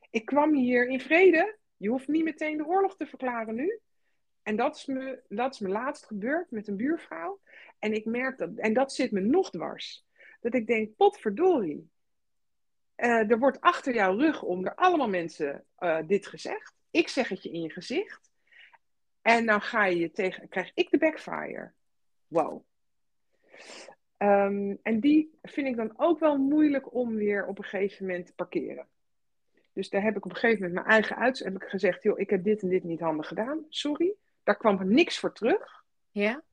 Ik 0.09 0.25
kwam 0.25 0.53
hier 0.53 0.87
in 0.87 1.01
vrede. 1.01 1.57
Je 1.77 1.89
hoeft 1.89 2.07
niet 2.07 2.23
meteen 2.23 2.57
de 2.57 2.65
oorlog 2.65 2.95
te 2.95 3.05
verklaren 3.05 3.55
nu. 3.55 3.79
En 4.43 4.55
dat 4.55 4.75
is 4.75 4.85
me, 4.85 5.21
dat 5.27 5.53
is 5.53 5.59
me 5.59 5.69
laatst 5.69 6.05
gebeurd 6.05 6.51
met 6.51 6.67
een 6.67 6.75
buurvrouw. 6.75 7.39
En 7.79 7.93
ik 7.93 8.05
merk 8.05 8.37
dat, 8.37 8.49
en 8.55 8.73
dat 8.73 8.93
zit 8.93 9.11
me 9.11 9.19
nog 9.19 9.49
dwars. 9.49 10.05
Dat 10.41 10.53
ik 10.53 10.67
denk, 10.67 10.95
potverdorie. 10.95 11.89
Uh, 12.97 13.31
er 13.31 13.39
wordt 13.39 13.61
achter 13.61 13.93
jouw 13.93 14.17
rug 14.17 14.43
om 14.43 14.67
allemaal 14.67 15.09
mensen 15.09 15.63
uh, 15.79 15.99
dit 16.07 16.27
gezegd. 16.27 16.73
Ik 16.91 17.07
zeg 17.07 17.29
het 17.29 17.43
je 17.43 17.51
in 17.51 17.61
je 17.61 17.69
gezicht. 17.69 18.31
En 19.21 19.45
dan 19.45 19.61
ga 19.61 19.85
je 19.85 20.11
tegen, 20.11 20.49
krijg 20.49 20.71
ik 20.73 20.89
de 20.89 20.97
backfire. 20.97 21.71
Wow. 22.27 22.63
Um, 24.17 24.79
en 24.81 24.99
die 24.99 25.37
vind 25.41 25.67
ik 25.67 25.75
dan 25.75 25.93
ook 25.95 26.19
wel 26.19 26.37
moeilijk 26.37 26.93
om 26.93 27.15
weer 27.15 27.45
op 27.45 27.57
een 27.57 27.63
gegeven 27.63 28.05
moment 28.05 28.25
te 28.25 28.33
parkeren. 28.33 28.87
Dus 29.73 29.89
daar 29.89 30.03
heb 30.03 30.15
ik 30.15 30.25
op 30.25 30.31
een 30.31 30.37
gegeven 30.37 30.67
moment 30.67 30.85
mijn 30.85 30.95
eigen 30.95 31.15
uit. 31.15 31.39
Heb 31.39 31.55
ik 31.55 31.63
gezegd, 31.63 32.03
joh, 32.03 32.19
ik 32.19 32.29
heb 32.29 32.43
dit 32.43 32.61
en 32.61 32.69
dit 32.69 32.83
niet 32.83 32.99
handig 32.99 33.27
gedaan. 33.27 33.65
Sorry. 33.69 34.13
Daar 34.43 34.57
kwam 34.57 34.79
er 34.79 34.85
niks 34.85 35.19
voor 35.19 35.33
terug. 35.33 35.83
Ja. 36.11 36.43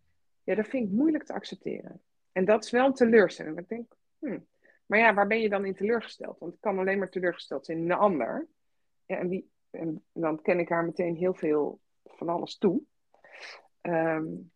Ja, 0.42 0.54
dat 0.54 0.66
vind 0.66 0.84
ik 0.84 0.90
moeilijk 0.90 1.24
te 1.24 1.32
accepteren. 1.32 2.00
En 2.32 2.44
dat 2.44 2.64
is 2.64 2.70
wel 2.70 2.86
een 2.86 2.94
teleurstelling. 2.94 3.58
Ik 3.58 3.68
denk, 3.68 3.92
hmm. 4.18 4.46
Maar 4.86 4.98
ja, 4.98 5.14
waar 5.14 5.26
ben 5.26 5.40
je 5.40 5.48
dan 5.48 5.64
in 5.64 5.74
teleurgesteld? 5.74 6.38
Want 6.38 6.54
ik 6.54 6.60
kan 6.60 6.78
alleen 6.78 6.98
maar 6.98 7.10
teleurgesteld 7.10 7.66
zijn 7.66 7.78
in 7.78 7.90
een 7.90 7.98
ander. 7.98 8.48
Ja, 9.06 9.16
en, 9.16 9.28
wie, 9.28 9.50
en 9.70 10.04
dan 10.12 10.42
ken 10.42 10.58
ik 10.58 10.68
haar 10.68 10.84
meteen 10.84 11.16
heel 11.16 11.34
veel 11.34 11.80
van 12.04 12.28
alles 12.28 12.58
toe. 12.58 12.82
Um, 13.82 14.52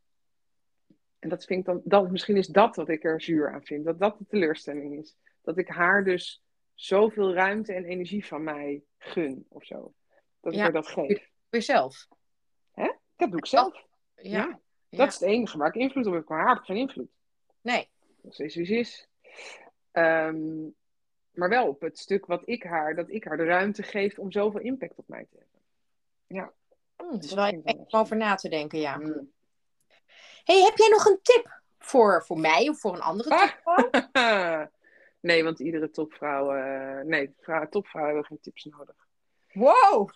en 1.18 1.28
dat 1.28 1.44
vind 1.44 1.60
ik 1.60 1.66
dan, 1.66 1.80
dat, 1.84 2.10
misschien 2.10 2.36
is 2.36 2.46
dat 2.46 2.76
wat 2.76 2.88
ik 2.88 3.04
er 3.04 3.20
zuur 3.20 3.52
aan 3.52 3.64
vind. 3.64 3.84
Dat 3.84 3.98
dat 3.98 4.18
de 4.18 4.26
teleurstelling 4.26 4.98
is. 4.98 5.16
Dat 5.42 5.58
ik 5.58 5.68
haar 5.68 6.04
dus 6.04 6.42
zoveel 6.74 7.34
ruimte 7.34 7.72
en 7.72 7.84
energie 7.84 8.26
van 8.26 8.42
mij 8.42 8.82
gun 8.98 9.46
of 9.48 9.64
zo. 9.64 9.94
Dat 10.40 10.52
ik 10.52 10.58
haar 10.58 10.72
dat 10.72 10.86
geef. 10.86 11.18
Voor 11.18 11.58
jezelf? 11.58 12.08
Hè? 12.72 12.92
Dat 13.16 13.30
doe 13.30 13.38
ik 13.38 13.46
zelf. 13.46 13.86
Ja. 14.14 14.60
Dat 14.90 15.08
is 15.08 15.14
het 15.14 15.28
enige 15.28 15.58
waar 15.58 15.68
ik 15.68 15.74
invloed 15.74 16.06
op 16.06 16.12
heb. 16.12 16.28
Maar 16.28 16.38
haar 16.38 16.48
heb 16.48 16.58
ik 16.58 16.64
geen 16.64 16.76
invloed. 16.76 17.10
Nee. 17.60 17.88
Dat 18.22 18.38
is 18.38 18.54
wie 18.54 18.66
ze 18.66 18.78
is. 18.78 19.08
Um, 19.98 20.74
maar 21.32 21.48
wel 21.48 21.68
op 21.68 21.80
het 21.80 21.98
stuk 21.98 22.26
wat 22.26 22.42
ik 22.44 22.62
haar, 22.62 22.94
dat 22.94 23.10
ik 23.10 23.24
haar 23.24 23.36
de 23.36 23.44
ruimte 23.44 23.82
geef 23.82 24.18
om 24.18 24.32
zoveel 24.32 24.60
impact 24.60 24.98
op 24.98 25.08
mij 25.08 25.26
te 25.30 25.36
hebben. 25.38 25.60
Ja. 26.26 26.52
Mm, 26.96 27.20
is 27.20 27.34
wel 27.34 27.86
over 27.90 28.16
na 28.16 28.34
te 28.34 28.48
denken, 28.48 28.78
ja. 28.78 28.96
Mm. 28.96 29.32
Hey, 30.44 30.62
heb 30.62 30.76
jij 30.76 30.88
nog 30.88 31.04
een 31.04 31.18
tip 31.22 31.60
voor, 31.78 32.24
voor 32.24 32.38
mij 32.38 32.68
of 32.68 32.80
voor 32.80 32.94
een 32.94 33.00
andere 33.00 33.28
topvrouw? 33.28 33.90
nee, 35.20 35.44
want 35.44 35.60
iedere 35.60 35.90
topvrouw... 35.90 36.56
Uh, 36.56 37.04
nee, 37.04 37.34
topvrouwen 37.70 38.14
hebben 38.14 38.24
geen 38.24 38.40
tips 38.40 38.64
nodig. 38.64 38.96
Wow! 39.52 40.10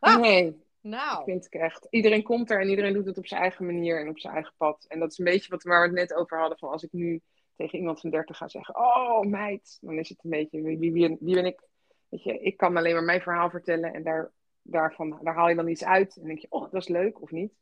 nee, 0.20 0.64
nou. 0.80 1.24
Vind 1.24 1.46
ik 1.46 1.54
echt. 1.54 1.86
Iedereen 1.90 2.22
komt 2.22 2.50
er 2.50 2.60
en 2.60 2.68
iedereen 2.68 2.92
doet 2.92 3.06
het 3.06 3.18
op 3.18 3.26
zijn 3.26 3.40
eigen 3.40 3.66
manier 3.66 4.00
en 4.00 4.08
op 4.08 4.18
zijn 4.18 4.34
eigen 4.34 4.54
pad. 4.56 4.84
En 4.88 4.98
dat 4.98 5.10
is 5.10 5.18
een 5.18 5.24
beetje 5.24 5.50
wat 5.50 5.62
waar 5.62 5.80
we 5.80 5.86
het 5.86 6.08
net 6.08 6.18
over 6.18 6.38
hadden. 6.38 6.58
Van 6.58 6.70
als 6.70 6.82
ik 6.82 6.92
nu 6.92 7.20
tegen 7.60 7.78
iemand 7.78 8.00
van 8.00 8.10
30 8.10 8.36
ga 8.36 8.48
zeggen: 8.48 8.76
Oh, 8.76 9.20
meid. 9.20 9.78
Dan 9.80 9.98
is 9.98 10.08
het 10.08 10.24
een 10.24 10.30
beetje: 10.30 10.62
wie, 10.62 10.78
wie, 10.78 11.16
wie 11.20 11.34
ben 11.34 11.44
ik? 11.44 11.68
Weet 12.08 12.22
je, 12.22 12.38
ik 12.38 12.56
kan 12.56 12.76
alleen 12.76 12.94
maar 12.94 13.02
mijn 13.02 13.20
verhaal 13.20 13.50
vertellen. 13.50 13.94
En 13.94 14.02
daar, 14.02 14.32
daarvan, 14.62 15.18
daar 15.22 15.34
haal 15.34 15.48
je 15.48 15.54
dan 15.54 15.68
iets 15.68 15.84
uit. 15.84 16.16
En 16.16 16.26
denk 16.26 16.38
je: 16.38 16.46
Oh, 16.50 16.70
dat 16.70 16.82
is 16.82 16.88
leuk 16.88 17.22
of 17.22 17.30
niet? 17.30 17.52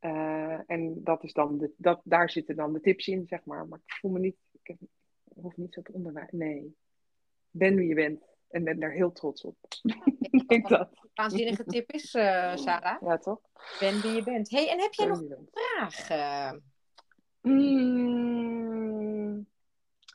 Uh, 0.00 0.70
en 0.70 1.00
dat 1.04 1.24
is 1.24 1.32
dan 1.32 1.58
de, 1.58 1.72
dat, 1.76 2.00
daar 2.04 2.30
zitten 2.30 2.56
dan 2.56 2.72
de 2.72 2.80
tips 2.80 3.08
in, 3.08 3.26
zeg 3.26 3.44
maar. 3.44 3.68
Maar 3.68 3.78
ik 3.84 3.92
voel 3.92 4.10
me 4.10 4.18
niet. 4.18 4.36
Ik, 4.52 4.66
heb, 4.66 4.76
ik 4.80 5.42
hoef 5.42 5.56
niet 5.56 5.74
zo 5.74 5.82
te 5.82 5.92
onderwijs. 5.92 6.30
Nee. 6.30 6.76
Ben 7.50 7.76
wie 7.76 7.88
je 7.88 7.94
bent. 7.94 8.36
En 8.48 8.64
ben 8.64 8.78
daar 8.78 8.92
heel 8.92 9.12
trots 9.12 9.44
op. 9.44 9.56
ik 10.30 10.48
denk 10.48 10.68
dat. 10.68 10.88
Waanzinnige 11.14 11.64
tip 11.64 11.92
is, 11.92 12.14
uh, 12.14 12.56
Sarah. 12.64 13.02
Ja, 13.02 13.18
toch? 13.18 13.40
Ben 13.80 14.00
wie 14.00 14.12
je 14.12 14.22
bent. 14.22 14.50
hey, 14.50 14.70
en 14.70 14.80
heb 14.80 14.92
jij 14.92 15.06
nog 15.06 15.20
een 15.20 15.48
vraag? 15.50 16.58
Mm, 17.42 18.97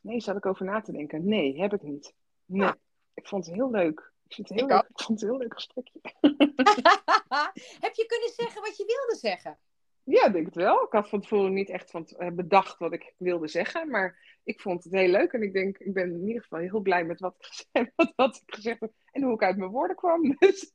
nee, 0.03 0.21
zat 0.21 0.35
ik 0.35 0.45
over 0.45 0.65
na 0.65 0.81
te 0.81 0.91
denken. 0.91 1.27
Nee, 1.27 1.59
heb 1.59 1.73
ik 1.73 1.81
niet. 1.81 2.13
Nee. 2.45 2.67
Ah. 2.67 2.73
Ik 3.13 3.27
vond 3.27 3.45
het 3.45 3.55
heel 3.55 3.71
leuk. 3.71 4.11
Ik, 4.27 4.33
vind 4.33 4.49
het 4.49 4.57
heel 4.57 4.67
ik, 4.67 4.73
leuk. 4.73 4.89
ik 4.89 5.01
vond 5.01 5.19
het 5.19 5.29
een 5.29 5.35
heel 5.35 5.43
leuk 5.43 5.53
gesprekje. 5.53 5.99
heb 7.85 7.93
je 7.93 8.05
kunnen 8.05 8.29
zeggen 8.35 8.61
wat 8.61 8.77
je 8.77 8.85
wilde 8.85 9.17
zeggen? 9.19 9.59
Ja, 10.03 10.29
denk 10.29 10.45
het 10.45 10.55
wel. 10.55 10.83
Ik 10.83 10.91
had 10.91 11.09
van 11.09 11.21
tevoren 11.21 11.53
niet 11.53 11.69
echt 11.69 11.91
van 11.91 12.07
eh, 12.07 12.31
bedacht 12.31 12.77
wat 12.77 12.93
ik 12.93 13.13
wilde 13.17 13.47
zeggen. 13.47 13.89
Maar 13.89 14.39
ik 14.43 14.61
vond 14.61 14.83
het 14.83 14.93
heel 14.93 15.09
leuk. 15.09 15.31
En 15.31 15.41
ik 15.41 15.53
denk, 15.53 15.77
ik 15.77 15.93
ben 15.93 16.13
in 16.13 16.27
ieder 16.27 16.41
geval 16.41 16.59
heel 16.59 16.79
blij 16.79 17.03
met 17.03 17.19
wat 17.19 17.35
ik 17.37 17.45
gezegd, 17.51 17.91
wat, 17.95 18.13
wat 18.15 18.35
ik 18.45 18.55
gezegd 18.55 18.79
heb. 18.79 18.91
En 19.11 19.23
hoe 19.23 19.33
ik 19.33 19.43
uit 19.43 19.57
mijn 19.57 19.71
woorden 19.71 19.95
kwam. 19.95 20.35
Dus, 20.37 20.71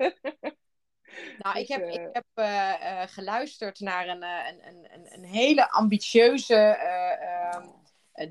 nou, 1.39 1.59
ik 1.59 1.67
dus, 1.67 1.77
heb, 1.77 1.87
ik 1.89 1.95
eh, 1.95 2.09
heb 2.13 2.27
uh, 2.35 3.03
geluisterd 3.07 3.81
naar 3.81 4.09
een, 4.09 4.23
een, 4.23 4.93
een, 4.93 5.13
een 5.13 5.25
hele 5.25 5.71
ambitieuze 5.71 6.55
ehm, 6.55 7.67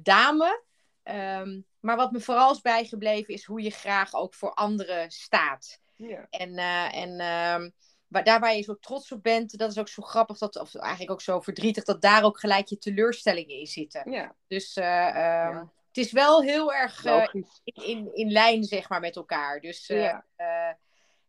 dame. 0.03 0.63
Um, 1.09 1.65
maar 1.79 1.95
wat 1.95 2.11
me 2.11 2.19
vooral 2.19 2.51
is 2.51 2.61
bijgebleven 2.61 3.33
is 3.33 3.45
hoe 3.45 3.61
je 3.61 3.69
graag 3.69 4.13
ook 4.13 4.33
voor 4.33 4.53
anderen 4.53 5.11
staat. 5.11 5.79
Ja. 5.95 6.27
En, 6.29 6.57
en 6.91 7.09
um, 7.09 7.73
waar, 8.07 8.23
daar 8.23 8.39
waar 8.39 8.55
je 8.55 8.61
zo 8.61 8.77
trots 8.79 9.11
op 9.11 9.23
bent, 9.23 9.57
dat 9.57 9.71
is 9.71 9.77
ook 9.77 9.87
zo 9.87 10.01
grappig, 10.01 10.37
dat, 10.37 10.55
of 10.55 10.75
eigenlijk 10.75 11.11
ook 11.11 11.21
zo 11.21 11.39
verdrietig, 11.39 11.83
dat 11.83 12.01
daar 12.01 12.23
ook 12.23 12.39
gelijk 12.39 12.67
je 12.67 12.77
teleurstellingen 12.77 13.59
in 13.59 13.65
zitten. 13.65 14.11
Ja. 14.11 14.35
Dus 14.47 14.77
uh, 14.77 14.85
ja. 14.85 15.71
het 15.87 15.97
is 15.97 16.11
wel 16.11 16.41
heel 16.41 16.73
erg 16.73 17.05
uh, 17.05 17.27
in, 17.63 18.09
in 18.13 18.31
lijn, 18.31 18.63
zeg 18.63 18.89
maar, 18.89 18.99
met 18.99 19.15
elkaar. 19.15 19.59
Dus 19.59 19.87
ja. 19.87 20.25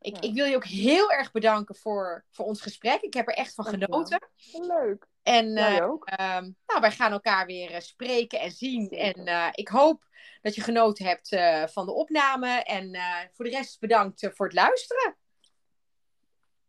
Ik, 0.01 0.19
ik 0.19 0.35
wil 0.35 0.47
je 0.47 0.57
ook 0.57 0.65
heel 0.65 1.11
erg 1.11 1.31
bedanken 1.31 1.75
voor, 1.75 2.25
voor 2.31 2.45
ons 2.45 2.61
gesprek. 2.61 3.01
Ik 3.01 3.15
heb 3.15 3.29
er 3.29 3.35
echt 3.35 3.55
van 3.55 3.65
genoten. 3.65 4.29
Leuk. 4.53 5.07
En 5.23 5.57
ehm, 5.57 6.51
nou, 6.67 6.81
wij 6.81 6.91
gaan 6.91 7.13
elkaar 7.13 7.47
weer 7.47 7.83
spreken 7.83 8.41
en 8.41 8.51
zien. 8.51 8.89
En 8.89 9.53
ik 9.55 9.69
hoop 9.69 10.07
dat 10.43 10.55
je 10.55 10.61
genoten 10.61 11.07
hebt 11.07 11.29
van 11.73 11.87
de 11.87 11.93
opname. 11.93 12.63
En 12.63 12.99
voor 13.33 13.45
de 13.45 13.51
rest 13.51 13.81
bedankt 13.81 14.29
voor 14.35 14.47
het 14.47 14.55
luisteren. 14.55 15.17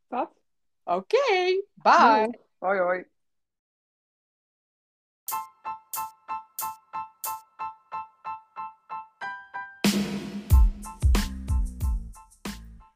Wat? 0.08 0.32
Oké, 0.84 1.64
bye. 1.74 2.40
Hoi 2.58 2.80
hoi. 2.80 3.06